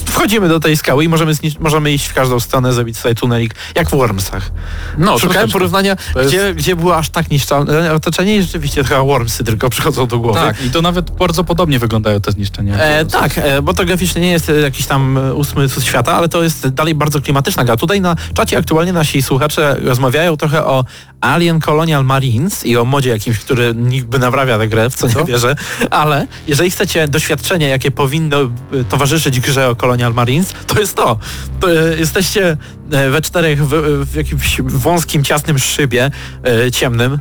wchodzimy 0.06 0.48
do 0.48 0.60
tej 0.60 0.76
skały 0.76 1.04
i 1.04 1.08
możemy, 1.08 1.32
znisz- 1.34 1.60
możemy 1.60 1.92
iść 1.92 2.06
w 2.06 2.14
każdą 2.14 2.40
stronę, 2.40 2.72
zrobić 2.72 2.96
sobie 2.96 3.14
tunelik, 3.14 3.54
jak 3.74 3.88
w 3.88 3.90
Wormsach. 3.90 4.50
No, 4.98 5.18
Szukałem 5.18 5.50
porównania, 5.50 5.96
jest- 6.16 6.28
gdzie, 6.28 6.54
gdzie 6.54 6.76
było 6.76 6.96
aż 6.96 7.10
tak 7.10 7.30
niszczalne 7.30 7.92
otoczenie 7.94 8.36
i 8.36 8.42
rzeczywiście 8.42 8.84
chyba 8.84 9.02
Wormsy 9.04 9.44
tylko 9.44 9.70
przychodzą 9.70 10.06
do 10.06 10.13
głowy. 10.20 10.40
Tak, 10.40 10.64
i 10.64 10.70
to 10.70 10.82
nawet 10.82 11.10
bardzo 11.10 11.44
podobnie 11.44 11.78
wyglądają 11.78 12.20
te 12.20 12.32
zniszczenia. 12.32 12.76
E, 12.76 13.04
tak, 13.04 13.38
e, 13.38 13.62
bo 13.62 13.74
to 13.74 13.84
graficznie 13.84 14.22
nie 14.22 14.30
jest 14.30 14.50
e, 14.50 14.52
jakiś 14.52 14.86
tam 14.86 15.18
e, 15.18 15.34
ósmy 15.34 15.68
cud 15.68 15.84
świata, 15.84 16.12
ale 16.12 16.28
to 16.28 16.42
jest 16.42 16.68
dalej 16.68 16.94
bardzo 16.94 17.20
klimatyczna 17.20 17.64
gra. 17.64 17.76
Tutaj 17.76 18.00
na 18.00 18.16
czacie 18.34 18.58
aktualnie 18.58 18.92
nasi 18.92 19.22
słuchacze 19.22 19.76
rozmawiają 19.82 20.36
trochę 20.36 20.64
o 20.64 20.84
Alien 21.20 21.60
Colonial 21.60 22.04
Marines 22.04 22.66
i 22.66 22.76
o 22.76 22.84
modzie 22.84 23.10
jakimś, 23.10 23.38
który 23.38 23.74
nikt 23.74 24.06
by 24.06 24.18
naprawia 24.18 24.58
tę 24.58 24.68
grę, 24.68 24.90
w 24.90 24.94
co 24.94 25.06
nie 25.06 25.24
wierzę, 25.24 25.56
ale 25.90 26.26
jeżeli 26.46 26.70
chcecie 26.70 27.08
doświadczenie, 27.08 27.68
jakie 27.68 27.90
powinno 27.90 28.40
e, 28.42 28.48
towarzyszyć 28.88 29.40
grze 29.40 29.68
o 29.68 29.76
Colonial 29.76 30.14
Marines, 30.14 30.52
to 30.66 30.80
jest 30.80 30.96
to. 30.96 31.18
to 31.60 31.68
jesteście 31.98 32.56
we 33.10 33.22
czterech 33.22 33.66
w, 33.66 34.04
w 34.10 34.14
jakimś 34.14 34.60
wąskim, 34.60 35.24
ciasnym 35.24 35.58
szybie 35.58 36.10
ciemnym 36.72 37.18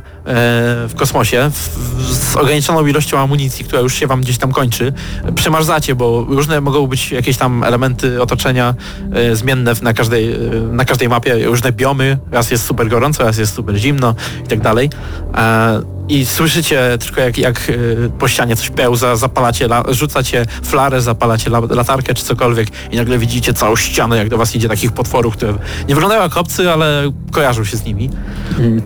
w 0.88 0.92
kosmosie 0.96 1.50
w, 1.50 2.12
z 2.14 2.36
ograniczoną 2.36 2.83
ilością 2.86 3.18
amunicji, 3.18 3.64
która 3.64 3.80
już 3.80 3.94
się 3.94 4.06
wam 4.06 4.20
gdzieś 4.20 4.38
tam 4.38 4.52
kończy. 4.52 4.92
Przemarzacie, 5.34 5.94
bo 5.94 6.26
różne 6.28 6.60
mogą 6.60 6.86
być 6.86 7.10
jakieś 7.10 7.36
tam 7.36 7.64
elementy 7.64 8.22
otoczenia 8.22 8.74
e, 9.12 9.36
zmienne 9.36 9.72
na 9.82 9.94
każdej, 9.94 10.32
e, 10.32 10.38
na 10.72 10.84
każdej 10.84 11.08
mapie, 11.08 11.46
różne 11.46 11.72
biomy. 11.72 12.18
Raz 12.30 12.50
jest 12.50 12.64
super 12.66 12.88
gorąco, 12.88 13.24
raz 13.24 13.38
jest 13.38 13.54
super 13.54 13.76
zimno 13.76 14.14
i 14.44 14.48
tak 14.48 14.60
dalej. 14.60 14.90
E, 15.34 15.93
I 16.08 16.26
słyszycie 16.26 16.98
tylko 16.98 17.20
jak, 17.20 17.38
jak 17.38 17.56
e, 17.56 18.08
po 18.18 18.28
ścianie 18.28 18.56
coś 18.56 18.70
pełza, 18.70 19.16
zapalacie, 19.16 19.64
la, 19.64 19.84
rzucacie 19.88 20.46
flarę, 20.62 21.00
zapalacie 21.00 21.50
la, 21.50 21.60
latarkę 21.70 22.14
czy 22.14 22.24
cokolwiek 22.24 22.68
i 22.90 22.96
nagle 22.96 23.18
widzicie 23.18 23.54
całą 23.54 23.76
ścianę, 23.76 24.16
jak 24.16 24.28
do 24.28 24.38
was 24.38 24.56
idzie 24.56 24.68
takich 24.68 24.92
potworów, 24.92 25.36
które 25.36 25.54
nie 25.88 25.94
wyglądają 25.94 26.22
jak 26.22 26.36
obcy, 26.36 26.70
ale 26.70 27.12
kojarzą 27.30 27.64
się 27.64 27.76
z 27.76 27.84
nimi. 27.84 28.10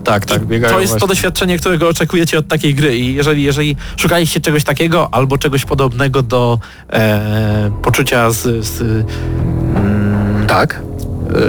tak, 0.03 0.25
tak, 0.25 0.45
biegają 0.45 0.73
To 0.73 0.79
jest 0.79 0.93
to 0.93 0.99
właśnie. 0.99 1.15
doświadczenie, 1.15 1.59
którego 1.59 1.87
oczekujecie 1.87 2.37
od 2.39 2.47
takiej 2.47 2.75
gry 2.75 2.97
i 2.97 3.15
jeżeli, 3.15 3.43
jeżeli 3.43 3.75
szukaliście 3.97 4.41
czegoś 4.41 4.63
takiego 4.63 5.13
albo 5.13 5.37
czegoś 5.37 5.65
podobnego 5.65 6.23
do 6.23 6.59
e, 6.89 7.71
poczucia 7.81 8.31
z, 8.31 8.65
z 8.65 8.81
mm, 8.81 10.47
Tak. 10.47 10.88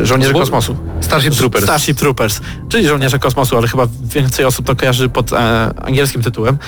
E, 0.03 0.07
Żołnierzy 0.07 0.33
Bo- 0.33 0.39
Kosmosu. 0.41 0.77
Starship 1.01 1.35
Troopers. 1.35 1.65
Starship 1.65 1.99
Troopers, 1.99 2.41
czyli 2.69 2.87
Żołnierze 2.89 3.19
Kosmosu, 3.19 3.57
ale 3.57 3.69
chyba 3.69 3.87
więcej 4.15 4.45
osób 4.45 4.67
to 4.67 4.77
kojarzy 4.77 5.09
pod 5.09 5.33
e, 5.33 5.37
angielskim 5.83 6.23
tytułem. 6.23 6.59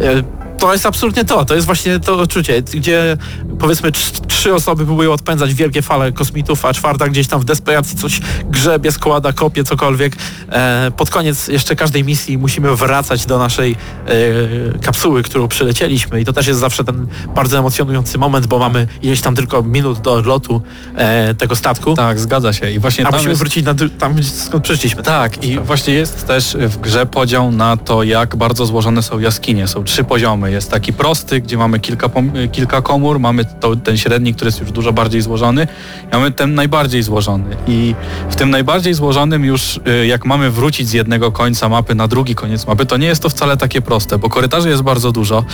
E, 0.00 0.45
to 0.58 0.72
jest 0.72 0.86
absolutnie 0.86 1.24
to, 1.24 1.44
to 1.44 1.54
jest 1.54 1.66
właśnie 1.66 2.00
to 2.00 2.18
odczucie, 2.18 2.62
gdzie 2.62 3.16
powiedzmy 3.58 3.90
trz- 3.92 4.26
trzy 4.26 4.54
osoby 4.54 4.84
próbują 4.86 5.12
odpędzać 5.12 5.54
wielkie 5.54 5.82
fale 5.82 6.12
kosmitów, 6.12 6.64
a 6.64 6.74
czwarta 6.74 7.08
gdzieś 7.08 7.28
tam 7.28 7.40
w 7.40 7.44
desperacji 7.44 7.98
coś 7.98 8.20
grzebie, 8.44 8.92
składa, 8.92 9.32
kopie, 9.32 9.64
cokolwiek. 9.64 10.16
E, 10.48 10.90
pod 10.96 11.10
koniec 11.10 11.48
jeszcze 11.48 11.76
każdej 11.76 12.04
misji 12.04 12.38
musimy 12.38 12.76
wracać 12.76 13.26
do 13.26 13.38
naszej 13.38 13.72
e, 13.72 14.78
kapsuły, 14.78 15.22
którą 15.22 15.48
przylecieliśmy 15.48 16.20
i 16.20 16.24
to 16.24 16.32
też 16.32 16.46
jest 16.46 16.60
zawsze 16.60 16.84
ten 16.84 17.06
bardzo 17.34 17.58
emocjonujący 17.58 18.18
moment, 18.18 18.46
bo 18.46 18.58
mamy 18.58 18.86
ileś 19.02 19.20
tam 19.20 19.36
tylko 19.36 19.62
minut 19.62 19.98
do 20.00 20.12
odlotu 20.12 20.62
e, 20.94 21.34
tego 21.34 21.56
statku, 21.56 21.94
Tak, 21.94 22.20
zgadza 22.20 22.52
się. 22.52 22.70
I 22.70 22.78
właśnie 22.78 23.06
a 23.06 23.10
musimy 23.10 23.30
jest... 23.30 23.40
wrócić 23.40 23.64
na, 23.64 23.74
tam, 23.98 24.22
skąd 24.22 24.64
przyszliśmy. 24.64 25.02
Tak, 25.02 25.44
i 25.44 25.58
właśnie 25.58 25.94
jest 25.94 26.26
też 26.26 26.56
w 26.60 26.76
grze 26.76 27.06
podział 27.06 27.52
na 27.52 27.76
to, 27.76 28.02
jak 28.02 28.36
bardzo 28.36 28.66
złożone 28.66 29.02
są 29.02 29.18
jaskinie. 29.18 29.68
Są 29.68 29.84
trzy 29.84 30.04
poziomy. 30.04 30.45
Jest 30.50 30.70
taki 30.70 30.92
prosty, 30.92 31.40
gdzie 31.40 31.56
mamy 31.56 31.80
kilka, 31.80 32.08
pom- 32.08 32.50
kilka 32.52 32.82
komór, 32.82 33.20
mamy 33.20 33.44
to, 33.44 33.76
ten 33.76 33.96
średni, 33.96 34.34
który 34.34 34.48
jest 34.48 34.60
już 34.60 34.72
dużo 34.72 34.92
bardziej 34.92 35.22
złożony, 35.22 35.66
mamy 36.12 36.30
ten 36.30 36.54
najbardziej 36.54 37.02
złożony. 37.02 37.56
I 37.66 37.94
w 38.30 38.36
tym 38.36 38.50
najbardziej 38.50 38.94
złożonym 38.94 39.44
już 39.44 39.80
y, 40.02 40.06
jak 40.06 40.24
mamy 40.24 40.50
wrócić 40.50 40.88
z 40.88 40.92
jednego 40.92 41.32
końca 41.32 41.68
mapy 41.68 41.94
na 41.94 42.08
drugi 42.08 42.34
koniec 42.34 42.66
mapy, 42.66 42.86
to 42.86 42.96
nie 42.96 43.06
jest 43.06 43.22
to 43.22 43.28
wcale 43.28 43.56
takie 43.56 43.82
proste, 43.82 44.18
bo 44.18 44.28
korytarzy 44.28 44.68
jest 44.68 44.82
bardzo 44.82 45.12
dużo. 45.12 45.44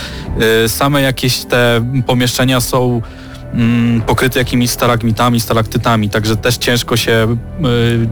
Y, 0.65 0.69
Same 0.69 1.01
jakieś 1.01 1.37
te 1.37 1.81
pomieszczenia 2.07 2.61
są 2.61 3.01
mm, 3.53 4.01
pokryty 4.01 4.39
jakimiś 4.39 4.71
stalagmitami, 4.71 5.39
stalaktytami, 5.39 6.09
także 6.09 6.37
też 6.37 6.57
ciężko 6.57 6.97
się, 6.97 7.37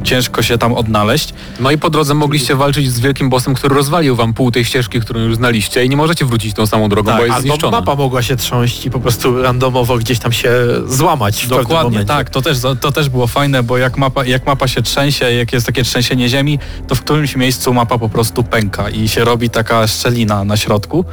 y, 0.01 0.03
ciężko 0.03 0.41
się 0.41 0.57
tam 0.57 0.73
odnaleźć. 0.73 1.33
No 1.59 1.71
i 1.71 1.77
po 1.77 1.89
drodze 1.89 2.13
mogliście 2.13 2.55
walczyć 2.55 2.91
z 2.91 2.99
wielkim 2.99 3.29
bossem, 3.29 3.53
który 3.53 3.75
rozwalił 3.75 4.15
wam 4.15 4.33
pół 4.33 4.51
tej 4.51 4.65
ścieżki, 4.65 4.99
którą 5.01 5.19
już 5.19 5.35
znaliście 5.35 5.85
i 5.85 5.89
nie 5.89 5.97
możecie 5.97 6.25
wrócić 6.25 6.53
tą 6.53 6.67
samą 6.67 6.89
drogą, 6.89 7.11
bo 7.17 7.25
jest 7.25 7.35
albo 7.35 7.47
zniszczona. 7.47 7.79
mapa 7.79 7.95
mogła 7.95 8.21
się 8.21 8.35
trząść 8.35 8.85
i 8.85 8.91
po 8.91 8.99
prostu 8.99 9.41
randomowo 9.41 9.97
gdzieś 9.97 10.19
tam 10.19 10.31
się 10.31 10.51
złamać 10.87 11.45
w 11.45 11.49
Dokładnie, 11.49 12.05
tak, 12.05 12.29
to 12.29 12.41
też, 12.41 12.57
to 12.81 12.91
też 12.91 13.09
było 13.09 13.27
fajne, 13.27 13.63
bo 13.63 13.77
jak 13.77 13.97
mapa, 13.97 14.25
jak 14.25 14.45
mapa 14.45 14.67
się 14.67 14.81
trzęsie, 14.81 15.31
jak 15.31 15.53
jest 15.53 15.65
takie 15.65 15.83
trzęsienie 15.83 16.29
ziemi, 16.29 16.59
to 16.87 16.95
w 16.95 17.01
którymś 17.01 17.35
miejscu 17.35 17.73
mapa 17.73 17.97
po 17.97 18.09
prostu 18.09 18.43
pęka 18.43 18.89
i 18.89 19.09
się 19.09 19.25
robi 19.25 19.49
taka 19.49 19.87
szczelina 19.87 20.43
na 20.43 20.57
środku. 20.57 21.05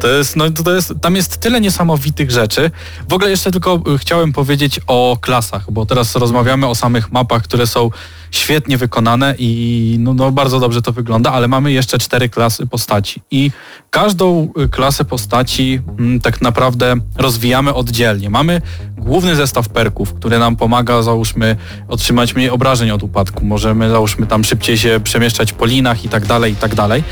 To 0.00 0.08
jest, 0.08 0.36
no, 0.36 0.50
to 0.50 0.74
jest, 0.74 0.94
tam 1.00 1.16
jest 1.16 1.40
tyle 1.40 1.60
niesamowitych 1.60 2.30
rzeczy. 2.30 2.70
W 3.08 3.12
ogóle 3.12 3.30
jeszcze 3.30 3.50
tylko 3.50 3.71
y, 3.74 3.98
chciałem 3.98 4.32
powiedzieć 4.32 4.80
o 4.86 5.16
klasach, 5.20 5.70
bo 5.70 5.86
teraz 5.86 6.16
rozmawiamy 6.16 6.66
o 6.66 6.74
samych 6.74 7.12
mapach, 7.12 7.42
które 7.42 7.66
są 7.66 7.90
świetnie 8.30 8.78
wykonane 8.78 9.34
i 9.38 9.96
no, 10.00 10.14
no 10.14 10.32
bardzo 10.32 10.60
dobrze 10.60 10.82
to 10.82 10.92
wygląda, 10.92 11.32
ale 11.32 11.48
mamy 11.48 11.72
jeszcze 11.72 11.98
cztery 11.98 12.28
klasy 12.28 12.66
postaci 12.66 13.22
i 13.30 13.50
każdą 13.90 14.48
y, 14.64 14.68
klasę 14.68 15.04
postaci 15.04 15.80
mm, 15.98 16.20
tak 16.20 16.40
naprawdę 16.40 16.94
rozwijamy 17.16 17.74
oddzielnie. 17.74 18.30
Mamy 18.30 18.62
główny 18.98 19.36
zestaw 19.36 19.68
perków, 19.68 20.14
który 20.14 20.38
nam 20.38 20.56
pomaga 20.56 21.02
załóżmy 21.02 21.56
otrzymać 21.88 22.34
mniej 22.34 22.50
obrażeń 22.50 22.90
od 22.90 23.02
upadku. 23.02 23.44
Możemy 23.44 23.90
załóżmy 23.90 24.26
tam 24.26 24.44
szybciej 24.44 24.78
się 24.78 25.00
przemieszczać 25.04 25.52
po 25.52 25.66
linach 25.66 26.04
i 26.04 26.08
tak 26.08 26.26
dalej, 26.26 26.52
i 26.52 26.56
tak 26.56 26.74
dalej. 26.74 27.04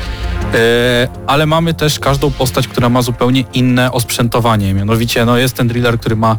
E, 0.53 1.07
ale 1.27 1.45
mamy 1.45 1.73
też 1.73 1.99
każdą 1.99 2.31
postać, 2.31 2.67
która 2.67 2.89
ma 2.89 3.01
zupełnie 3.01 3.43
inne 3.53 3.91
osprzętowanie. 3.91 4.73
Mianowicie 4.73 5.25
no, 5.25 5.37
jest 5.37 5.55
ten 5.55 5.67
driller, 5.67 5.99
który 5.99 6.15
ma 6.15 6.37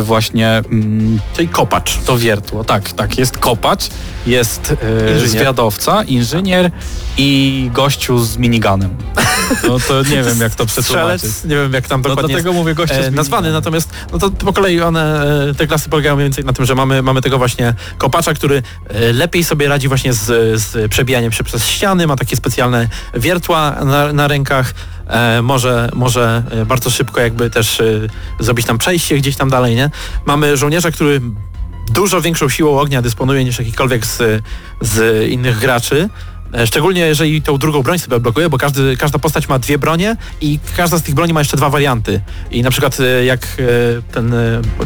właśnie 0.00 0.48
mm, 0.48 1.20
Czyli 1.36 1.48
kopacz. 1.48 1.98
to 1.98 2.18
wiertło. 2.18 2.64
Tak, 2.64 2.92
tak, 2.92 3.18
jest 3.18 3.38
kopacz, 3.38 3.88
jest 4.26 4.74
e, 4.82 5.10
Inżynier. 5.12 5.28
zwiadowca, 5.28 6.02
inżynier 6.02 6.70
i 7.18 7.70
gościu 7.72 8.18
z 8.18 8.36
miniganem. 8.36 8.96
No 9.68 9.78
to 9.88 10.02
nie 10.02 10.22
wiem 10.22 10.40
jak 10.40 10.54
to 10.54 10.66
przetłumaczyć. 10.74 11.30
Nie 11.44 11.56
wiem 11.56 11.72
jak 11.72 11.88
tam 11.88 12.02
No 12.02 12.08
dokładnie 12.08 12.28
dlatego 12.28 12.50
jest, 12.50 12.60
mówię 12.60 12.74
gościu 12.74 12.94
e, 12.94 13.10
nazwany, 13.10 13.52
natomiast 13.52 13.90
no 14.12 14.18
to 14.18 14.30
po 14.30 14.52
kolei 14.52 14.80
one, 14.80 15.26
e, 15.50 15.54
te 15.54 15.66
klasy 15.66 15.88
polegają 15.88 16.16
mniej 16.16 16.26
więcej 16.26 16.44
na 16.44 16.52
tym, 16.52 16.64
że 16.64 16.74
mamy, 16.74 17.02
mamy 17.02 17.22
tego 17.22 17.38
właśnie 17.38 17.74
kopacza, 17.98 18.34
który 18.34 18.62
e, 18.88 19.12
lepiej 19.12 19.44
sobie 19.44 19.68
radzi 19.68 19.88
właśnie 19.88 20.12
z, 20.12 20.20
z 20.60 20.90
przebijaniem 20.90 21.32
się 21.32 21.44
przez 21.44 21.66
ściany, 21.66 22.06
ma 22.06 22.16
takie 22.16 22.36
specjalne 22.36 22.88
wiertła 23.14 23.70
na, 23.84 24.12
na 24.12 24.28
rękach, 24.28 24.74
może, 25.42 25.90
może 25.94 26.42
e, 26.50 26.66
bardzo 26.66 26.90
szybko 26.90 27.20
jakby 27.20 27.50
też 27.50 27.80
e, 27.80 27.84
zrobić 28.40 28.66
tam 28.66 28.78
przejście 28.78 29.16
gdzieś 29.16 29.36
tam 29.36 29.50
dalej, 29.50 29.76
nie? 29.76 29.90
Mamy 30.26 30.56
żołnierza, 30.56 30.90
który 30.90 31.20
dużo 31.92 32.20
większą 32.20 32.48
siłą 32.48 32.80
ognia 32.80 33.02
dysponuje 33.02 33.44
niż 33.44 33.58
jakikolwiek 33.58 34.06
z, 34.06 34.42
z 34.80 35.28
innych 35.30 35.58
graczy. 35.58 36.08
E, 36.54 36.66
Szczególnie 36.66 37.00
jeżeli 37.00 37.42
tą 37.42 37.58
drugą 37.58 37.82
broń 37.82 37.98
sobie 37.98 38.20
blokuje, 38.20 38.48
bo 38.48 38.58
każdy, 38.58 38.96
każda 38.96 39.18
postać 39.18 39.48
ma 39.48 39.58
dwie 39.58 39.78
bronie 39.78 40.16
i 40.40 40.58
każda 40.76 40.98
z 40.98 41.02
tych 41.02 41.14
broni 41.14 41.32
ma 41.32 41.40
jeszcze 41.40 41.56
dwa 41.56 41.70
warianty. 41.70 42.20
I 42.50 42.62
na 42.62 42.70
przykład 42.70 43.00
e, 43.00 43.24
jak 43.24 43.42
e, 43.42 44.12
ten 44.12 44.34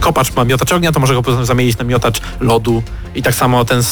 kopacz 0.01 0.37
ma 0.37 0.45
miotacz 0.45 0.73
ognia, 0.73 0.93
to 0.93 1.01
może 1.01 1.14
go 1.23 1.45
zamienić 1.45 1.79
na 1.79 1.85
miotacz 1.85 2.21
lodu. 2.41 2.83
I 3.14 3.23
tak 3.23 3.35
samo 3.35 3.64
ten 3.64 3.83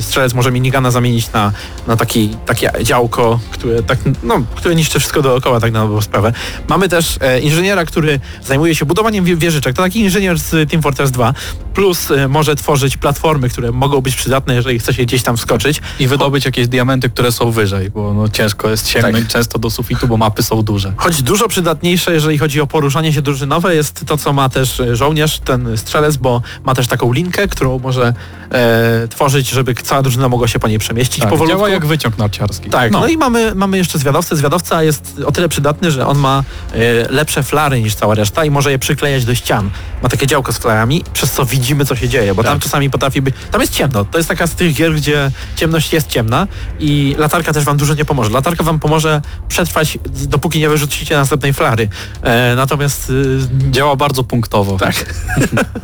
strzelec 0.00 0.34
może 0.34 0.52
minigana 0.52 0.90
zamienić 0.90 1.32
na, 1.32 1.52
na 1.86 1.96
taki, 1.96 2.36
takie 2.46 2.70
działko, 2.82 3.40
które, 3.50 3.82
tak, 3.82 3.98
no, 4.22 4.42
które 4.54 4.74
niszczy 4.74 4.98
wszystko 4.98 5.22
dookoła, 5.22 5.60
tak 5.60 5.72
na 5.72 5.88
sprawę. 6.00 6.32
Mamy 6.68 6.88
też 6.88 7.18
inżyniera, 7.42 7.84
który 7.84 8.20
zajmuje 8.44 8.74
się 8.74 8.84
budowaniem 8.84 9.24
wie- 9.24 9.36
wieżyczek. 9.36 9.76
To 9.76 9.82
taki 9.82 10.00
inżynier 10.00 10.38
z 10.38 10.70
Team 10.70 10.82
Fortress 10.82 11.10
2. 11.10 11.34
Plus 11.74 12.08
może 12.28 12.56
tworzyć 12.56 12.96
platformy, 12.96 13.48
które 13.48 13.72
mogą 13.72 14.00
być 14.00 14.16
przydatne, 14.16 14.54
jeżeli 14.54 14.78
chce 14.78 14.94
się 14.94 15.02
gdzieś 15.02 15.22
tam 15.22 15.36
wskoczyć. 15.36 15.80
I 16.00 16.06
wydobyć 16.06 16.44
jakieś 16.44 16.68
diamenty, 16.68 17.10
które 17.10 17.21
są 17.30 17.50
wyżej, 17.50 17.90
bo 17.90 18.14
no, 18.14 18.28
ciężko 18.28 18.70
jest 18.70 18.88
sięgnąć 18.88 19.28
często 19.28 19.58
do 19.58 19.70
sufitu, 19.70 20.08
bo 20.08 20.16
mapy 20.16 20.42
są 20.42 20.62
duże. 20.62 20.92
Choć 20.96 21.22
dużo 21.22 21.48
przydatniejsze, 21.48 22.14
jeżeli 22.14 22.38
chodzi 22.38 22.60
o 22.60 22.66
poruszanie 22.66 23.12
się 23.12 23.22
drużynowe, 23.22 23.74
jest 23.74 24.04
to, 24.06 24.16
co 24.16 24.32
ma 24.32 24.48
też 24.48 24.80
e, 24.80 24.96
żołnierz, 24.96 25.38
ten 25.38 25.76
strzelec, 25.76 26.16
bo 26.16 26.42
ma 26.64 26.74
też 26.74 26.86
taką 26.86 27.12
linkę, 27.12 27.48
którą 27.48 27.78
może 27.78 28.14
e, 28.52 29.08
tworzyć, 29.08 29.50
żeby 29.50 29.74
cała 29.74 30.02
drużyna 30.02 30.28
mogła 30.28 30.48
się 30.48 30.58
po 30.58 30.68
niej 30.68 30.78
przemieścić 30.78 31.20
Tak, 31.20 31.30
powolutku. 31.30 31.58
działa 31.58 31.68
jak 31.68 31.86
wyciąg 31.86 32.18
narciarski. 32.18 32.70
Tak, 32.70 32.92
no. 32.92 33.00
no. 33.00 33.06
i 33.06 33.16
mamy, 33.16 33.54
mamy 33.54 33.78
jeszcze 33.78 33.98
zwiadowcę. 33.98 34.36
Zwiadowca 34.36 34.82
jest 34.82 35.20
o 35.26 35.32
tyle 35.32 35.48
przydatny, 35.48 35.90
że 35.90 36.06
on 36.06 36.18
ma 36.18 36.44
e, 36.72 37.12
lepsze 37.12 37.42
flary 37.42 37.82
niż 37.82 37.94
cała 37.94 38.14
reszta 38.14 38.44
i 38.44 38.50
może 38.50 38.70
je 38.70 38.78
przyklejać 38.78 39.24
do 39.24 39.34
ścian. 39.34 39.70
Ma 40.02 40.08
takie 40.08 40.26
działko 40.26 40.52
z 40.52 40.58
flarami, 40.58 41.04
przez 41.12 41.32
co 41.32 41.44
widzimy, 41.46 41.84
co 41.84 41.96
się 41.96 42.08
dzieje, 42.08 42.34
bo 42.34 42.44
tam 42.44 42.60
czasami 42.60 42.90
potrafi 42.90 43.22
być... 43.22 43.34
Tam 43.50 43.60
jest 43.60 43.72
ciemno. 43.72 44.04
To 44.04 44.18
jest 44.18 44.28
taka 44.28 44.46
z 44.46 44.54
tych 44.54 44.74
gier, 44.74 44.94
gdzie 44.94 45.30
ciemność 45.56 45.92
jest 45.92 46.08
ciemna 46.08 46.46
i 46.80 47.01
latarka 47.18 47.52
też 47.52 47.64
wam 47.64 47.76
dużo 47.76 47.94
nie 47.94 48.04
pomoże. 48.04 48.30
Latarka 48.30 48.64
wam 48.64 48.78
pomoże 48.78 49.22
przetrwać, 49.48 49.98
dopóki 50.28 50.58
nie 50.58 50.68
wyrzucicie 50.68 51.16
następnej 51.16 51.52
flary. 51.52 51.88
E, 52.22 52.54
natomiast... 52.56 53.10
y, 53.10 53.38
Działa 53.70 53.96
bardzo 53.96 54.24
punktowo. 54.24 54.76
tak. 54.78 54.94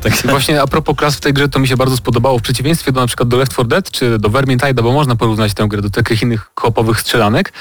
Tak, 0.03 0.13
właśnie 0.25 0.63
a 0.63 0.67
propos 0.67 0.97
klas 0.97 1.17
w 1.17 1.21
tej 1.21 1.33
grze, 1.33 1.49
to 1.49 1.59
mi 1.59 1.69
się 1.69 1.77
bardzo 1.77 1.97
spodobało. 1.97 2.39
W 2.39 2.43
przeciwieństwie 2.43 2.93
do 2.93 3.01
na 3.01 3.07
przykład 3.07 3.29
do 3.29 3.37
Left 3.37 3.53
4 3.53 3.69
Dead 3.69 3.91
czy 3.91 4.19
do 4.19 4.29
Vermintide'a, 4.31 4.83
bo 4.83 4.93
można 4.93 5.17
porównać 5.17 5.55
tę 5.55 5.69
grę 5.69 5.83
do 5.83 5.91
takich 5.91 6.23
innych 6.23 6.51
kopowych 6.55 7.01
strzelanek, 7.01 7.53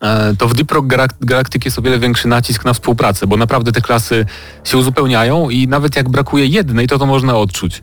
e, 0.00 0.34
to 0.38 0.48
w 0.48 0.54
Deep 0.54 0.72
Rock 0.72 0.86
Galactic 1.20 1.64
jest 1.64 1.78
o 1.78 1.82
wiele 1.82 1.98
większy 1.98 2.28
nacisk 2.28 2.64
na 2.64 2.72
współpracę, 2.72 3.26
bo 3.26 3.36
naprawdę 3.36 3.72
te 3.72 3.80
klasy 3.80 4.26
się 4.64 4.76
uzupełniają 4.78 5.50
i 5.50 5.68
nawet 5.68 5.96
jak 5.96 6.08
brakuje 6.08 6.46
jednej, 6.46 6.86
to 6.88 6.98
to 6.98 7.06
można 7.06 7.36
odczuć. 7.36 7.80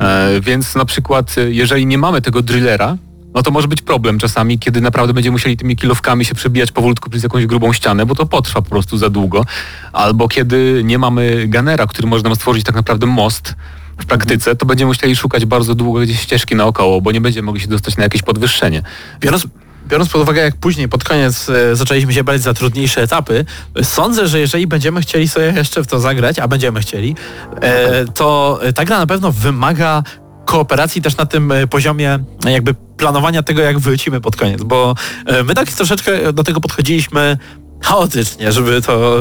E, 0.00 0.40
Więc 0.40 0.74
na 0.74 0.84
przykład, 0.84 1.34
e, 1.38 1.50
jeżeli 1.50 1.86
nie 1.86 1.98
mamy 1.98 2.22
tego 2.22 2.42
drillera, 2.42 2.96
no 3.36 3.42
to 3.42 3.50
może 3.50 3.68
być 3.68 3.82
problem 3.82 4.18
czasami, 4.18 4.58
kiedy 4.58 4.80
naprawdę 4.80 5.14
będziemy 5.14 5.32
musieli 5.32 5.56
tymi 5.56 5.76
kilowkami 5.76 6.24
się 6.24 6.34
przebijać 6.34 6.72
powolutku 6.72 7.10
przez 7.10 7.22
jakąś 7.22 7.46
grubą 7.46 7.72
ścianę, 7.72 8.06
bo 8.06 8.14
to 8.14 8.26
potrwa 8.26 8.62
po 8.62 8.70
prostu 8.70 8.98
za 8.98 9.10
długo. 9.10 9.44
Albo 9.92 10.28
kiedy 10.28 10.82
nie 10.84 10.98
mamy 10.98 11.48
ganera, 11.48 11.86
który 11.86 12.08
może 12.08 12.22
nam 12.22 12.36
stworzyć 12.36 12.64
tak 12.64 12.74
naprawdę 12.74 13.06
most 13.06 13.54
w 13.98 14.06
praktyce, 14.06 14.56
to 14.56 14.66
będziemy 14.66 14.88
musieli 14.88 15.16
szukać 15.16 15.44
bardzo 15.44 15.74
długo 15.74 16.00
gdzieś 16.00 16.20
ścieżki 16.20 16.56
naokoło, 16.56 17.00
bo 17.00 17.12
nie 17.12 17.20
będziemy 17.20 17.46
mogli 17.46 17.60
się 17.60 17.68
dostać 17.68 17.96
na 17.96 18.02
jakieś 18.02 18.22
podwyższenie. 18.22 18.82
Biorąc, 19.20 19.46
biorąc 19.88 20.08
pod 20.08 20.22
uwagę, 20.22 20.42
jak 20.42 20.56
później 20.56 20.88
pod 20.88 21.04
koniec 21.04 21.48
e, 21.48 21.76
zaczęliśmy 21.76 22.12
się 22.12 22.24
brać 22.24 22.42
za 22.42 22.54
trudniejsze 22.54 23.02
etapy, 23.02 23.44
sądzę, 23.82 24.28
że 24.28 24.40
jeżeli 24.40 24.66
będziemy 24.66 25.00
chcieli 25.00 25.28
sobie 25.28 25.46
jeszcze 25.46 25.84
w 25.84 25.86
to 25.86 26.00
zagrać, 26.00 26.38
a 26.38 26.48
będziemy 26.48 26.80
chcieli, 26.80 27.16
e, 27.60 28.04
to 28.04 28.60
ta 28.74 28.84
gra 28.84 28.98
na 28.98 29.06
pewno 29.06 29.32
wymaga 29.32 30.02
kooperacji 30.46 31.02
też 31.02 31.16
na 31.16 31.26
tym 31.26 31.52
e, 31.52 31.66
poziomie 31.66 32.18
e, 32.46 32.52
jakby 32.52 32.74
planowania 32.74 33.42
tego, 33.42 33.62
jak 33.62 33.78
wrócimy 33.78 34.20
pod 34.20 34.36
koniec, 34.36 34.62
bo 34.62 34.94
e, 35.26 35.42
my 35.42 35.54
tak 35.54 35.72
troszeczkę 35.72 36.32
do 36.32 36.44
tego 36.44 36.60
podchodziliśmy 36.60 37.38
chaotycznie, 37.80 38.52
żeby 38.52 38.82
to, 38.82 39.20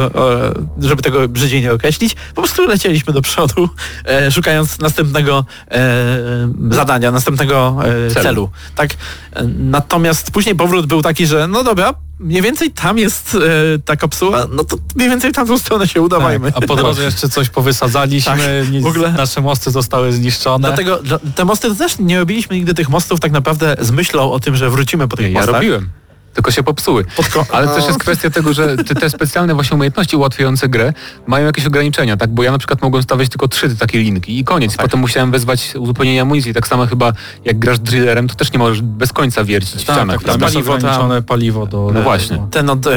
żeby 0.79 1.01
tego 1.01 1.27
brzydziej 1.29 1.61
nie 1.61 1.73
określić. 1.73 2.15
Po 2.35 2.41
prostu 2.41 2.67
lecieliśmy 2.67 3.13
do 3.13 3.21
przodu, 3.21 3.69
e, 4.05 4.31
szukając 4.31 4.79
następnego 4.79 5.45
e, 5.71 6.47
zadania, 6.71 7.11
następnego 7.11 7.77
e, 7.81 8.09
Celu. 8.11 8.23
celu. 8.23 8.49
Tak? 8.75 8.93
E, 9.33 9.43
Natomiast 9.57 10.31
później 10.31 10.55
powrót 10.55 10.85
był 10.85 11.01
taki, 11.01 11.27
że 11.27 11.47
no 11.47 11.63
dobra, 11.63 11.93
mniej 12.19 12.41
więcej 12.41 12.71
tam 12.71 12.97
jest 12.97 13.35
e, 13.75 13.79
ta 13.79 13.95
kapsuła, 13.95 14.45
no 14.51 14.63
to 14.63 14.77
mniej 14.95 15.09
więcej 15.09 15.31
w 15.31 15.35
tamtą 15.35 15.59
stronę 15.59 15.87
się 15.87 16.01
udawajmy. 16.01 16.51
Tak, 16.51 16.63
a 16.63 16.67
po 16.67 16.75
drodze 16.81 17.03
jeszcze 17.03 17.29
coś 17.29 17.49
powysadzaliśmy, 17.49 18.31
Tak, 18.63 18.71
nic, 18.71 18.83
w 18.83 18.87
ogóle. 18.87 19.11
nasze 19.11 19.41
mosty 19.41 19.71
zostały 19.71 20.11
zniszczone. 20.13 20.67
Dlatego 20.67 20.97
dla- 20.97 21.19
te 21.35 21.45
mosty 21.45 21.75
też 21.75 21.99
nie 21.99 22.19
robiliśmy 22.19 22.55
nigdy 22.55 22.73
tych 22.73 22.89
mostów 22.89 23.19
tak 23.19 23.31
naprawdę 23.31 23.75
z 23.79 23.91
myślą 23.91 24.31
o 24.31 24.39
tym, 24.39 24.55
że 24.55 24.69
wrócimy 24.69 25.07
po 25.07 25.17
tych 25.17 25.25
Ja 25.31 25.39
mostach. 25.39 25.55
robiłem. 25.55 25.89
Tylko 26.35 26.51
się 26.51 26.63
popsuły. 26.63 27.05
Ale 27.51 27.67
też 27.67 27.85
jest 27.87 27.99
kwestia 27.99 28.29
tego, 28.29 28.53
że 28.53 28.77
te, 28.77 29.09
specjalne 29.09 29.53
właśnie 29.53 29.75
umiejętności 29.75 30.15
ułatwiające 30.15 30.69
grę 30.69 30.93
mają 31.27 31.45
jakieś 31.45 31.65
ograniczenia, 31.65 32.17
tak? 32.17 32.29
Bo 32.29 32.43
ja 32.43 32.51
na 32.51 32.57
przykład 32.57 32.81
mogłem 32.81 33.03
stawiać 33.03 33.29
tylko 33.29 33.47
trzy 33.47 33.75
takie 33.75 33.99
linki 33.99 34.39
i 34.39 34.43
koniec. 34.43 34.73
I 34.73 34.77
potem 34.77 34.99
musiałem 34.99 35.31
wezwać 35.31 35.73
uzupełnienie 35.79 36.21
amunicji. 36.21 36.53
Tak 36.53 36.67
samo 36.67 36.87
chyba 36.87 37.13
jak 37.45 37.59
grasz 37.59 37.79
drillerem, 37.79 38.27
to 38.27 38.35
też 38.35 38.51
nie 38.53 38.59
możesz 38.59 38.81
bez 38.81 39.13
końca 39.13 39.43
wiercić 39.43 39.81
w 39.81 39.85
tak, 39.85 39.95
ścianach. 39.95 40.17
tak, 40.23 40.27
tam 40.27 40.39
Paliwo 40.39 40.71
tam- 40.71 40.77
ograniczone 40.77 41.21
paliwo 41.21 41.65
do... 41.65 41.81
No 41.87 41.93
do- 41.93 42.03
właśnie. 42.03 42.47
Ten 42.51 42.69
od 42.69 42.87
e, 42.87 42.91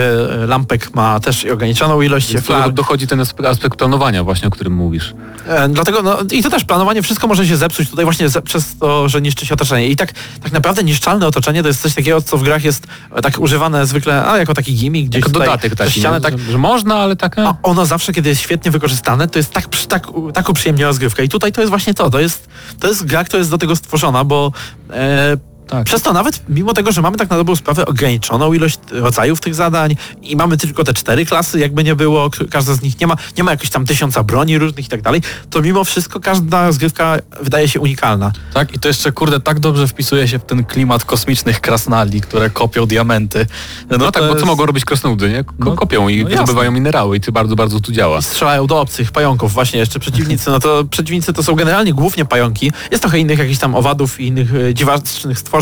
lampek 0.46 0.94
ma 0.94 1.20
też 1.20 1.44
ograniczoną 1.44 2.02
ilość 2.02 2.36
flar. 2.36 2.64
tu 2.64 2.72
dochodzi 2.72 3.06
ten 3.06 3.20
aspekt, 3.20 3.48
aspekt 3.48 3.78
planowania 3.78 4.24
właśnie, 4.24 4.48
o 4.48 4.50
którym 4.50 4.72
mówisz. 4.74 5.14
E, 5.46 5.68
Dlatego, 5.68 6.02
no 6.02 6.18
i 6.32 6.42
to 6.42 6.50
też 6.50 6.64
planowanie, 6.64 7.02
wszystko 7.02 7.26
może 7.26 7.46
się 7.46 7.56
zepsuć 7.56 7.90
tutaj 7.90 8.04
właśnie 8.04 8.28
ze, 8.28 8.42
przez 8.42 8.76
to, 8.78 9.08
że 9.08 9.20
niszczy 9.20 9.46
się 9.46 9.54
otoczenie. 9.54 9.88
I 9.88 9.96
tak, 9.96 10.12
tak 10.42 10.52
naprawdę 10.52 10.82
niszczalne 10.84 11.26
otoczenie 11.26 11.62
to 11.62 11.68
jest 11.68 11.82
coś 11.82 11.94
takiego, 11.94 12.22
co 12.22 12.38
w 12.38 12.42
grach 12.42 12.64
jest 12.64 12.86
e, 13.14 13.22
tak 13.32 13.40
używane 13.40 13.86
zwykle, 13.86 14.26
a 14.26 14.38
jako 14.38 14.54
taki 14.54 14.74
gimmick 14.74 15.08
gdzieś 15.08 15.20
Jako 15.20 15.30
tutaj 15.30 15.46
dodatek 15.46 15.74
taki, 15.74 15.92
ścianę, 15.92 16.16
no, 16.16 16.20
tak, 16.20 16.38
że, 16.38 16.52
że 16.52 16.58
można, 16.58 16.94
ale 16.94 17.16
tak... 17.16 17.38
a 17.38 17.54
ono 17.62 17.86
zawsze, 17.86 18.12
kiedy 18.12 18.28
jest 18.28 18.40
świetnie 18.40 18.70
wykorzystane, 18.70 19.28
to 19.28 19.38
jest 19.38 19.52
tak, 19.52 19.68
tak, 19.88 20.06
tak 20.34 20.48
uprzyjemnia 20.48 20.86
rozgrywkę. 20.86 21.24
I 21.24 21.28
tutaj 21.28 21.52
to 21.52 21.60
jest 21.60 21.70
właśnie 21.70 21.94
to. 21.94 22.10
To 22.10 22.20
jest, 22.20 22.48
to 22.80 22.88
jest 22.88 23.04
gra, 23.04 23.24
która 23.24 23.38
jest 23.38 23.50
do 23.50 23.58
tego 23.58 23.76
stworzona, 23.76 24.24
bo 24.24 24.52
e, 24.90 25.36
Tak. 25.68 25.84
Przez 25.84 26.02
to 26.02 26.12
nawet, 26.12 26.42
mimo 26.48 26.74
tego, 26.74 26.92
że 26.92 27.02
mamy 27.02 27.16
tak 27.16 27.30
na 27.30 27.36
dobrą 27.36 27.56
sprawę 27.56 27.86
ograniczoną 27.86 28.52
ilość 28.52 28.78
rodzajów 28.90 29.40
tych 29.40 29.54
zadań 29.54 29.96
i 30.22 30.36
mamy 30.36 30.56
tylko 30.56 30.84
te 30.84 30.94
cztery 30.94 31.26
klasy, 31.26 31.58
jakby 31.58 31.84
nie 31.84 31.94
było, 31.94 32.30
k- 32.30 32.44
każda 32.50 32.74
z 32.74 32.82
nich 32.82 33.00
nie 33.00 33.06
ma, 33.06 33.16
nie 33.38 33.44
ma 33.44 33.50
jakichś 33.50 33.70
tam 33.70 33.86
tysiąca 33.86 34.22
broni 34.22 34.58
różnych 34.58 34.86
i 34.86 34.88
tak 34.88 35.02
dalej, 35.02 35.22
to 35.50 35.62
mimo 35.62 35.84
wszystko 35.84 36.20
każda 36.20 36.66
rozgrywka 36.66 37.16
wydaje 37.42 37.68
się 37.68 37.80
unikalna. 37.80 38.32
Tak, 38.54 38.74
i 38.74 38.78
to 38.78 38.88
jeszcze, 38.88 39.12
kurde, 39.12 39.40
tak 39.40 39.60
dobrze 39.60 39.88
wpisuje 39.88 40.28
się 40.28 40.38
w 40.38 40.44
ten 40.44 40.64
klimat 40.64 41.04
kosmicznych 41.04 41.60
krasnali, 41.60 42.20
które 42.20 42.50
kopią 42.50 42.86
diamenty. 42.86 43.46
No, 43.90 43.98
tak, 43.98 44.14
to 44.14 44.20
bo 44.20 44.28
co 44.28 44.34
jest- 44.34 44.46
mogą 44.46 44.66
robić 44.66 44.84
krasnoludy, 44.84 45.30
nie? 45.30 45.44
Ko- 45.44 45.54
No, 45.58 45.72
kopią 45.76 46.08
i 46.08 46.24
no 46.24 46.30
zdobywają 46.30 46.70
minerały 46.72 47.16
i 47.16 47.20
to 47.20 47.32
bardzo, 47.32 47.56
bardzo 47.56 47.80
tu 47.80 47.92
działa. 47.92 48.22
Strzelają 48.22 48.66
do 48.66 48.80
obcych 48.80 49.12
pająków, 49.12 49.52
właśnie 49.52 49.78
jeszcze 49.78 49.98
przeciwnicy, 50.00 50.50
no 50.50 50.60
to 50.60 50.84
przeciwnicy 50.90 51.32
to 51.32 51.42
są 51.42 51.54
generalnie 51.54 51.94
głównie 51.94 52.24
pająki. 52.24 52.72
Jest 52.90 53.02
trochę 53.02 53.18
innych 53.18 53.38
jakichś 53.38 53.58
tam 53.58 53.74
owadów 53.74 54.20
i 54.20 54.26
innych 54.26 54.54
e, 54.54 54.74
dziwacznych 54.74 55.38
stworzeń. 55.38 55.57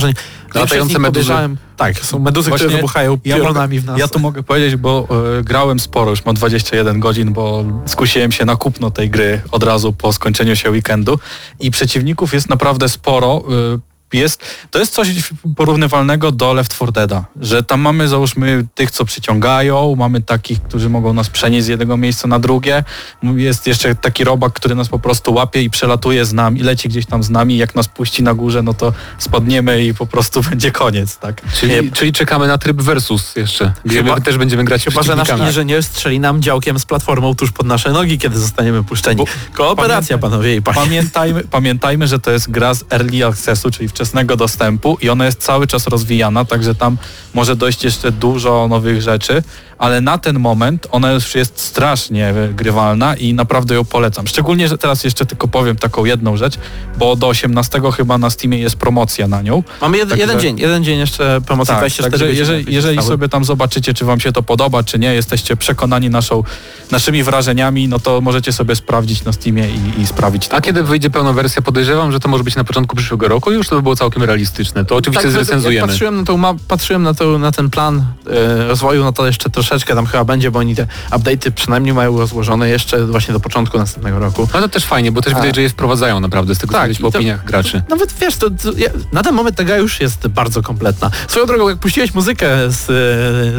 Większość 0.54 0.84
z 0.84 0.88
nich 0.88 0.98
meduzy. 0.98 1.32
Tak, 1.76 1.98
są 1.98 2.18
meduzy, 2.18 2.50
które 2.50 2.58
Właśnie 2.58 2.76
wybuchają 2.76 3.18
ja 3.24 3.36
piorunami 3.36 3.76
mogę, 3.76 3.82
w 3.82 3.86
nas. 3.86 3.98
Ja 3.98 4.08
tu 4.08 4.18
mogę 4.18 4.42
powiedzieć, 4.42 4.76
bo 4.76 5.08
e, 5.38 5.42
grałem 5.42 5.80
sporo, 5.80 6.10
już 6.10 6.24
mam 6.24 6.34
21 6.34 7.00
godzin, 7.00 7.32
bo 7.32 7.64
skusiłem 7.86 8.32
się 8.32 8.44
na 8.44 8.56
kupno 8.56 8.90
tej 8.90 9.10
gry 9.10 9.40
od 9.50 9.62
razu 9.62 9.92
po 9.92 10.12
skończeniu 10.12 10.56
się 10.56 10.70
weekendu 10.70 11.18
i 11.60 11.70
przeciwników 11.70 12.34
jest 12.34 12.48
naprawdę 12.48 12.88
sporo. 12.88 13.42
e, 13.74 13.95
jest, 14.12 14.42
to 14.70 14.78
jest 14.78 14.94
coś 14.94 15.08
porównywalnego 15.56 16.32
do 16.32 16.54
Left 16.54 16.74
4 16.74 16.92
Deada, 16.92 17.24
że 17.40 17.62
tam 17.62 17.80
mamy 17.80 18.08
załóżmy 18.08 18.66
tych, 18.74 18.90
co 18.90 19.04
przyciągają, 19.04 19.94
mamy 19.96 20.20
takich, 20.20 20.62
którzy 20.62 20.88
mogą 20.88 21.12
nas 21.12 21.30
przenieść 21.30 21.64
z 21.64 21.68
jednego 21.68 21.96
miejsca 21.96 22.28
na 22.28 22.38
drugie, 22.38 22.84
jest 23.22 23.66
jeszcze 23.66 23.94
taki 23.94 24.24
robak, 24.24 24.52
który 24.52 24.74
nas 24.74 24.88
po 24.88 24.98
prostu 24.98 25.34
łapie 25.34 25.62
i 25.62 25.70
przelatuje 25.70 26.24
z 26.24 26.32
nami, 26.32 26.60
leci 26.60 26.88
gdzieś 26.88 27.06
tam 27.06 27.22
z 27.22 27.30
nami, 27.30 27.56
jak 27.56 27.74
nas 27.74 27.88
puści 27.88 28.22
na 28.22 28.34
górze, 28.34 28.62
no 28.62 28.74
to 28.74 28.92
spadniemy 29.18 29.84
i 29.84 29.94
po 29.94 30.06
prostu 30.06 30.42
będzie 30.50 30.70
koniec, 30.72 31.18
tak? 31.18 31.42
Czyli, 31.54 31.92
czyli 31.92 32.12
czekamy 32.12 32.46
na 32.46 32.58
tryb 32.58 32.82
versus 32.82 33.36
jeszcze, 33.36 33.72
gdzie 33.84 33.96
Chyba- 33.96 34.14
my 34.14 34.20
też 34.22 34.38
będziemy 34.38 34.64
grać 34.64 34.84
Chyba, 34.84 35.02
że 35.02 35.16
nasz 35.16 35.28
inżynier 35.28 35.84
strzeli 35.84 36.20
nam 36.20 36.42
działkiem 36.42 36.78
z 36.78 36.86
platformą 36.86 37.34
tuż 37.34 37.52
pod 37.52 37.66
nasze 37.66 37.92
nogi, 37.92 38.18
kiedy 38.18 38.38
zostaniemy 38.38 38.84
puszczeni. 38.84 39.16
Bo- 39.16 39.26
Kooperacja, 39.52 40.16
Pamiętaj- 40.16 40.20
panowie 40.20 40.56
i 40.56 40.62
panie. 40.62 40.76
Pamiętajmy, 40.76 41.44
pamiętajmy, 41.50 42.06
że 42.06 42.18
to 42.18 42.30
jest 42.30 42.50
gra 42.50 42.74
z 42.74 42.84
early 42.90 43.26
accessu, 43.26 43.70
czyli 43.70 43.88
wczesnego 43.88 44.05
dostępu 44.36 44.98
i 45.00 45.08
ona 45.08 45.26
jest 45.26 45.42
cały 45.42 45.66
czas 45.66 45.86
rozwijana, 45.86 46.44
także 46.44 46.74
tam 46.74 46.98
może 47.34 47.56
dojść 47.56 47.84
jeszcze 47.84 48.12
dużo 48.12 48.68
nowych 48.68 49.02
rzeczy, 49.02 49.42
ale 49.78 50.00
na 50.00 50.18
ten 50.18 50.38
moment 50.38 50.86
ona 50.90 51.12
już 51.12 51.34
jest 51.34 51.58
strasznie 51.60 52.34
grywalna 52.54 53.16
i 53.16 53.34
naprawdę 53.34 53.74
ją 53.74 53.84
polecam. 53.84 54.26
Szczególnie, 54.26 54.68
że 54.68 54.78
teraz 54.78 55.04
jeszcze 55.04 55.26
tylko 55.26 55.48
powiem 55.48 55.76
taką 55.76 56.04
jedną 56.04 56.36
rzecz, 56.36 56.58
bo 56.98 57.16
do 57.16 57.28
18 57.28 57.80
chyba 57.96 58.18
na 58.18 58.30
Steamie 58.30 58.58
jest 58.58 58.76
promocja 58.76 59.28
na 59.28 59.42
nią. 59.42 59.62
Mamy 59.80 59.98
jed, 59.98 60.08
Także- 60.08 60.20
jeden 60.22 60.40
dzień, 60.40 60.58
jeden 60.58 60.84
dzień 60.84 60.98
jeszcze 60.98 61.40
promocji 61.46 61.70
Tak, 61.74 61.78
24 61.78 62.10
także 62.10 62.38
jeżeli, 62.38 62.74
jeżeli 62.74 63.02
sobie 63.02 63.28
tam 63.28 63.44
zobaczycie, 63.44 63.94
czy 63.94 64.04
wam 64.04 64.20
się 64.20 64.32
to 64.32 64.42
podoba, 64.42 64.82
czy 64.82 64.98
nie, 64.98 65.14
jesteście 65.14 65.56
przekonani 65.56 66.10
naszą, 66.10 66.42
naszymi 66.90 67.22
wrażeniami, 67.22 67.88
no 67.88 67.98
to 67.98 68.20
możecie 68.20 68.52
sobie 68.52 68.76
sprawdzić 68.76 69.24
na 69.24 69.32
Steamie 69.32 69.68
i, 69.70 70.00
i 70.00 70.06
sprawić 70.06 70.48
to. 70.48 70.56
A 70.56 70.60
kiedy 70.60 70.82
wyjdzie 70.82 71.10
pełna 71.10 71.32
wersja, 71.32 71.62
podejrzewam, 71.62 72.12
że 72.12 72.20
to 72.20 72.28
może 72.28 72.44
być 72.44 72.56
na 72.56 72.64
początku 72.64 72.96
przyszłego 72.96 73.28
roku, 73.28 73.52
już 73.52 73.68
to 73.68 73.76
by 73.76 73.82
było 73.82 73.96
całkiem 73.96 74.22
realistyczne. 74.22 74.84
To 74.84 74.96
oczywiście 74.96 75.22
Tak, 75.24 75.32
zrecenzujemy. 75.32 75.88
patrzyłem 75.88 76.16
na, 76.16 76.24
tą, 76.24 76.36
ma, 76.36 76.54
patrzyłem 76.68 77.02
na, 77.02 77.14
to, 77.14 77.38
na 77.38 77.52
ten 77.52 77.70
plan 77.70 78.04
e, 78.30 78.66
rozwoju, 78.68 79.04
no 79.04 79.12
to 79.12 79.26
jeszcze 79.26 79.50
troszeczkę 79.68 79.94
tam 79.94 80.06
chyba 80.06 80.24
będzie, 80.24 80.50
bo 80.50 80.58
oni 80.58 80.76
te 80.76 80.86
update'y 81.10 81.50
przynajmniej 81.50 81.94
mają 81.94 82.18
rozłożone 82.18 82.68
jeszcze 82.68 83.06
właśnie 83.06 83.34
do 83.34 83.40
początku 83.40 83.78
następnego 83.78 84.18
roku. 84.18 84.48
No 84.54 84.60
to 84.60 84.68
też 84.68 84.84
fajnie, 84.84 85.12
bo 85.12 85.22
też 85.22 85.34
A. 85.34 85.40
widać, 85.40 85.54
że 85.56 85.62
je 85.62 85.68
wprowadzają 85.68 86.20
naprawdę 86.20 86.54
z 86.54 86.58
tego, 86.58 86.72
co 86.72 86.78
Tak, 86.78 86.88
widać 86.88 87.02
po 87.02 87.10
to- 87.10 87.18
opiniach 87.18 87.44
graczy. 87.44 87.82
Nawet 87.88 88.12
wiesz, 88.20 88.36
to, 88.36 88.50
to 88.50 88.72
ja, 88.76 88.88
na 89.12 89.22
ten 89.22 89.34
moment 89.34 89.56
ta 89.56 89.64
gra 89.64 89.76
już 89.76 90.00
jest 90.00 90.28
bardzo 90.28 90.62
kompletna. 90.62 91.10
Swoją 91.28 91.46
drogą, 91.46 91.68
jak 91.68 91.78
puściłeś 91.78 92.14
muzykę 92.14 92.70
z, 92.70 92.84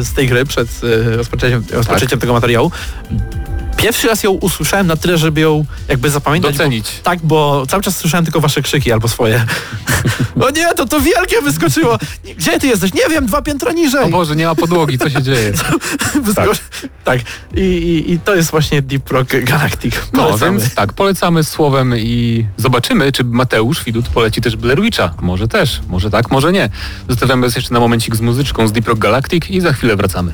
z 0.08 0.12
tej 0.12 0.28
gry 0.28 0.44
przed 0.44 0.68
rozpoczęciem, 1.16 1.64
rozpoczęciem 1.72 2.18
tego 2.18 2.32
materiału, 2.32 2.70
pierwszy 3.78 4.08
raz 4.08 4.22
ją 4.22 4.30
usłyszałem 4.30 4.86
na 4.86 4.96
tyle, 4.96 5.18
żeby 5.18 5.40
ją 5.40 5.64
jakby 5.88 6.10
zapamiętać. 6.10 6.56
Docenić. 6.56 6.86
Bo, 6.96 7.02
tak, 7.02 7.18
bo 7.22 7.66
cały 7.66 7.82
czas 7.82 7.96
słyszałem 7.96 8.24
tylko 8.24 8.40
wasze 8.40 8.62
krzyki 8.62 8.92
albo 8.92 9.08
swoje. 9.08 9.44
o 10.46 10.50
nie, 10.50 10.74
to 10.74 10.86
to 10.86 11.00
wielkie 11.00 11.42
wyskoczyło. 11.42 11.98
Gdzie 12.38 12.60
ty 12.60 12.66
jesteś? 12.66 12.94
Nie 12.94 13.08
wiem, 13.10 13.26
dwa 13.26 13.42
piętra 13.42 13.72
niżej. 13.72 14.04
O 14.04 14.08
Boże, 14.08 14.36
nie 14.36 14.46
ma 14.46 14.54
podłogi, 14.54 14.98
co 14.98 15.10
się 15.10 15.22
dzieje? 15.22 15.52
Wyskoczy- 16.24 16.60
tak. 17.04 17.20
I, 17.54 17.60
i, 17.60 18.12
I 18.12 18.20
to 18.20 18.34
jest 18.34 18.50
właśnie 18.50 18.82
Deep 18.82 19.10
Rock 19.10 19.30
Galactic. 19.44 19.94
No, 20.12 20.24
Polecamy. 20.24 20.58
więc 20.58 20.74
tak, 20.74 20.92
polecamy 20.92 21.44
słowem 21.44 21.94
i 21.98 22.46
zobaczymy, 22.56 23.12
czy 23.12 23.24
Mateusz 23.24 23.84
Widut 23.84 24.08
poleci 24.08 24.40
też 24.40 24.56
Blair 24.56 24.80
Witcha. 24.82 25.14
Może 25.20 25.48
też, 25.48 25.80
może 25.88 26.10
tak, 26.10 26.30
może 26.30 26.52
nie. 26.52 26.68
Zostawiamy 27.08 27.46
was 27.46 27.56
jeszcze 27.56 27.74
na 27.74 27.80
momencik 27.80 28.16
z 28.16 28.20
muzyczką 28.20 28.68
z 28.68 28.72
Deep 28.72 28.88
Rock 28.88 28.98
Galactic 28.98 29.50
i 29.50 29.60
za 29.60 29.72
chwilę 29.72 29.96
wracamy. 29.96 30.32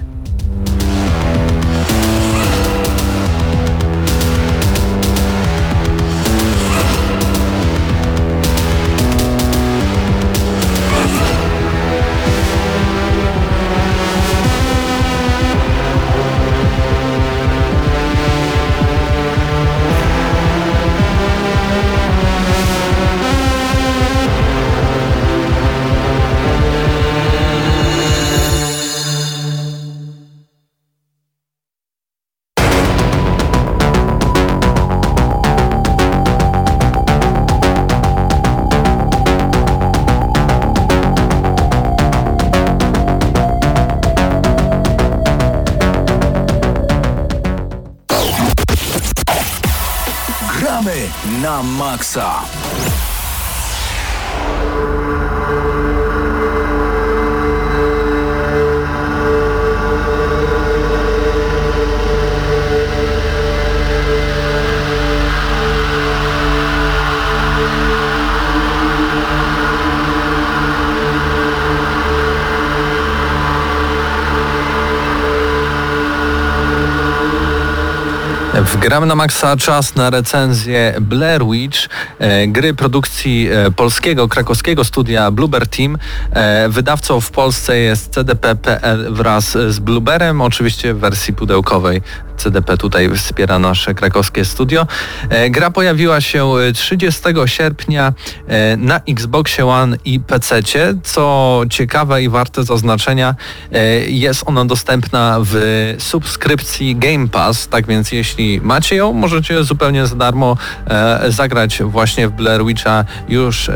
W 78.95 78.97
Gram 78.97 79.09
na 79.09 79.15
Maxa 79.15 79.57
czas 79.57 79.95
na 79.95 80.11
recenzję 80.11 80.95
Blair 81.01 81.45
Witch, 81.47 81.79
e, 82.19 82.47
gry 82.47 82.75
produkcji 82.75 83.49
e, 83.53 83.71
polskiego, 83.71 84.29
krakowskiego 84.29 84.85
studia 84.85 85.31
Bluebird 85.31 85.77
Team. 85.77 85.99
E, 86.33 86.69
wydawcą 86.69 87.21
w 87.21 87.31
Polsce 87.31 87.79
jest 87.79 88.15
CDP.pl 88.15 89.15
wraz 89.15 89.51
z 89.51 89.79
Blueberem, 89.79 90.41
oczywiście 90.41 90.95
w 90.95 90.99
wersji 90.99 91.35
pudełkowej. 91.35 92.03
CDP 92.37 92.77
tutaj 92.77 93.11
wspiera 93.17 93.59
nasze 93.59 93.95
krakowskie 93.95 94.45
studio. 94.45 94.87
E, 95.29 95.51
gra 95.51 95.71
pojawiła 95.71 96.21
się 96.21 96.45
e, 96.45 96.73
30 96.73 97.23
sierpnia 97.47 98.13
e, 98.49 98.77
na 98.77 99.01
Xboxie 99.09 99.67
One 99.67 99.97
i 100.05 100.21
PC. 100.21 100.63
Co 101.03 101.63
ciekawe 101.71 102.23
i 102.23 102.29
warte 102.29 102.65
zaznaczenia, 102.65 103.35
e, 103.73 104.01
jest 104.01 104.43
ona 104.47 104.65
dostępna 104.65 105.39
w 105.43 105.55
subskrypcji 105.99 106.97
Game 106.97 107.29
Pass, 107.29 107.69
tak 107.69 107.87
więc 107.87 108.13
jeśli 108.13 108.61
macie 108.61 108.97
ją, 108.97 109.13
możecie 109.13 109.65
zupełnie 109.65 110.07
za 110.07 110.17
darmo 110.17 110.57
e, 110.87 111.25
zagrać 111.29 111.83
właśnie 111.83 112.29
w 112.29 112.33
Blair 112.33 112.65
Witcha 112.65 113.05
już 113.29 113.69
e, 113.69 113.75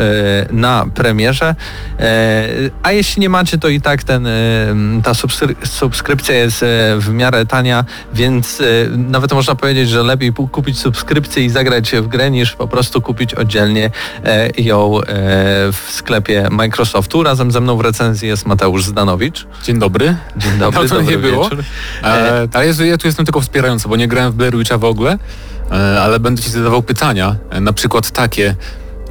na 0.51 0.87
premierze. 0.95 1.55
E, 2.01 2.49
a 2.83 2.93
jeśli 2.93 3.21
nie 3.21 3.29
macie, 3.29 3.59
to 3.59 3.69
i 3.69 3.81
tak 3.81 4.05
ten, 4.05 4.27
e, 4.27 4.31
ta 5.05 5.13
subskry- 5.13 5.67
subskrypcja 5.67 6.35
jest 6.35 6.63
e, 6.63 6.67
w 6.99 7.09
miarę 7.13 7.47
tania, 7.47 7.85
więc 8.15 8.48
e, 8.61 8.65
nawet 8.97 9.33
można 9.33 9.55
powiedzieć, 9.55 9.89
że 9.89 10.03
lepiej 10.03 10.33
kupić 10.33 10.79
subskrypcję 10.79 11.45
i 11.45 11.51
zagrać 11.51 11.91
w 11.93 12.07
grę, 12.09 12.31
niż 12.31 12.53
po 12.53 12.69
prostu 12.69 13.03
kupić 13.03 13.35
oddzielnie 13.35 13.91
e, 14.25 14.63
ją 14.63 15.01
e, 15.01 15.05
w 15.73 15.87
sklepie 15.89 16.49
Microsoftu. 16.51 17.23
Razem 17.23 17.53
ze 17.53 17.61
mną 17.61 17.77
w 17.77 17.81
recenzji 17.81 18.29
jest 18.29 18.47
Mateusz 18.47 18.85
Zdanowicz. 18.85 19.47
Dzień 19.65 19.79
dobry. 19.79 20.17
Dzień 20.37 20.59
dobry, 20.59 20.81
Dawno 20.81 20.99
dobry 20.99 21.17
nie 21.17 21.19
było. 21.19 21.45
wieczór. 21.45 21.65
E, 22.03 22.07
ale 22.53 22.67
ja, 22.67 22.85
ja 22.85 22.99
tu 22.99 23.07
jestem 23.07 23.27
tylko 23.27 23.41
wspierający, 23.41 23.89
bo 23.89 23.97
nie 23.97 24.09
grałem 24.09 24.33
w 24.33 24.35
Blair 24.35 24.57
Witcha 24.57 24.79
w 24.79 24.85
ogóle, 24.85 25.19
e, 25.73 26.03
ale 26.03 26.21
będę 26.21 26.43
ci 26.43 26.51
zadawał 26.51 26.83
pytania, 26.83 27.37
e, 27.51 27.61
na 27.61 27.73
przykład 27.73 28.11
takie, 28.11 28.55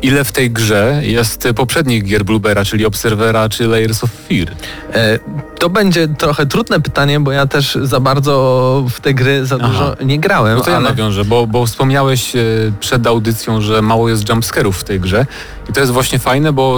ile 0.01 0.23
w 0.23 0.31
tej 0.31 0.51
grze 0.51 1.01
jest 1.03 1.47
poprzednich 1.55 2.03
gier 2.03 2.25
Bluebera, 2.25 2.65
czyli 2.65 2.85
Observera 2.85 3.49
czy 3.49 3.67
Layers 3.67 4.03
of 4.03 4.09
Fear? 4.27 4.47
E, 4.93 5.19
To 5.59 5.69
będzie 5.69 6.07
trochę 6.07 6.45
trudne 6.45 6.81
pytanie, 6.81 7.19
bo 7.19 7.31
ja 7.31 7.47
też 7.47 7.77
za 7.81 7.99
bardzo 7.99 8.85
w 8.89 9.01
te 9.01 9.13
gry 9.13 9.45
za 9.45 9.57
Aha. 9.61 9.67
dużo 9.67 9.95
nie 10.05 10.19
grałem, 10.19 10.57
No 10.57 10.63
to 10.63 10.69
ja 10.69 10.77
ale 10.77 10.89
nawiążę, 10.89 11.25
bo, 11.25 11.47
bo 11.47 11.65
wspomniałeś 11.65 12.35
e, 12.35 12.39
przed 12.79 13.07
audycją, 13.07 13.61
że 13.61 13.81
mało 13.81 14.09
jest 14.09 14.29
jumpscarów 14.29 14.77
w 14.77 14.83
tej 14.83 14.99
grze 14.99 15.25
i 15.69 15.73
to 15.73 15.79
jest 15.79 15.91
właśnie 15.91 16.19
fajne, 16.19 16.53
bo 16.53 16.77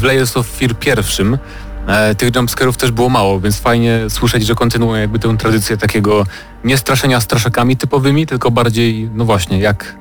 w 0.00 0.02
Layers 0.02 0.36
of 0.36 0.46
Fear 0.46 0.74
pierwszym 0.78 1.38
e, 1.86 2.14
tych 2.14 2.36
jumpscarów 2.36 2.76
też 2.76 2.90
było 2.90 3.08
mało, 3.08 3.40
więc 3.40 3.58
fajnie 3.60 4.00
słyszeć, 4.08 4.46
że 4.46 4.54
kontynuują 4.54 5.00
jakby 5.00 5.18
tę 5.18 5.36
tradycję 5.36 5.76
takiego 5.76 6.26
nie 6.64 6.78
straszenia 6.78 7.20
straszakami 7.20 7.76
typowymi, 7.76 8.26
tylko 8.26 8.50
bardziej, 8.50 9.10
no 9.14 9.24
właśnie, 9.24 9.58
jak, 9.58 9.94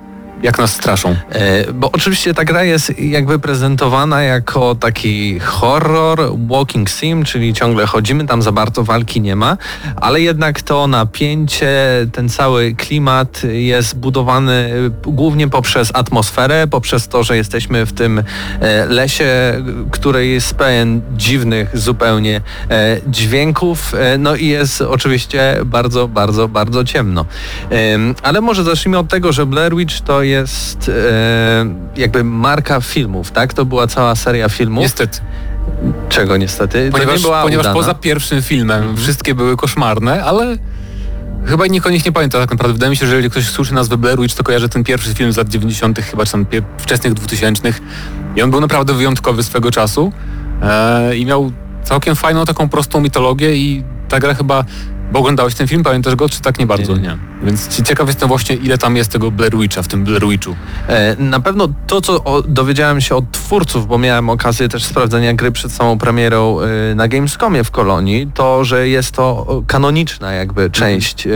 jak 0.44 0.58
nas 0.58 0.74
straszą. 0.74 1.16
E, 1.32 1.74
Bo 1.74 1.92
oczywiście 1.92 2.34
ta 2.34 2.46
gra 2.46 2.64
jest 2.64 3.00
jakby 3.00 3.40
prezentowana 3.40 4.24
jako 4.24 4.76
taki 4.76 5.40
horror, 5.40 6.20
walking 6.48 6.90
sim, 6.90 7.26
czyli 7.26 7.54
ciągle 7.54 7.86
chodzimy, 7.86 8.28
tam 8.28 8.42
za 8.42 8.52
bardzo 8.52 8.84
walki 8.84 9.22
nie 9.22 9.36
ma, 9.36 9.58
ale 9.96 10.22
jednak 10.22 10.62
to 10.62 10.88
napięcie, 10.88 11.76
ten 12.12 12.30
cały 12.30 12.76
klimat 12.76 13.42
jest 13.44 13.98
budowany 13.98 14.70
głównie 15.04 15.48
poprzez 15.48 15.92
atmosferę, 15.94 16.68
poprzez 16.68 17.08
to, 17.08 17.24
że 17.24 17.38
jesteśmy 17.38 17.86
w 17.86 17.94
tym 17.94 18.24
e, 18.60 18.86
lesie, 18.86 19.64
który 19.92 20.28
jest 20.28 20.56
pełen 20.56 21.02
dziwnych 21.18 21.78
zupełnie 21.78 22.42
e, 22.70 22.98
dźwięków, 23.08 23.94
no 24.20 24.36
i 24.36 24.48
jest 24.48 24.82
oczywiście 24.82 25.58
bardzo, 25.66 26.08
bardzo, 26.08 26.48
bardzo 26.48 26.84
ciemno. 26.84 27.26
Em, 27.70 28.16
Ale 28.24 28.42
może 28.42 28.64
zacznijmy 28.64 28.98
od 28.98 29.08
tego, 29.08 29.32
że 29.32 29.46
Blair 29.46 29.76
Witch 29.76 30.02
to 30.02 30.24
jest 30.24 30.33
e, 30.38 31.66
jakby 31.98 32.24
marka 32.24 32.82
filmów, 32.82 33.32
tak? 33.32 33.54
To 33.54 33.66
była 33.66 33.88
cała 33.88 34.16
seria 34.16 34.50
filmów. 34.50 34.82
Niestety, 34.82 35.20
Czego 36.10 36.38
niestety? 36.38 36.90
ponieważ, 36.92 37.16
nie 37.16 37.22
była 37.22 37.44
ponieważ 37.44 37.74
poza 37.74 37.94
pierwszym 37.94 38.42
filmem 38.42 38.98
wszystkie 38.98 39.36
były 39.36 39.58
koszmarne, 39.58 40.24
ale 40.24 40.58
chyba 41.46 41.68
nikt 41.68 41.88
o 41.88 41.90
nich 41.90 42.06
nie 42.06 42.12
pamięta 42.12 42.40
tak 42.40 42.52
naprawdę. 42.52 42.74
Wydaje 42.74 42.90
mi 42.90 42.98
się, 42.98 43.08
że 43.08 43.12
jeżeli 43.16 43.32
ktoś 43.32 43.50
słyszy 43.50 43.74
nazwę 43.74 43.98
Blair 43.98 44.20
Witch, 44.20 44.36
to 44.36 44.44
kojarzy 44.44 44.70
ten 44.70 44.84
pierwszy 44.84 45.14
film 45.14 45.34
z 45.34 45.38
lat 45.38 45.50
90., 45.50 46.00
chyba 46.00 46.26
czy 46.26 46.32
tam 46.32 46.46
wczesnych 46.78 47.14
2000 47.14 47.74
i 48.36 48.42
on 48.42 48.52
był 48.52 48.62
naprawdę 48.62 48.94
wyjątkowy 48.94 49.44
swego 49.44 49.72
czasu 49.72 50.12
e, 50.62 51.18
i 51.18 51.26
miał 51.26 51.52
całkiem 51.84 52.16
fajną 52.16 52.46
taką 52.46 52.70
prostą 52.70 53.02
mitologię 53.02 53.56
i 53.56 53.84
ta 54.10 54.20
gra 54.20 54.34
chyba 54.34 54.66
bo 55.14 55.20
oglądałeś 55.20 55.56
ten 55.56 55.68
film, 55.68 55.84
pamiętasz 55.84 56.16
go, 56.16 56.30
czy 56.30 56.42
tak 56.42 56.60
nie 56.60 56.66
bardzo? 56.66 56.96
Nie. 56.96 57.02
Nie. 57.02 57.18
Więc 57.44 57.68
ci- 57.68 57.84
ciekaw 57.84 58.08
jestem 58.08 58.28
właśnie, 58.30 58.56
ile 58.56 58.78
tam 58.78 58.96
jest 58.96 59.12
tego 59.12 59.32
Blair 59.32 59.58
Witcha 59.58 59.82
w 59.82 59.88
tym 59.88 60.04
Blair 60.04 60.28
Witchu. 60.28 60.56
E, 60.88 61.16
Na 61.20 61.40
pewno 61.40 61.68
to, 61.88 62.02
co 62.02 62.24
o, 62.24 62.42
dowiedziałem 62.42 63.02
się 63.02 63.16
od 63.16 63.32
twórców, 63.32 63.88
bo 63.88 63.98
miałem 63.98 64.30
okazję 64.30 64.70
też 64.70 64.84
sprawdzenia 64.86 65.34
gry 65.34 65.52
przed 65.52 65.72
samą 65.72 65.98
premierą 65.98 66.58
e, 66.62 66.96
na 66.96 67.08
Gamescomie 67.08 67.64
w 67.64 67.72
Kolonii, 67.72 68.28
to, 68.34 68.64
że 68.66 68.88
jest 68.88 69.12
to 69.12 69.62
kanoniczna 69.68 70.32
jakby 70.34 70.70
część 70.70 71.28
e, 71.28 71.32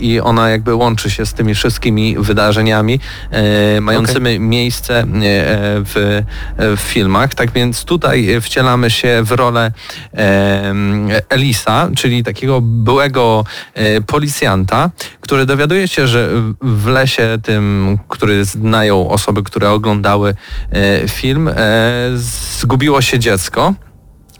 i 0.00 0.20
ona 0.20 0.48
jakby 0.50 0.74
łączy 0.74 1.10
się 1.10 1.26
z 1.26 1.34
tymi 1.34 1.54
wszystkimi 1.54 2.16
wydarzeniami 2.18 3.00
e, 3.30 3.80
mającymi 3.80 4.40
miejsce 4.40 4.98
e, 5.00 5.04
w, 5.84 6.22
w 6.58 6.80
filmach. 6.80 7.34
Tak 7.34 7.50
więc 7.52 7.84
tutaj 7.84 8.40
wcielamy 8.40 8.90
się 8.90 9.22
w 9.24 9.32
rolę 9.32 9.72
Elisa, 11.28 11.88
czyli 11.96 12.24
takiego 12.24 12.60
byłego 12.60 13.21
e, 13.74 14.00
policjanta, 14.00 14.90
który 15.20 15.46
dowiaduje 15.46 15.88
się, 15.88 16.06
że 16.06 16.28
w- 16.28 16.54
w 16.82 16.86
lesie 16.86 17.38
tym, 17.42 17.98
który 18.08 18.44
znają 18.44 19.08
osoby, 19.10 19.42
które 19.42 19.70
oglądały 19.70 20.34
e, 20.72 21.08
film, 21.08 21.48
e, 21.48 21.54
zgubiło 22.14 23.00
się 23.02 23.18
dziecko. 23.18 23.74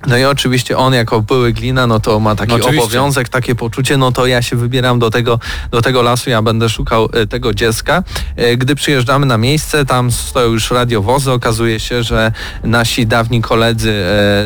No 0.06 0.18
i 0.18 0.24
oczywiście 0.24 0.78
on 0.78 0.94
jako 0.94 1.22
były 1.22 1.52
glina, 1.52 1.86
no 1.86 2.00
to 2.00 2.20
ma 2.20 2.36
taki 2.36 2.56
No 2.56 2.66
obowiązek, 2.66 3.28
takie 3.28 3.54
poczucie, 3.54 3.96
no 3.96 4.12
to 4.12 4.26
ja 4.26 4.42
się 4.42 4.56
wybieram 4.56 4.98
do 4.98 5.10
tego, 5.10 5.38
do 5.70 5.82
tego 5.82 6.02
lasu, 6.02 6.30
ja 6.30 6.42
będę 6.42 6.68
szukał 6.68 7.08
e, 7.12 7.26
tego 7.26 7.54
dziecka. 7.54 8.02
E, 8.36 8.56
Gdy 8.56 8.74
przyjeżdżamy 8.74 9.26
na 9.26 9.38
miejsce, 9.38 9.86
tam 9.86 10.10
stoją 10.10 10.52
już 10.52 10.70
radiowozy, 10.70 11.32
okazuje 11.32 11.80
się, 11.80 12.02
że 12.02 12.32
nasi 12.64 13.06
dawni 13.06 13.42
koledzy 13.42 13.90
e, 13.90 13.94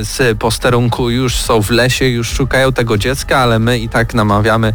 z 0.05 0.39
posterunku 0.39 1.11
już 1.11 1.37
są 1.37 1.63
w 1.63 1.71
lesie, 1.71 2.05
już 2.05 2.29
szukają 2.29 2.73
tego 2.73 2.99
dziecka, 2.99 3.39
ale 3.39 3.59
my 3.59 3.79
i 3.79 3.89
tak 3.89 4.15
namawiamy 4.15 4.73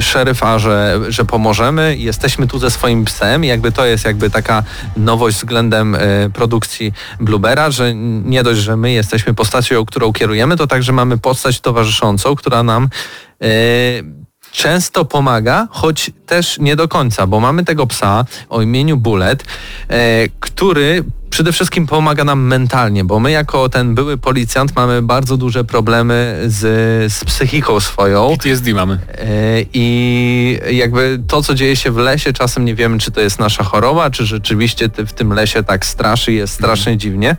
szeryfa, 0.00 0.58
że, 0.58 1.00
że 1.08 1.24
pomożemy. 1.24 1.96
Jesteśmy 1.98 2.46
tu 2.46 2.58
ze 2.58 2.70
swoim 2.70 3.04
psem, 3.04 3.44
jakby 3.44 3.72
to 3.72 3.86
jest 3.86 4.04
jakby 4.04 4.30
taka 4.30 4.62
nowość 4.96 5.36
względem 5.36 5.96
produkcji 6.32 6.92
Bluebera, 7.20 7.70
że 7.70 7.94
nie 7.94 8.42
dość, 8.42 8.60
że 8.60 8.76
my 8.76 8.92
jesteśmy 8.92 9.03
postacią, 9.36 9.84
którą 9.84 10.12
kierujemy, 10.12 10.56
to 10.56 10.66
także 10.66 10.92
mamy 10.92 11.18
postać 11.18 11.60
towarzyszącą, 11.60 12.34
która 12.34 12.62
nam 12.62 12.88
e, 13.42 13.48
często 14.52 15.04
pomaga, 15.04 15.68
choć 15.70 16.10
też 16.26 16.58
nie 16.58 16.76
do 16.76 16.88
końca, 16.88 17.26
bo 17.26 17.40
mamy 17.40 17.64
tego 17.64 17.86
psa 17.86 18.24
o 18.48 18.62
imieniu 18.62 18.96
Bullet, 18.96 19.44
e, 19.88 20.28
który 20.40 21.04
przede 21.34 21.52
wszystkim 21.52 21.86
pomaga 21.86 22.24
nam 22.24 22.40
mentalnie, 22.40 23.04
bo 23.04 23.20
my 23.20 23.30
jako 23.30 23.68
ten 23.68 23.94
były 23.94 24.18
policjant 24.18 24.76
mamy 24.76 25.02
bardzo 25.02 25.36
duże 25.36 25.64
problemy 25.64 26.42
z, 26.46 26.62
z 27.12 27.24
psychiką 27.24 27.80
swoją. 27.80 28.30
PTSD 28.30 28.74
mamy. 28.74 28.94
E, 28.94 29.26
I 29.72 30.58
jakby 30.70 31.20
to, 31.28 31.42
co 31.42 31.54
dzieje 31.54 31.76
się 31.76 31.90
w 31.90 31.96
lesie, 31.96 32.32
czasem 32.32 32.64
nie 32.64 32.74
wiemy, 32.74 32.98
czy 32.98 33.10
to 33.10 33.20
jest 33.20 33.38
nasza 33.38 33.64
choroba, 33.64 34.10
czy 34.10 34.26
rzeczywiście 34.26 34.88
w 35.06 35.12
tym 35.12 35.32
lesie 35.32 35.62
tak 35.62 35.86
straszy, 35.86 36.32
jest 36.32 36.54
strasznie 36.54 36.96
dziwnie. 36.96 37.36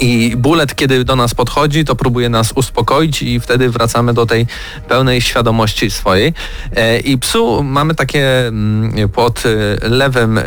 I 0.00 0.34
Bullet, 0.36 0.74
kiedy 0.74 1.04
do 1.04 1.16
nas 1.16 1.34
podchodzi, 1.34 1.84
to 1.84 1.96
próbuje 1.96 2.28
nas 2.28 2.52
uspokoić 2.52 3.22
i 3.22 3.40
wtedy 3.40 3.70
wracamy 3.70 4.14
do 4.14 4.26
tej 4.26 4.46
pełnej 4.88 5.20
świadomości 5.20 5.90
swojej. 5.90 6.34
E, 6.76 6.98
I 6.98 7.18
psu 7.18 7.62
mamy 7.62 7.94
takie 7.94 8.46
mm, 8.46 9.08
pod 9.08 9.42
e, 9.46 9.88
lewym 9.88 10.38
e, 10.38 10.42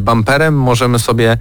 bumperem 0.00 0.54
możemy 0.58 0.98
sobie 0.98 1.36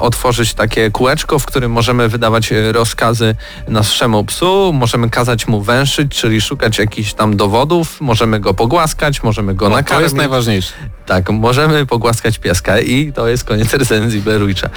otworzyć 0.00 0.54
takie 0.54 0.90
kółeczko, 0.90 1.38
w 1.38 1.46
którym 1.46 1.72
możemy 1.72 2.08
wydawać 2.08 2.50
rozkazy 2.72 3.34
naszemu 3.68 4.24
psu, 4.24 4.72
możemy 4.72 5.10
kazać 5.10 5.48
mu 5.48 5.60
węszyć, 5.62 6.12
czyli 6.20 6.40
szukać 6.40 6.78
jakichś 6.78 7.12
tam 7.14 7.36
dowodów, 7.36 8.00
możemy 8.00 8.40
go 8.40 8.54
pogłaskać, 8.54 9.22
możemy 9.22 9.54
go 9.54 9.64
No, 9.64 9.70
to 9.70 9.76
nakarmić. 9.76 10.02
jest 10.02 10.14
najważniejsze. 10.16 10.72
Tak, 11.06 11.30
możemy 11.30 11.86
pogłaskać 11.86 12.38
pieska 12.38 12.78
i 12.80 13.12
to 13.12 13.28
jest 13.28 13.44
koniec 13.44 13.74
recenzji 13.74 14.20
Blair 14.20 14.46
Witcha. 14.46 14.68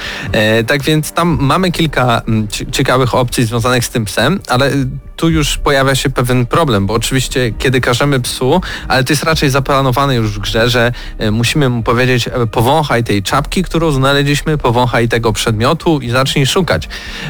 Tak 0.68 0.84
więc 0.84 1.12
tam 1.12 1.38
mamy 1.42 1.72
kilka 1.72 2.11
ci- 2.50 2.72
ciekawych 2.72 3.16
opcji 3.16 3.46
związanych 3.46 3.86
z 3.86 3.90
tym 3.90 4.06
psem, 4.06 4.40
ale 4.48 4.72
tu 5.16 5.30
już 5.30 5.58
pojawia 5.58 5.96
się 5.96 6.10
pewien 6.10 6.46
problem, 6.46 6.88
bo 6.88 6.94
oczywiście 6.94 7.54
kiedy 7.58 7.82
każemy 7.82 8.20
psu, 8.20 8.62
ale 8.88 9.04
to 9.04 9.14
jest 9.14 9.24
raczej 9.24 9.50
zaplanowane 9.50 10.16
już 10.16 10.32
w 10.32 10.40
grze, 10.40 10.70
że 10.70 10.92
e, 11.18 11.32
musimy 11.32 11.70
mu 11.70 11.84
powiedzieć 11.84 12.28
e, 12.28 12.48
powąchaj 12.48 13.04
tej 13.04 13.24
czapki, 13.24 13.64
którą 13.64 13.92
znaleźliśmy, 13.92 14.58
powąchaj 14.58 15.10
tego 15.10 15.34
przedmiotu 15.34 16.00
i 16.00 16.10
zacznij 16.10 16.46
szukać. 16.46 16.90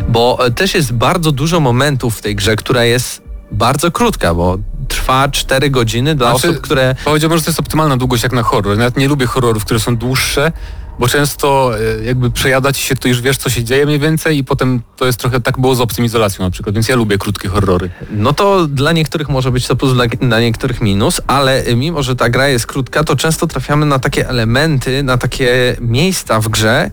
Bo 0.09 0.45
e, 0.45 0.51
też 0.51 0.73
jest 0.75 0.93
bardzo 0.93 1.31
dużo 1.31 1.59
momentów 1.59 2.17
w 2.17 2.21
tej 2.21 2.35
grze, 2.35 2.55
która 2.55 2.83
jest 2.83 3.21
bardzo 3.51 3.91
krótka, 3.91 4.33
bo 4.33 4.57
trwa 4.87 5.29
4 5.29 5.69
godziny 5.69 6.15
dla 6.15 6.31
Znaczy, 6.31 6.49
osób, 6.49 6.61
które 6.61 6.95
Powiedziałbym, 7.05 7.37
że 7.37 7.45
to 7.45 7.49
jest 7.49 7.59
optymalna 7.59 7.97
długość 7.97 8.23
jak 8.23 8.31
na 8.31 8.43
horror. 8.43 8.77
Nawet 8.77 8.97
nie 8.97 9.07
lubię 9.07 9.25
horrorów, 9.25 9.65
które 9.65 9.79
są 9.79 9.97
dłuższe, 9.97 10.51
bo 10.99 11.07
często 11.07 11.71
e, 11.79 12.03
jakby 12.03 12.31
przejada 12.31 12.73
ci 12.73 12.83
się, 12.83 12.95
to 12.95 13.07
już 13.07 13.21
wiesz, 13.21 13.37
co 13.37 13.49
się 13.49 13.63
dzieje 13.63 13.85
mniej 13.85 13.99
więcej 13.99 14.37
i 14.37 14.43
potem 14.43 14.81
to 14.97 15.05
jest 15.05 15.19
trochę, 15.19 15.41
tak 15.41 15.59
było 15.59 15.75
z 15.75 15.81
Obcym 15.81 16.05
Izolacją 16.05 16.45
na 16.45 16.51
przykład, 16.51 16.75
więc 16.75 16.87
ja 16.89 16.95
lubię 16.95 17.17
krótkie 17.17 17.49
horrory. 17.49 17.89
No 18.11 18.33
to 18.33 18.67
dla 18.67 18.91
niektórych 18.91 19.29
może 19.29 19.51
być 19.51 19.67
to 19.67 19.75
plus, 19.75 19.93
dla, 20.21 20.39
niektórych 20.39 20.81
minus, 20.81 21.21
ale 21.27 21.63
mimo, 21.75 22.03
że 22.03 22.15
ta 22.15 22.29
gra 22.29 22.47
jest 22.47 22.67
krótka, 22.67 23.03
to 23.03 23.15
często 23.15 23.47
trafiamy 23.47 23.85
na 23.85 23.99
takie 23.99 24.29
elementy, 24.29 25.03
na 25.03 25.17
takie 25.17 25.75
miejsca 25.81 26.39
w 26.39 26.49
grze, 26.49 26.91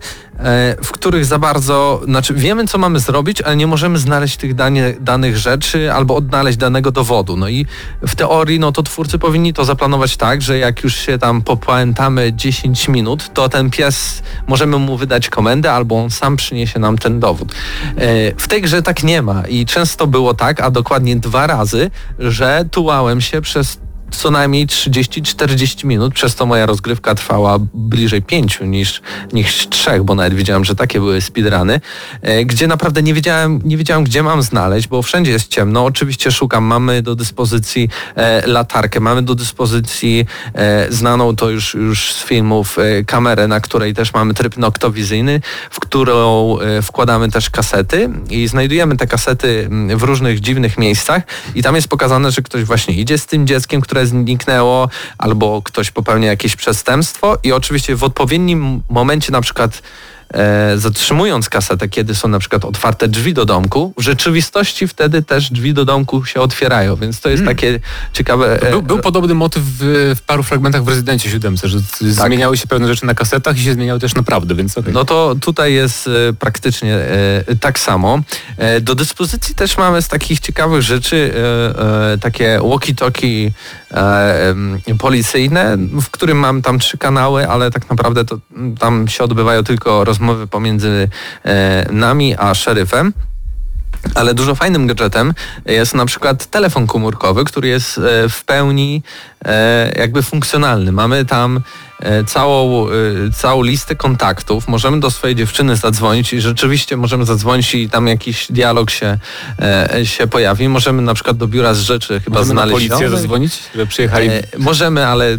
w 0.83 0.91
których 0.91 1.25
za 1.25 1.39
bardzo, 1.39 2.01
znaczy 2.05 2.33
wiemy 2.33 2.67
co 2.67 2.77
mamy 2.77 2.99
zrobić, 2.99 3.41
ale 3.41 3.55
nie 3.55 3.67
możemy 3.67 3.97
znaleźć 3.97 4.37
tych 4.37 4.55
danie, 4.55 4.93
danych 4.99 5.37
rzeczy 5.37 5.93
albo 5.93 6.15
odnaleźć 6.15 6.57
danego 6.57 6.91
dowodu. 6.91 7.37
No 7.37 7.49
i 7.49 7.65
w 8.01 8.15
teorii, 8.15 8.59
no 8.59 8.71
to 8.71 8.83
twórcy 8.83 9.19
powinni 9.19 9.53
to 9.53 9.65
zaplanować 9.65 10.17
tak, 10.17 10.41
że 10.41 10.57
jak 10.57 10.83
już 10.83 10.95
się 10.95 11.17
tam 11.17 11.41
popamiętamy 11.41 12.33
10 12.33 12.87
minut, 12.87 13.33
to 13.33 13.49
ten 13.49 13.69
pies, 13.69 14.23
możemy 14.47 14.77
mu 14.77 14.97
wydać 14.97 15.29
komendę 15.29 15.71
albo 15.71 16.03
on 16.03 16.09
sam 16.09 16.35
przyniesie 16.35 16.79
nam 16.79 16.97
ten 16.97 17.19
dowód. 17.19 17.53
E, 17.97 18.35
W 18.35 18.47
tej 18.47 18.61
grze 18.61 18.81
tak 18.81 19.03
nie 19.03 19.21
ma 19.21 19.43
i 19.47 19.65
często 19.65 20.07
było 20.07 20.33
tak, 20.33 20.61
a 20.61 20.71
dokładnie 20.71 21.15
dwa 21.15 21.47
razy, 21.47 21.91
że 22.19 22.65
tułałem 22.71 23.21
się 23.21 23.41
przez 23.41 23.79
co 24.11 24.31
najmniej 24.31 24.67
30-40 24.67 25.85
minut, 25.85 26.13
przez 26.13 26.35
to 26.35 26.45
moja 26.45 26.65
rozgrywka 26.65 27.15
trwała 27.15 27.57
bliżej 27.73 28.21
5 28.21 28.59
niż, 28.61 29.01
niż 29.33 29.67
3, 29.69 30.03
bo 30.03 30.15
nawet 30.15 30.33
wiedziałem, 30.33 30.65
że 30.65 30.75
takie 30.75 30.99
były 30.99 31.21
speedruny, 31.21 31.81
e, 32.21 32.45
gdzie 32.45 32.67
naprawdę 32.67 33.03
nie 33.03 33.13
wiedziałem, 33.13 33.61
nie 33.63 33.77
wiedziałem, 33.77 34.03
gdzie 34.03 34.23
mam 34.23 34.41
znaleźć, 34.41 34.87
bo 34.87 35.01
wszędzie 35.01 35.31
jest 35.31 35.47
ciemno. 35.47 35.85
Oczywiście 35.85 36.31
szukam, 36.31 36.63
mamy 36.63 37.01
do 37.01 37.15
dyspozycji 37.15 37.89
e, 38.15 38.47
latarkę, 38.47 38.99
mamy 38.99 39.21
do 39.21 39.35
dyspozycji 39.35 40.25
e, 40.53 40.87
znaną 40.91 41.35
to 41.35 41.49
już, 41.49 41.73
już 41.73 42.13
z 42.13 42.23
filmów 42.23 42.77
kamerę, 43.05 43.47
na 43.47 43.59
której 43.59 43.93
też 43.93 44.13
mamy 44.13 44.33
tryb 44.33 44.57
noktowizyjny, 44.57 45.41
w 45.69 45.79
którą 45.79 46.57
wkładamy 46.81 47.31
też 47.31 47.49
kasety 47.49 48.09
i 48.29 48.47
znajdujemy 48.47 48.97
te 48.97 49.07
kasety 49.07 49.65
mm, 49.65 49.97
w 49.97 50.03
różnych 50.03 50.39
dziwnych 50.39 50.77
miejscach. 50.77 51.23
I 51.55 51.63
tam 51.63 51.75
jest 51.75 51.87
pokazane, 51.87 52.31
że 52.31 52.41
ktoś 52.41 52.63
właśnie 52.63 52.93
idzie 52.93 53.17
z 53.17 53.25
tym 53.25 53.47
dzieckiem, 53.47 53.81
które 53.81 53.98
zniknęło, 54.07 54.89
albo 55.17 55.61
ktoś 55.61 55.91
popełnia 55.91 56.27
jakieś 56.27 56.55
przestępstwo 56.55 57.37
i 57.43 57.51
oczywiście 57.51 57.95
w 57.95 58.03
odpowiednim 58.03 58.81
momencie 58.89 59.31
na 59.31 59.41
przykład 59.41 59.81
e, 60.33 60.77
zatrzymując 60.77 61.49
kasetę, 61.49 61.89
kiedy 61.89 62.15
są 62.15 62.27
na 62.27 62.39
przykład 62.39 62.65
otwarte 62.65 63.07
drzwi 63.07 63.33
do 63.33 63.45
domku, 63.45 63.93
w 63.97 64.01
rzeczywistości 64.01 64.87
wtedy 64.87 65.21
też 65.23 65.51
drzwi 65.51 65.73
do 65.73 65.85
domku 65.85 66.25
się 66.25 66.41
otwierają, 66.41 66.95
więc 66.95 67.21
to 67.21 67.29
jest 67.29 67.45
takie 67.45 67.79
ciekawe... 68.13 68.61
e, 68.61 68.71
Był, 68.71 68.81
był 68.81 68.99
podobny 68.99 69.33
motyw 69.33 69.63
w, 69.63 69.79
w 70.17 70.21
paru 70.21 70.43
fragmentach 70.43 70.83
w 70.83 70.87
Rezydencie 70.87 71.29
7, 71.29 71.55
że 71.63 71.79
z- 71.79 71.83
zmieniały 72.01 72.57
się 72.57 72.67
pewne 72.67 72.87
rzeczy 72.87 73.05
na 73.05 73.13
kasetach 73.15 73.57
i 73.57 73.61
się 73.63 73.73
zmieniały 73.73 73.99
też 73.99 74.15
naprawdę, 74.15 74.55
więc 74.55 74.77
okej. 74.77 74.93
No 74.93 75.05
to 75.05 75.35
tutaj 75.41 75.73
jest 75.73 76.07
e, 76.07 76.33
praktycznie 76.33 76.95
e, 76.95 77.43
tak 77.59 77.79
samo. 77.79 78.19
E, 78.57 78.81
do 78.81 78.95
dyspozycji 78.95 79.55
też 79.55 79.77
mamy 79.77 80.01
z 80.01 80.07
takich 80.07 80.39
ciekawych 80.39 80.81
rzeczy 80.81 81.33
e, 81.77 82.11
e, 82.13 82.17
takie 82.17 82.59
walkie-talkie 82.61 83.51
policyjne, 84.99 85.77
w 85.77 86.09
którym 86.09 86.37
mam 86.37 86.61
tam 86.61 86.79
trzy 86.79 86.97
kanały, 86.97 87.49
ale 87.49 87.71
tak 87.71 87.89
naprawdę 87.89 88.25
to 88.25 88.39
mm, 88.55 88.77
tam 88.77 89.07
się 89.07 89.23
odbywają 89.23 89.63
tylko 89.63 90.03
rozmowy 90.03 90.47
pomiędzy 90.47 91.09
e, 91.45 91.85
nami 91.91 92.35
a 92.37 92.53
szeryfem. 92.53 93.13
Ale 94.15 94.33
dużo 94.33 94.55
fajnym 94.55 94.87
gadżetem 94.87 95.33
jest 95.65 95.95
na 95.95 96.05
przykład 96.05 96.45
telefon 96.45 96.87
komórkowy, 96.87 97.45
który 97.45 97.67
jest 97.67 97.97
e, 97.97 98.29
w 98.29 98.43
pełni 98.45 99.03
e, 99.45 99.91
jakby 99.99 100.23
funkcjonalny. 100.23 100.91
Mamy 100.91 101.25
tam 101.25 101.57
e, 101.57 101.61
całą, 102.27 102.87
e, 102.87 102.91
całą 103.33 103.63
listę 103.63 103.95
kontaktów. 103.95 104.67
Możemy 104.67 104.99
do 104.99 105.11
swojej 105.11 105.35
dziewczyny 105.35 105.75
zadzwonić 105.75 106.33
i 106.33 106.41
rzeczywiście 106.41 106.97
możemy 106.97 107.25
zadzwonić 107.25 107.75
i 107.75 107.89
tam 107.89 108.07
jakiś 108.07 108.47
dialog 108.49 108.91
się, 108.91 109.17
e, 109.61 110.05
się 110.05 110.27
pojawi. 110.27 110.69
Możemy 110.69 111.01
na 111.01 111.13
przykład 111.13 111.37
do 111.37 111.47
biura 111.47 111.73
z 111.73 111.79
rzeczy 111.79 112.19
chyba 112.21 112.39
Możemy 112.39 112.53
na 112.53 112.61
znaleźć. 112.61 112.87
policję 112.89 113.09
No, 113.09 113.17
zadzwonić, 113.17 113.59
że 113.75 113.85
przyjechali... 113.87 114.29
E, 114.29 114.43
możemy, 114.57 115.07
ale 115.07 115.37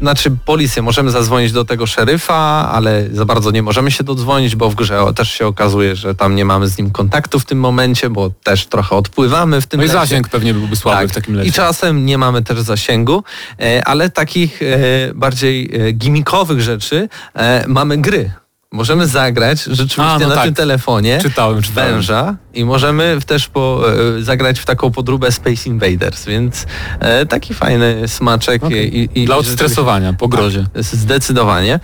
znaczy 0.00 0.30
policję, 0.44 0.82
możemy 0.82 1.10
zadzwonić 1.10 1.52
do 1.52 1.64
tego 1.64 1.86
szeryfa, 1.86 2.34
ale 2.72 3.04
za 3.12 3.24
bardzo 3.24 3.50
nie 3.50 3.62
możemy 3.62 3.90
się 3.90 4.04
dodzwonić, 4.04 4.56
bo 4.56 4.70
w 4.70 4.74
grze 4.74 5.00
też 5.14 5.32
się 5.32 5.46
okazuje, 5.46 5.96
że 5.96 6.14
tam 6.14 6.34
nie 6.34 6.44
mamy 6.44 6.68
z 6.68 6.78
nim 6.78 6.90
kontaktu 6.90 7.40
w 7.40 7.44
tym 7.44 7.60
momencie, 7.60 8.10
bo 8.10 8.30
też 8.44 8.66
trochę 8.66 8.96
odpływamy 8.96 9.60
w 9.60 9.66
tym 9.66 9.80
No 9.80 9.84
i 9.84 9.88
lecie. 9.88 10.00
zasięg 10.00 10.28
pewnie 10.28 10.54
byłby 10.54 10.76
słaby 10.76 11.08
w 11.08 11.12
takim 11.12 11.34
lecie. 11.34 11.48
I 11.48 11.52
czasem 11.52 12.06
nie 12.06 12.18
mamy 12.18 12.42
też 12.42 12.60
zasięgu, 12.60 13.24
e, 13.60 13.84
ale 13.84 14.10
takich 14.10 14.62
e, 14.62 15.14
bardziej 15.14 15.70
gimmikowych 16.00 16.60
rzeczy 16.60 17.08
e, 17.34 17.64
mamy 17.68 17.98
gry. 17.98 18.30
Możemy 18.72 19.06
zagrać 19.06 19.62
rzeczywiście 19.62 20.02
A, 20.02 20.18
no 20.18 20.28
na 20.28 20.34
tak. 20.34 20.44
tym 20.44 20.54
telefonie 20.54 21.18
Czytałem, 21.22 21.62
czytałem. 21.62 21.92
węża 21.94 22.36
i 22.54 22.64
możemy 22.64 23.18
też 23.26 23.48
po, 23.48 23.82
e, 24.18 24.22
zagrać 24.22 24.60
w 24.60 24.64
taką 24.64 24.90
podróbę 24.90 25.32
Space 25.32 25.68
Invaders, 25.68 26.24
więc 26.26 26.66
e, 27.00 27.26
taki 27.26 27.54
fajny 27.54 28.08
smaczek. 28.08 28.64
Okej. 28.64 28.98
I, 28.98 29.22
i 29.22 29.24
Dla 29.24 29.36
odstresowania, 29.36 30.12
po 30.12 30.28
grozie. 30.28 30.66
tak, 30.74 30.82
Zdecydowanie. 30.82 31.80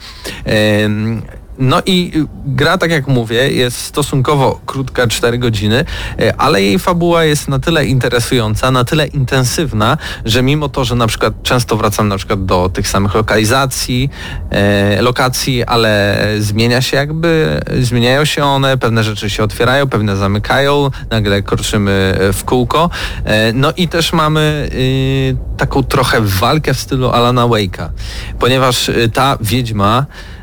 No 1.59 1.83
i 1.87 2.13
gra, 2.47 2.79
tak 2.79 2.91
jak 2.91 3.07
mówię, 3.07 3.51
jest 3.51 3.79
stosunkowo 3.81 4.61
krótka, 4.67 5.07
4 5.07 5.39
godziny, 5.39 5.85
e, 6.21 6.37
ale 6.37 6.63
jej 6.63 6.79
fabuła 6.79 7.25
jest 7.25 7.49
na 7.49 7.59
tyle 7.59 7.87
interesująca, 7.87 8.71
na 8.71 8.85
tyle 8.85 9.07
intensywna, 9.07 9.99
że 10.25 10.43
mimo 10.43 10.69
to, 10.69 10.85
że 10.85 10.95
na 10.95 11.07
przykład 11.07 11.43
często 11.43 11.77
wracam 11.77 12.09
na 12.09 12.17
przykład 12.17 12.45
do 12.45 12.69
tych 12.69 12.89
samych 12.89 13.15
lokalizacji, 13.15 14.11
e, 14.51 15.03
lokacji, 15.03 15.65
ale 15.65 16.17
zmienia 16.39 16.81
się 16.81 16.97
jakby, 16.97 17.61
zmieniają 17.81 18.25
się 18.25 18.45
one, 18.45 18.79
pewne 18.79 19.05
rzeczy 19.05 19.31
się 19.31 19.45
otwierają, 19.45 19.89
pewne 19.89 20.17
zamykają, 20.17 20.91
nagle 21.11 21.43
kroczymy 21.43 22.19
w 22.33 22.45
kółko. 22.45 22.91
E, 23.25 23.53
No 23.53 23.73
i 23.77 23.89
też 23.89 24.13
mamy 24.13 24.69
y, 24.73 25.37
taką 25.57 25.83
trochę 25.83 26.21
walkę 26.21 26.75
w 26.75 26.81
stylu 26.81 27.11
Alana 27.11 27.43
Wake'a, 27.43 27.89
ponieważ 28.39 28.89
y, 28.89 29.11
ta 29.15 29.39
wiedźma 29.41 30.07
e, 30.09 30.27
e, 30.33 30.36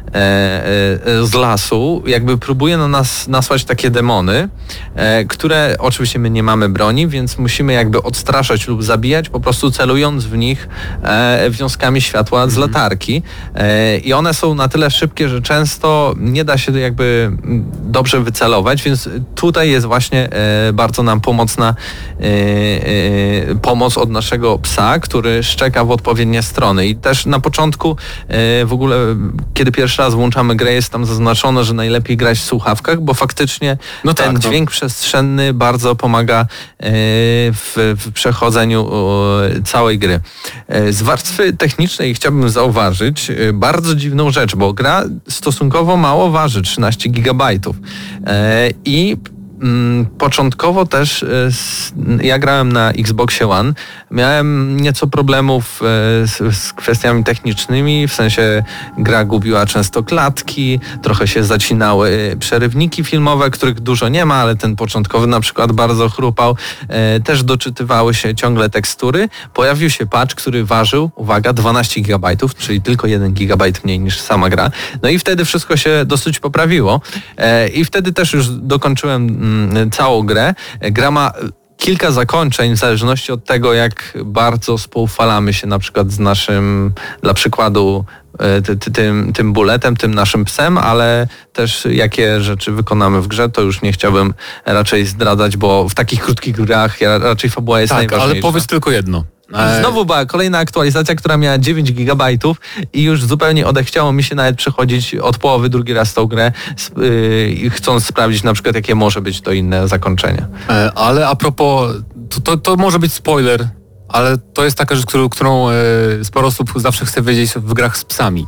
z 1.24 1.34
lasu 1.34 2.03
jakby 2.05 2.38
próbuje 2.38 2.78
na 2.78 2.88
nas 2.88 3.28
nasłać 3.28 3.66
takie 3.66 3.89
demony, 3.89 4.49
e, 4.95 5.26
które 5.26 5.76
oczywiście 5.80 6.20
my 6.20 6.30
nie 6.30 6.43
mamy 6.43 6.70
broni, 6.70 7.07
więc 7.07 7.38
musimy 7.38 7.74
jakby 7.74 8.03
odstraszać 8.03 8.68
lub 8.68 8.84
zabijać, 8.84 9.30
po 9.30 9.39
prostu 9.39 9.72
celując 9.72 10.26
w 10.26 10.38
nich 10.38 10.70
e, 11.03 11.49
wiązkami 11.49 12.01
światła 12.01 12.47
z 12.47 12.57
latarki. 12.57 13.24
E, 13.55 13.97
I 13.97 14.14
one 14.14 14.34
są 14.34 14.55
na 14.55 14.68
tyle 14.68 14.91
szybkie, 14.91 15.30
że 15.30 15.41
często 15.41 16.16
nie 16.18 16.45
da 16.45 16.57
się 16.57 16.80
jakby 16.80 17.32
dobrze 17.84 18.22
wycelować, 18.22 18.84
więc 18.84 19.09
tutaj 19.36 19.70
jest 19.70 19.86
właśnie 19.86 20.30
e, 20.32 20.74
bardzo 20.74 21.03
nam 21.03 21.22
pomocna 21.22 21.76
e, 22.20 22.24
e, 22.24 23.55
pomoc 23.55 23.97
od 23.97 24.09
naszego 24.09 24.59
psa, 24.59 24.99
który 24.99 25.43
szczeka 25.43 25.86
w 25.86 25.91
odpowiednie 25.91 26.41
strony. 26.41 26.88
I 26.88 26.95
też 26.95 27.26
na 27.26 27.39
początku 27.39 27.97
e, 28.28 28.66
w 28.66 28.74
ogóle, 28.74 28.97
kiedy 29.53 29.72
pierwszy 29.72 30.03
raz 30.04 30.14
włączamy 30.14 30.56
grę, 30.56 30.74
jest 30.74 30.89
tam 30.89 31.06
zaznaczone, 31.06 31.64
że 31.64 31.74
najlepiej 31.74 32.18
grać 32.18 32.38
w 32.38 32.43
słuchawkach, 32.43 33.01
bo 33.01 33.14
faktycznie 33.14 33.78
No 34.04 34.14
ten 34.14 34.26
tak, 34.26 34.34
no. 34.34 34.39
dźwięk 34.39 34.72
przestrzenny 34.72 35.54
bardzo 35.54 35.95
pomaga 35.95 36.41
e, 36.41 36.45
w, 37.51 37.95
w 37.97 38.12
przechodzeniu 38.12 38.89
całej 39.66 39.99
gry. 39.99 40.20
E, 40.68 40.93
Z 40.93 41.01
warstwy 41.01 41.54
technicznej 41.54 42.14
chciałbym 42.16 42.49
zauważyć 42.49 43.30
e, 43.30 43.54
bardzo 43.54 43.95
dziwną 43.95 44.32
rzecz, 44.32 44.56
bo 44.56 44.74
gra 44.74 45.04
stosunkowo 45.30 45.97
mało 45.97 46.32
waży, 46.32 46.62
13 46.62 47.10
gigabajtów. 47.10 47.76
I 48.86 49.18
Początkowo 50.18 50.86
też 50.86 51.24
e, 51.24 51.49
ja 52.22 52.39
grałem 52.39 52.72
na 52.72 52.91
Xboxie 52.91 53.47
One. 53.49 53.74
Miałem 54.11 54.80
nieco 54.82 55.07
problemów 55.07 55.82
e, 55.82 55.86
z, 56.28 56.55
z 56.57 56.74
kwestiami 56.74 57.24
technicznymi, 57.24 58.07
w 58.07 58.14
sensie 58.14 58.64
gra 58.97 59.26
gubiła 59.26 59.66
często 59.66 60.03
klatki, 60.03 60.80
trochę 61.01 61.28
się 61.28 61.43
zacinały 61.43 62.36
przerywniki 62.39 63.03
filmowe, 63.03 63.49
których 63.49 63.80
dużo 63.80 64.09
nie 64.09 64.26
ma, 64.26 64.36
ale 64.36 64.55
ten 64.55 64.76
początkowy 64.76 65.28
na 65.28 65.39
przykład 65.39 65.72
bardzo 65.72 66.09
chrupał. 66.09 66.57
E, 66.88 67.20
Też 67.20 67.43
doczytywały 67.43 68.14
się 68.14 68.36
ciągle 68.36 68.70
tekstury. 68.70 69.30
Pojawił 69.53 69.89
się 69.89 70.05
patch, 70.05 70.36
który 70.36 70.66
ważył, 70.66 71.11
uwaga, 71.16 71.53
12 71.53 72.01
GB, 72.01 72.36
czyli 72.57 72.82
tylko 72.82 73.07
1 73.07 73.34
GB 73.34 73.66
mniej 73.84 73.99
niż 73.99 74.20
sama 74.20 74.49
gra. 74.49 74.72
No 75.01 75.09
i 75.09 75.20
wtedy 75.20 75.45
wszystko 75.45 75.78
się 75.78 76.05
dosyć 76.05 76.39
poprawiło. 76.39 77.01
E, 77.38 77.68
I 77.68 77.86
wtedy 77.86 78.14
też 78.14 78.34
już 78.34 78.47
dokończyłem 78.49 79.28
mm, 79.28 79.53
całą 79.91 80.24
grę. 80.24 80.54
E, 80.80 80.91
Gra 80.91 81.12
ma 81.12 81.32
kilka 81.78 82.12
zakończeń 82.12 82.74
w 82.76 82.78
zależności 82.78 83.32
od 83.32 83.45
tego, 83.45 83.74
jak 83.74 84.18
bardzo 84.26 84.78
spoufalamy 84.78 85.54
się 85.54 85.68
na 85.68 85.80
przykład 85.80 86.12
z 86.12 86.20
naszym, 86.20 86.93
dla 87.22 87.34
przykładu, 87.34 88.06
e, 88.39 88.62
ty, 88.62 88.78
ty, 88.78 88.91
tym, 88.91 89.34
tym 89.34 89.54
buletem, 89.54 89.95
tym 89.95 90.14
naszym 90.14 90.45
psem, 90.45 90.78
ale 90.78 91.28
też 91.54 91.88
jakie 91.91 92.41
rzeczy 92.41 92.72
wykonamy 92.72 93.22
w 93.22 93.28
grze, 93.28 93.49
to 93.49 93.62
już 93.62 93.82
nie 93.82 93.91
chciałbym 93.91 94.34
raczej 94.66 95.06
zdradzać, 95.06 95.58
bo 95.58 95.89
w 95.89 95.93
takich 95.95 96.24
krótkich 96.24 96.56
grach 96.56 97.01
ja, 97.01 97.18
raczej 97.18 97.49
fabuła 97.49 97.82
jest 97.82 97.89
Tak, 97.91 97.97
najważniejsza. 97.99 98.34
ale 98.34 98.41
powiedz 98.41 98.68
tylko 98.68 98.91
jedno. 98.91 99.24
I 99.49 99.79
Znowu 99.79 100.05
była 100.05 100.25
kolejna 100.25 100.57
aktualizacja, 100.57 101.15
która 101.15 101.37
miała 101.37 101.57
9 101.57 101.93
gigabajtów 101.93 102.57
i 102.93 103.03
już 103.03 103.23
zupełnie 103.25 103.67
odechciało 103.67 104.13
mi 104.13 104.23
się 104.23 104.35
nawet 104.35 104.55
przechodzić 104.55 105.15
od 105.15 105.37
połowy 105.37 105.69
drugi 105.69 105.93
raz 105.93 106.13
tą 106.13 106.25
grę, 106.25 106.51
yy, 107.61 107.69
chcąc 107.69 108.05
sprawdzić 108.05 108.43
na 108.43 108.53
przykład, 108.53 108.75
jakie 108.75 108.95
może 108.95 109.21
być 109.21 109.41
to 109.41 109.51
inne 109.51 109.87
zakończenie. 109.87 110.47
E, 110.69 110.91
Ale 110.95 111.27
a 111.27 111.35
propos, 111.35 111.91
to, 112.29 112.41
to, 112.41 112.57
to 112.57 112.75
może 112.75 112.99
być 112.99 113.13
spoiler, 113.13 113.69
ale 114.09 114.37
to 114.37 114.63
jest 114.65 114.77
taka 114.77 114.95
rzecz, 114.95 115.05
którą, 115.05 115.29
którą 115.29 115.69
e, 115.69 115.73
sporo 116.23 116.47
osób 116.47 116.71
zawsze 116.75 117.05
chce 117.05 117.21
wiedzieć 117.21 117.51
w 117.55 117.73
grach 117.73 117.97
z 117.97 118.05
psami. 118.05 118.47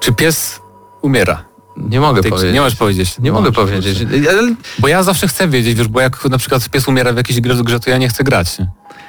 Czy 0.00 0.12
pies 0.12 0.60
umiera? 1.02 1.44
Nie 1.76 2.00
mogę 2.00 2.22
Ty- 2.22 2.30
powiedzieć. 2.30 2.54
Nie 2.54 2.60
możesz 2.60 2.78
powiedzieć. 2.78 3.18
Nie 3.18 3.32
mogę 3.32 3.50
Możesz, 3.50 3.56
powiedzieć. 3.56 3.98
Bo 4.78 4.88
ja 4.88 5.02
zawsze 5.02 5.28
chcę 5.28 5.48
wiedzieć, 5.48 5.74
wiesz, 5.74 5.88
bo 5.88 6.00
jak 6.00 6.24
na 6.24 6.38
przykład 6.38 6.68
pies 6.68 6.88
umiera 6.88 7.12
w 7.12 7.16
jakiejś 7.16 7.40
grze, 7.40 7.64
grze 7.64 7.80
to 7.80 7.90
ja 7.90 7.98
nie 7.98 8.08
chcę 8.08 8.24
grać. 8.24 8.58
Nie? 8.58 8.68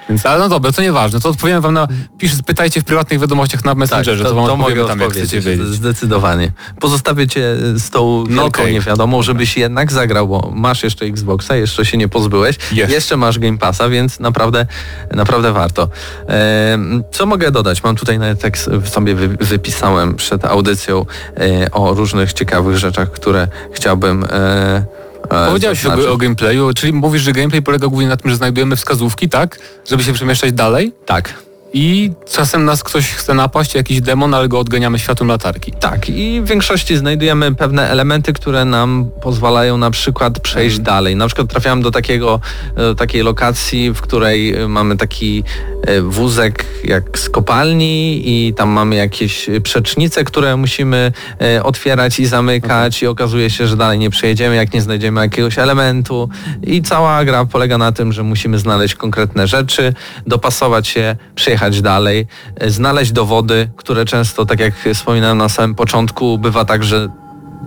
Więc, 0.10 0.26
ale 0.26 0.40
no 0.40 0.50
dobra, 0.50 0.72
to 0.72 0.82
nieważne. 0.82 1.20
To 1.20 1.30
odpowiem 1.30 1.62
wam 1.62 1.74
na... 1.74 1.88
Pisz, 2.18 2.32
pytajcie 2.46 2.82
w 2.82 2.84
prywatnych 2.84 3.20
wiadomościach 3.20 3.66
na 3.66 3.76
Messengerze, 3.76 4.24
to, 4.24 4.36
wam 4.36 4.44
odpowiemy 4.62 4.88
tam, 4.88 5.00
jak 5.00 5.12
chcecie 5.12 5.42
wiedzieć. 5.42 5.68
Zdecydowanie. 5.68 6.52
Pozostawię 6.80 7.28
cię 7.28 7.56
z 7.76 7.90
tą 7.90 8.24
No 8.30 8.44
wielką 8.44 8.62
okej. 8.62 8.74
niewiadomą, 8.74 9.22
żebyś 9.22 9.58
jednak 9.58 9.92
zagrał, 9.92 10.28
bo 10.28 10.52
masz 10.56 10.84
jeszcze 10.84 11.06
Xboxa, 11.06 11.56
jeszcze 11.56 11.86
się 11.86 11.98
nie 11.98 12.08
pozbyłeś, 12.08 12.56
jeszcze 12.72 13.18
masz 13.18 13.40
Game 13.40 13.58
Passa, 13.58 13.90
więc 13.90 14.20
naprawdę, 14.20 14.66
naprawdę 15.12 15.52
warto. 15.52 15.90
Co 17.12 17.26
mogę 17.26 17.52
dodać? 17.52 17.84
Mam 17.84 17.96
tutaj 17.96 18.20
nawet 18.20 18.40
tekst 18.42 18.70
sobie 18.84 19.16
wy, 19.16 19.28
wypisałem 19.28 20.16
przed 20.16 20.46
audycją 20.46 21.06
e, 21.38 21.72
o 21.72 21.94
różnych 21.94 22.34
ciekawych 22.34 22.78
rzeczach, 22.78 23.12
które 23.12 23.48
chciałbym 23.74 24.24
e, 24.24 24.30
e, 24.34 24.86
Powiedziałeś 25.30 25.82
zaznaczyć. 25.82 26.06
o, 26.06 26.12
o 26.12 26.18
gameplayu, 26.18 26.74
czyli 26.74 26.94
mówisz, 26.94 27.22
że 27.22 27.32
gameplay 27.32 27.62
polega 27.62 27.88
głównie 27.88 28.08
na 28.08 28.18
tym, 28.18 28.32
że 28.32 28.38
znajdujemy 28.38 28.76
wskazówki, 28.76 29.30
tak? 29.30 29.60
Żeby 29.90 30.04
się 30.04 30.14
przemieszczać 30.14 30.52
dalej 30.54 30.94
Tak. 31.06 31.49
I 31.74 32.12
czasem 32.32 32.66
nas 32.66 32.84
ktoś 32.84 33.10
chce 33.14 33.34
napaść, 33.34 33.76
jakiś 33.76 34.02
demon, 34.02 34.34
ale 34.34 34.48
go 34.48 34.60
odganiamy 34.60 35.00
światłem 35.00 35.30
latarki. 35.30 35.72
Tak, 35.72 36.10
i 36.10 36.42
w 36.42 36.46
większości 36.46 36.98
znajdujemy 36.98 37.56
pewne 37.56 37.90
elementy, 37.90 38.34
które 38.34 38.66
nam 38.66 39.10
pozwalają 39.22 39.78
na 39.78 39.92
przykład 39.92 40.40
przejść 40.40 40.78
Mhm. 40.78 40.84
dalej. 40.96 41.16
Na 41.16 41.28
przykład 41.28 41.48
trafiałem 41.48 41.82
do 41.82 41.92
takiego, 41.92 42.40
do 42.76 42.96
takiej 42.96 43.24
lokacji, 43.24 43.92
w 43.94 44.02
której 44.02 44.56
e, 44.56 44.68
mamy 44.68 44.98
taki 44.98 45.44
e, 45.88 46.02
wózek 46.02 46.66
jak 46.84 47.20
z 47.20 47.30
kopalni 47.30 48.22
i 48.26 48.54
tam 48.54 48.70
mamy 48.70 48.96
jakieś 48.96 49.50
przecznice, 49.64 50.24
które 50.24 50.58
musimy 50.58 51.12
e, 51.42 51.64
otwierać 51.64 52.20
i 52.20 52.26
zamykać 52.26 53.02
i 53.02 53.08
okazuje 53.08 53.50
się, 53.50 53.68
że 53.68 53.78
dalej 53.78 54.00
nie 54.00 54.10
przejedziemy, 54.10 54.56
jak 54.56 54.74
nie 54.74 54.82
znajdziemy 54.82 55.22
jakiegoś 55.22 55.60
elementu 55.60 56.30
i 56.64 56.82
cała 56.82 57.26
gra 57.26 57.46
polega 57.46 57.78
na 57.78 57.92
tym, 57.92 58.14
że 58.14 58.24
musimy 58.24 58.60
znaleźć 58.60 58.96
konkretne 58.96 59.48
rzeczy, 59.48 59.94
dopasować 60.28 60.88
się, 60.88 61.16
przejechać 61.36 61.59
dalej, 61.82 62.28
e, 62.56 62.70
znaleźć 62.70 63.12
dowody, 63.12 63.70
które 63.76 64.06
często, 64.06 64.46
tak 64.46 64.60
jak 64.60 64.74
wspominałem 64.94 65.38
na 65.38 65.50
samym 65.50 65.76
początku, 65.76 66.38
bywa 66.38 66.66
tak, 66.66 66.84
że 66.84 67.08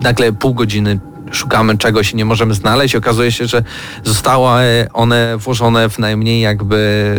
nagle 0.01 0.33
pół 0.33 0.53
godziny 0.53 0.99
szukamy 1.31 1.77
czegoś 1.77 2.11
i 2.11 2.15
nie 2.15 2.25
możemy 2.25 2.53
znaleźć. 2.53 2.95
Okazuje 2.95 3.31
się, 3.31 3.47
że 3.47 3.63
zostały 4.03 4.87
one 4.93 5.37
włożone 5.37 5.89
w 5.89 5.99
najmniej 5.99 6.41
jakby 6.41 7.15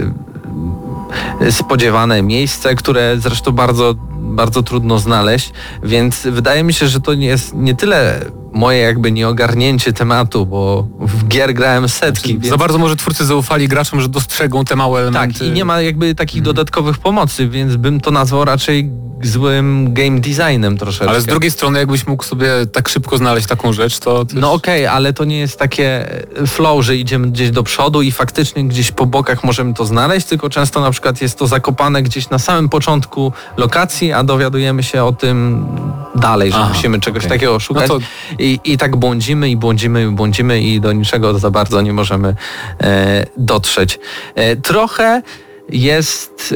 spodziewane 1.51 2.23
miejsce, 2.23 2.75
które 2.75 3.17
zresztą 3.19 3.53
bardzo, 3.53 3.95
bardzo 4.21 4.63
trudno 4.63 4.99
znaleźć, 4.99 5.53
więc 5.83 6.27
wydaje 6.27 6.65
mi 6.65 6.75
się, 6.75 6.89
że 6.89 7.01
to 7.01 7.15
nie 7.15 7.27
jest 7.27 7.55
nie 7.55 7.75
tyle 7.75 8.21
moje 8.55 8.79
jakby 8.79 9.13
nieogarnięcie 9.13 9.93
tematu, 9.93 10.47
bo 10.47 10.87
w 11.01 11.29
gier 11.29 11.55
grałem 11.55 11.89
setki. 11.89 12.33
Więc... 12.33 12.47
Za 12.49 12.57
bardzo 12.57 12.79
może 12.79 12.97
twórcy 12.97 13.25
zaufali 13.25 13.69
graczom, 13.69 14.01
że 14.01 14.09
dostrzegą 14.09 14.65
te 14.65 14.77
małe 14.77 15.01
elementy. 15.01 15.39
Tak, 15.39 15.49
i 15.49 15.51
nie 15.51 15.65
ma 15.65 15.81
jakby 15.81 16.15
takich 16.15 16.43
dodatkowych 16.43 16.99
pomocy, 16.99 17.49
więc 17.49 17.77
bym 17.77 18.01
to 18.01 18.11
nazwał 18.11 18.45
raczej 18.45 18.91
złym 19.23 19.95
game 19.95 20.21
designem 20.21 20.79
troszeczkę. 20.79 21.09
Ale 21.09 21.21
z 21.21 21.27
drugiej 21.27 21.51
strony, 21.51 21.79
jakbyś 21.79 22.07
mógł 22.07 22.25
sobie 22.25 22.49
tak 22.73 22.89
szybko 22.89 23.19
znaleźć 23.19 23.47
taką 23.47 23.73
rzecz, 23.73 23.99
to... 23.99 24.25
też- 24.25 24.37
No 24.41 24.53
okej, 24.53 24.87
ale 24.87 25.13
to 25.13 25.25
nie 25.25 25.39
jest 25.39 25.59
takie 25.59 26.07
flow, 26.47 26.85
że 26.85 26.97
idziemy 26.97 27.27
gdzieś 27.31 27.51
do 27.51 27.63
przodu 27.63 28.03
i 28.03 28.13
faktycznie 28.13 28.65
gdzieś 28.65 28.91
po 28.93 29.07
bokach 29.07 29.45
możemy 29.45 29.75
to 29.75 29.85
znaleźć, 29.85 30.27
tylko 30.27 30.51
często 30.51 30.81
na 30.81 30.91
przykład 30.91 31.23
jest 31.23 31.39
to 31.39 31.47
zakopane 31.47 32.03
gdzieś 32.03 32.31
na 32.31 32.39
samym 32.39 32.69
początku 32.69 33.33
lokacji, 33.57 34.13
a 34.13 34.25
dowiadujemy 34.25 34.83
się 34.83 35.05
o 35.05 35.13
tym 35.13 35.67
dalej, 36.15 36.53
że 36.53 36.59
Aha, 36.59 36.71
musimy 36.75 37.01
czegoś 37.01 37.25
okej. 37.25 37.31
takiego 37.39 37.61
szukać. 37.61 37.89
No 37.89 37.99
to- 37.99 38.05
I, 38.45 38.61
I 38.65 38.79
tak 38.79 38.97
błądzimy 38.97 39.51
i 39.51 39.57
błądzimy 39.57 40.03
i 40.03 40.07
błądzimy 40.07 40.61
i 40.61 40.81
do 40.81 40.93
niczego 40.93 41.39
za 41.39 41.51
bardzo 41.51 41.83
nie 41.83 41.93
możemy 41.93 42.37
e, 42.81 43.27
dotrzeć. 43.37 43.99
E, 44.35 44.57
trochę 44.57 45.23
jest 45.69 46.55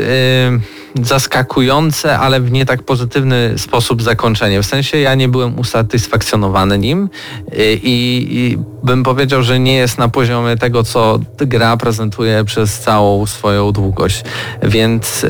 e, 0.97 1.05
zaskakujące, 1.05 2.18
ale 2.18 2.41
w 2.41 2.53
nie 2.53 2.66
tak 2.66 2.82
pozytywny 2.82 3.55
sposób 3.57 4.03
zakończenie. 4.03 4.62
W 4.62 4.66
sensie 4.66 4.99
ja 4.99 5.14
nie 5.14 5.28
byłem 5.28 5.59
usatysfakcjonowany 5.59 6.78
nim 6.78 7.09
e, 7.53 7.72
i, 7.72 8.26
i 8.30 8.59
bym 8.82 9.03
powiedział, 9.03 9.43
że 9.43 9.61
nie 9.61 9.74
jest 9.74 9.99
na 9.99 10.09
poziomie 10.09 10.57
tego, 10.57 10.84
co 10.84 11.18
gra 11.39 11.76
prezentuje 11.76 12.45
przez 12.45 12.78
całą 12.78 13.26
swoją 13.26 13.72
długość. 13.72 14.24
Więc 14.62 15.24
e, 15.24 15.28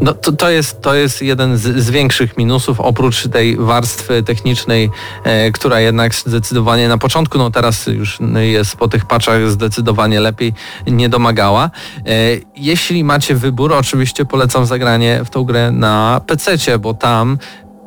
no 0.00 0.14
to, 0.14 0.32
to, 0.32 0.50
jest, 0.50 0.80
to 0.80 0.94
jest 0.94 1.22
jeden 1.22 1.58
z, 1.58 1.62
z 1.62 1.90
większych 1.90 2.36
minusów, 2.36 2.80
oprócz 2.80 3.28
tej 3.28 3.56
warstwy 3.56 4.22
technicznej, 4.22 4.90
e, 5.24 5.52
która 5.52 5.80
jednak 5.80 6.14
zdecydowanie 6.14 6.88
na 6.88 6.98
początku, 6.98 7.38
no 7.38 7.50
teraz 7.50 7.86
już 7.86 8.18
jest 8.40 8.76
po 8.76 8.88
tych 8.88 9.04
patchach 9.04 9.50
zdecydowanie 9.50 10.20
lepiej, 10.20 10.54
nie 10.86 11.08
domagała. 11.08 11.70
E, 11.96 12.10
jeśli 12.56 13.04
macie 13.04 13.34
wybór, 13.34 13.72
oczywiście 13.72 14.24
polecam 14.24 14.66
zagranie 14.66 15.20
w 15.24 15.30
tą 15.30 15.44
grę 15.44 15.70
na 15.70 16.20
PC, 16.26 16.78
bo 16.78 16.94
tam 16.94 17.38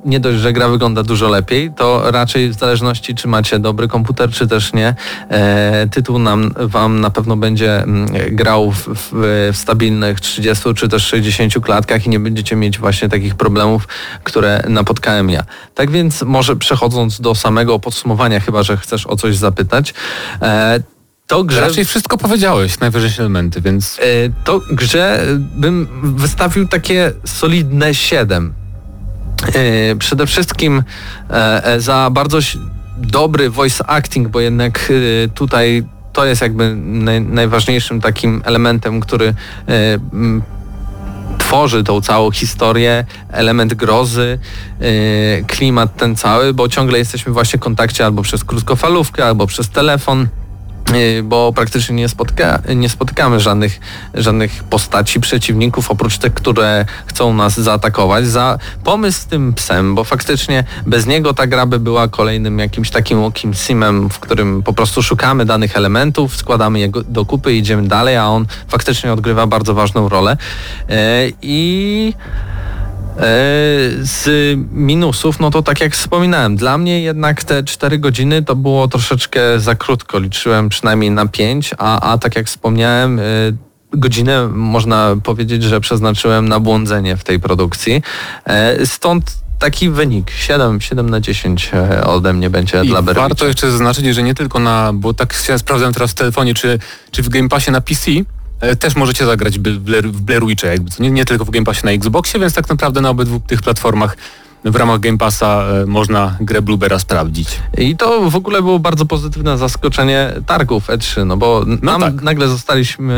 nie 0.05 0.19
dość, 0.19 0.39
że 0.39 0.53
gra 0.53 0.69
wygląda 0.69 1.03
dużo 1.03 1.29
lepiej, 1.29 1.71
to 1.75 2.11
raczej 2.11 2.49
w 2.49 2.53
zależności 2.53 3.15
czy 3.15 3.27
macie 3.27 3.59
dobry 3.59 3.87
komputer, 3.87 4.31
czy 4.31 4.47
też 4.47 4.73
nie, 4.73 4.95
e, 5.29 5.87
tytuł 5.91 6.19
nam, 6.19 6.53
wam 6.57 7.01
na 7.01 7.09
pewno 7.09 7.37
będzie 7.37 7.83
mm, 7.83 8.35
grał 8.35 8.71
w, 8.71 8.87
w, 8.87 9.09
w 9.53 9.57
stabilnych 9.57 10.19
30 10.19 10.73
czy 10.73 10.89
też 10.89 11.07
60 11.07 11.53
klatkach 11.53 12.05
i 12.05 12.09
nie 12.09 12.19
będziecie 12.19 12.55
mieć 12.55 12.79
właśnie 12.79 13.09
takich 13.09 13.35
problemów, 13.35 13.87
które 14.23 14.63
napotkałem 14.69 15.29
ja. 15.29 15.43
Tak 15.75 15.91
więc 15.91 16.21
może 16.21 16.55
przechodząc 16.55 17.21
do 17.21 17.35
samego 17.35 17.79
podsumowania, 17.79 18.39
chyba 18.39 18.63
że 18.63 18.77
chcesz 18.77 19.07
o 19.07 19.15
coś 19.15 19.35
zapytać, 19.35 19.93
e, 20.41 20.79
to 21.27 21.43
grze... 21.43 21.61
Raczej 21.61 21.85
wszystko 21.85 22.17
powiedziałeś, 22.17 22.79
najważniejsze 22.79 23.21
elementy, 23.21 23.61
więc... 23.61 23.99
E, 23.99 24.03
to 24.43 24.61
grze 24.71 25.25
bym 25.37 25.87
wystawił 26.01 26.67
takie 26.67 27.11
solidne 27.25 27.95
7. 27.95 28.58
E, 29.45 29.95
Przede 29.95 30.27
wszystkim 30.27 30.83
e, 31.29 31.81
za 31.81 32.09
bardzo 32.11 32.37
dobry 32.97 33.49
voice 33.49 33.89
acting, 33.89 34.27
bo 34.27 34.39
jednak 34.39 34.91
e, 35.25 35.27
tutaj 35.29 35.83
to 36.13 36.25
jest 36.25 36.41
jakby 36.41 36.75
naj, 36.75 37.21
najważniejszym 37.21 38.01
takim 38.01 38.41
elementem, 38.45 38.99
który 38.99 39.33
tworzy 41.37 41.83
tą 41.83 42.01
całą 42.01 42.31
historię, 42.31 43.05
element 43.31 43.73
grozy, 43.73 44.39
klimat 45.47 45.97
ten 45.97 46.15
cały, 46.15 46.53
bo 46.53 46.69
ciągle 46.69 46.97
jesteśmy 46.97 47.33
właśnie 47.33 47.59
w 47.59 47.61
kontakcie 47.61 48.05
albo 48.05 48.21
przez 48.21 48.43
krótkofalówkę, 48.43 49.25
albo 49.25 49.47
przez 49.47 49.69
telefon 49.69 50.27
bo 51.23 51.53
praktycznie 51.53 51.95
nie, 51.95 52.09
spotyka, 52.09 52.61
nie 52.75 52.89
spotykamy 52.89 53.39
żadnych, 53.39 53.79
żadnych 54.13 54.63
postaci 54.63 55.19
przeciwników, 55.19 55.91
oprócz 55.91 56.17
tych, 56.17 56.33
które 56.33 56.85
chcą 57.05 57.33
nas 57.33 57.59
zaatakować. 57.59 58.27
Za 58.27 58.57
pomysł 58.83 59.21
z 59.21 59.25
tym 59.25 59.53
psem, 59.53 59.95
bo 59.95 60.03
faktycznie 60.03 60.63
bez 60.85 61.05
niego 61.05 61.33
ta 61.33 61.47
gra 61.47 61.65
by 61.65 61.79
była 61.79 62.07
kolejnym 62.07 62.59
jakimś 62.59 62.89
takim 62.89 63.21
łokim 63.21 63.53
simem, 63.53 64.09
w 64.09 64.19
którym 64.19 64.63
po 64.63 64.73
prostu 64.73 65.03
szukamy 65.03 65.45
danych 65.45 65.77
elementów, 65.77 66.35
składamy 66.35 66.79
je 66.79 66.89
do 66.89 67.25
kupy, 67.25 67.53
idziemy 67.53 67.87
dalej, 67.87 68.17
a 68.17 68.25
on 68.25 68.45
faktycznie 68.67 69.13
odgrywa 69.13 69.47
bardzo 69.47 69.73
ważną 69.73 70.09
rolę. 70.09 70.37
E, 70.89 70.95
I 71.41 72.13
Z 74.01 74.27
minusów, 74.71 75.39
no 75.39 75.51
to 75.51 75.61
tak 75.63 75.81
jak 75.81 75.93
wspominałem, 75.93 76.55
dla 76.55 76.77
mnie 76.77 77.01
jednak 77.01 77.43
te 77.43 77.63
4 77.63 77.97
godziny 77.99 78.43
to 78.43 78.55
było 78.55 78.87
troszeczkę 78.87 79.59
za 79.59 79.75
krótko. 79.75 80.19
Liczyłem 80.19 80.69
przynajmniej 80.69 81.11
na 81.11 81.25
5, 81.27 81.71
a, 81.77 82.11
a 82.11 82.17
tak 82.17 82.35
jak 82.35 82.47
wspomniałem, 82.47 83.19
e, 83.19 83.23
godzinę 83.93 84.47
można 84.47 85.15
powiedzieć, 85.23 85.63
że 85.63 85.81
przeznaczyłem 85.81 86.49
na 86.49 86.59
błądzenie 86.59 87.17
w 87.17 87.23
tej 87.23 87.39
produkcji. 87.39 88.01
E, 88.45 88.85
Stąd 88.85 89.35
taki 89.59 89.89
wynik 89.89 90.31
7, 90.31 90.81
7 90.81 91.09
na 91.09 91.19
10 91.19 91.71
e, 91.73 92.03
ode 92.03 92.33
mnie 92.33 92.49
będzie 92.49 92.81
I 92.83 92.87
dla 92.87 93.01
warto 93.01 93.13
Berewicza. 93.21 93.45
jeszcze 93.45 93.71
zaznaczyć, 93.71 94.05
że 94.15 94.23
nie 94.23 94.35
tylko 94.35 94.59
na, 94.59 94.91
bo 94.93 95.13
tak 95.13 95.33
się 95.33 95.59
sprawdzam 95.59 95.93
teraz 95.93 96.11
w 96.11 96.15
telefonie, 96.15 96.53
czy, 96.53 96.79
czy 97.11 97.23
w 97.23 97.29
Game 97.29 97.49
Passie 97.49 97.71
na 97.71 97.81
PC 97.81 98.11
e, 98.11 98.23
też 98.79 98.95
możecie 98.95 99.25
zagrać 99.25 99.59
w 99.59 99.61
Blair, 99.61 100.11
w 100.11 100.21
Blair 100.21 100.45
Witcha, 100.45 100.67
jakby 100.67 100.91
nie, 100.99 101.11
nie 101.11 101.25
tylko 101.25 101.45
w 101.45 101.49
Game 101.49 101.65
Passie 101.65 101.85
na 101.85 101.91
Xboxie, 101.91 102.39
więc 102.39 102.53
tak 102.53 102.69
naprawdę 102.69 103.01
na 103.01 103.09
obydwu 103.09 103.39
tych 103.39 103.61
platformach 103.61 104.17
w 104.63 104.75
ramach 104.75 104.99
Game 104.99 105.17
Passa 105.17 105.63
e, 105.63 105.85
można 105.85 106.37
grę 106.39 106.61
Bluebera 106.61 106.99
sprawdzić. 106.99 107.49
I 107.77 107.95
to 107.95 108.29
w 108.29 108.35
ogóle 108.35 108.61
było 108.61 108.79
bardzo 108.79 109.05
pozytywne 109.05 109.57
zaskoczenie 109.57 110.33
targów 110.45 110.87
E3, 110.87 111.25
no 111.25 111.37
bo 111.37 111.65
nam 111.81 112.01
tak. 112.01 112.21
nagle 112.21 112.47
zostaliśmy 112.47 113.13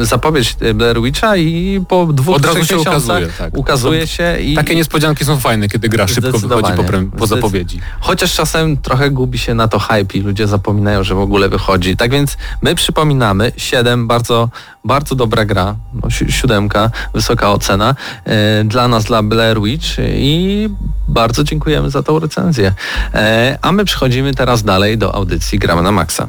y, 0.00 0.06
zapowiedź 0.06 0.56
Blair 0.74 1.02
Witcha 1.02 1.36
i 1.36 1.80
po 1.88 2.06
dwóch, 2.06 2.36
Od 2.36 2.46
razu 2.46 2.66
się 2.66 2.78
ukazuje, 2.78 3.28
tak. 3.38 3.58
ukazuje 3.58 4.06
się 4.06 4.38
i 4.40 4.54
Takie 4.54 4.74
niespodzianki 4.74 5.24
są 5.24 5.36
fajne, 5.36 5.68
kiedy 5.68 5.88
gra 5.88 6.06
szybko 6.06 6.38
wychodzi 6.38 6.72
po, 6.72 7.18
po 7.18 7.26
zapowiedzi. 7.26 7.80
Chociaż 8.00 8.34
czasem 8.34 8.76
trochę 8.76 9.10
gubi 9.10 9.38
się 9.38 9.54
na 9.54 9.68
to 9.68 9.78
hype 9.78 10.18
i 10.18 10.20
ludzie 10.20 10.46
zapominają, 10.46 11.02
że 11.04 11.14
w 11.14 11.18
ogóle 11.18 11.48
wychodzi. 11.48 11.96
Tak 11.96 12.10
więc 12.10 12.36
my 12.62 12.74
przypominamy, 12.74 13.52
7, 13.56 14.06
bardzo, 14.06 14.48
bardzo 14.84 15.14
dobra 15.14 15.44
gra, 15.44 15.76
no, 16.02 16.10
si- 16.10 16.32
siódemka, 16.32 16.90
wysoka 17.14 17.52
ocena 17.52 17.94
e, 18.24 18.64
dla 18.64 18.88
nas, 18.88 19.04
dla 19.04 19.22
Blair 19.22 19.60
Witch 19.62 19.86
i 20.26 20.68
bardzo 21.08 21.44
dziękujemy 21.44 21.90
za 21.90 22.02
tą 22.02 22.18
recenzję. 22.18 22.74
E, 23.14 23.58
a 23.62 23.72
my 23.72 23.84
przechodzimy 23.84 24.34
teraz 24.34 24.62
dalej 24.62 24.98
do 24.98 25.14
audycji 25.14 25.58
Gramy 25.58 25.82
na 25.82 25.92
Maxa. 25.92 26.28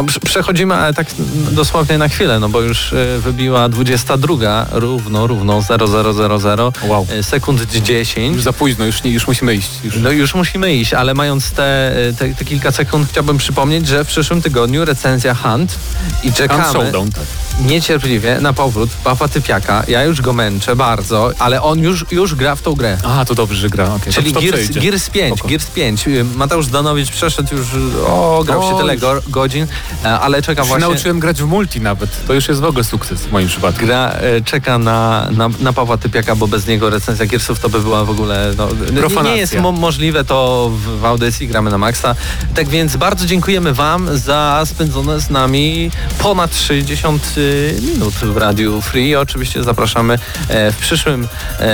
No 0.00 0.06
prze- 0.06 0.20
przechodzimy, 0.20 0.74
ale 0.74 0.94
tak 0.94 1.06
dosłownie 1.52 1.98
na 1.98 2.08
chwilę, 2.08 2.40
no 2.40 2.48
bo 2.48 2.60
już 2.60 2.92
e, 2.92 3.18
wybiła 3.18 3.68
22, 3.68 4.66
równo, 4.70 5.26
równo 5.26 5.62
0000, 5.62 6.72
Wow. 6.88 7.06
e, 7.10 7.22
sekund 7.22 7.62
10. 7.82 8.34
Już 8.34 8.42
za 8.42 8.52
późno, 8.52 8.84
już, 8.84 9.02
nie, 9.02 9.10
już 9.10 9.26
musimy 9.26 9.54
iść. 9.54 9.70
Już. 9.84 9.96
No 9.96 10.10
już 10.10 10.34
musimy 10.34 10.74
iść, 10.74 10.94
ale 10.94 11.14
mając 11.14 11.50
te, 11.50 11.92
te, 12.18 12.34
te 12.34 12.44
kilka 12.44 12.72
sekund 12.72 13.08
chciałbym 13.10 13.38
przypomnieć, 13.38 13.86
że 13.88 14.04
w 14.04 14.08
przyszłym 14.08 14.42
tygodniu 14.42 14.84
recenzja 14.84 15.34
Hunt 15.34 15.74
i 16.22 16.26
Hunt 16.26 16.36
czekamy 16.36 16.72
Showdown, 16.72 17.10
tak. 17.12 17.24
Niecierpliwie 17.66 18.40
na 18.40 18.52
powrót 18.52 18.90
Pawła 19.04 19.28
Typiaka. 19.28 19.84
Ja 19.88 20.04
już 20.04 20.20
go 20.20 20.32
męczę 20.32 20.76
bardzo, 20.76 21.30
ale 21.38 21.62
on 21.62 21.78
już, 21.78 22.04
już 22.10 22.34
gra 22.34 22.56
w 22.56 22.62
tą 22.62 22.74
grę. 22.74 22.98
A, 23.04 23.24
to 23.24 23.34
dobrze, 23.34 23.56
że 23.56 23.68
gra. 23.68 23.94
Okay, 23.94 24.12
Czyli 24.12 24.32
to, 24.32 24.40
to 24.40 24.46
Gears. 24.46 24.70
Gears 24.70 25.10
5, 25.10 25.34
Spoko. 25.34 25.48
Gears 25.48 25.66
5. 25.66 26.08
Y, 26.08 26.24
Mateusz 26.24 26.66
Danowicz 26.66 27.10
przeszedł 27.10 27.56
już, 27.56 27.66
o, 28.06 28.42
grał 28.46 28.62
się 28.62 28.74
O, 28.74 28.78
tyle 28.78 28.96
go, 28.96 29.22
godzin, 29.28 29.66
e, 30.04 30.20
ale 30.20 30.42
czeka 30.42 30.62
Już 30.62 30.68
właśnie... 30.68 30.88
nauczyłem 30.88 31.20
grać 31.20 31.42
w 31.42 31.46
multi 31.46 31.80
nawet. 31.80 32.26
To 32.26 32.34
już 32.34 32.48
jest 32.48 32.60
w 32.60 32.64
ogóle 32.64 32.84
sukces 32.84 33.20
w 33.20 33.32
moim 33.32 33.48
przypadku. 33.48 33.86
Gra 33.86 34.10
e, 34.10 34.40
czeka 34.40 34.78
na, 34.78 35.28
na, 35.30 35.48
na 35.60 35.72
Pawła 35.72 35.96
Typiaka, 35.96 36.36
bo 36.36 36.48
bez 36.48 36.66
niego 36.66 36.90
recenzja 36.90 37.26
Gearsów 37.26 37.60
to 37.60 37.68
by 37.68 37.80
była 37.80 38.04
w 38.04 38.10
ogóle... 38.10 38.52
No, 38.58 38.68
nie, 38.92 39.00
Profanacja. 39.00 39.34
nie 39.34 39.40
jest 39.40 39.58
mo 39.58 39.72
możliwe 39.72 40.24
to 40.24 40.70
w, 40.74 41.00
w 41.00 41.04
audycji, 41.04 41.48
gramy 41.48 41.70
na 41.70 41.78
maksa. 41.78 42.14
Tak 42.54 42.68
więc 42.68 42.96
bardzo 42.96 43.26
dziękujemy 43.26 43.74
Wam 43.74 44.18
za 44.18 44.62
spędzone 44.64 45.20
z 45.20 45.30
nami 45.30 45.90
ponad 46.18 46.56
60 46.56 47.34
y, 47.36 47.49
minut 47.82 48.14
w 48.14 48.36
Radiu 48.36 48.80
Free. 48.80 49.16
Oczywiście 49.16 49.62
zapraszamy 49.62 50.18
e, 50.48 50.72
w 50.72 50.76
przyszłym 50.76 51.28
e, 51.60 51.68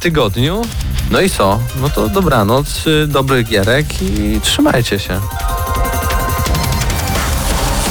tygodniu. 0.00 0.62
No 1.10 1.20
i 1.20 1.30
co? 1.30 1.60
No 1.80 1.88
to 1.88 2.08
dobranoc, 2.08 2.86
y, 2.86 3.06
dobrych 3.06 3.48
gierek 3.48 4.02
i 4.02 4.40
trzymajcie 4.42 4.98
się. 4.98 5.20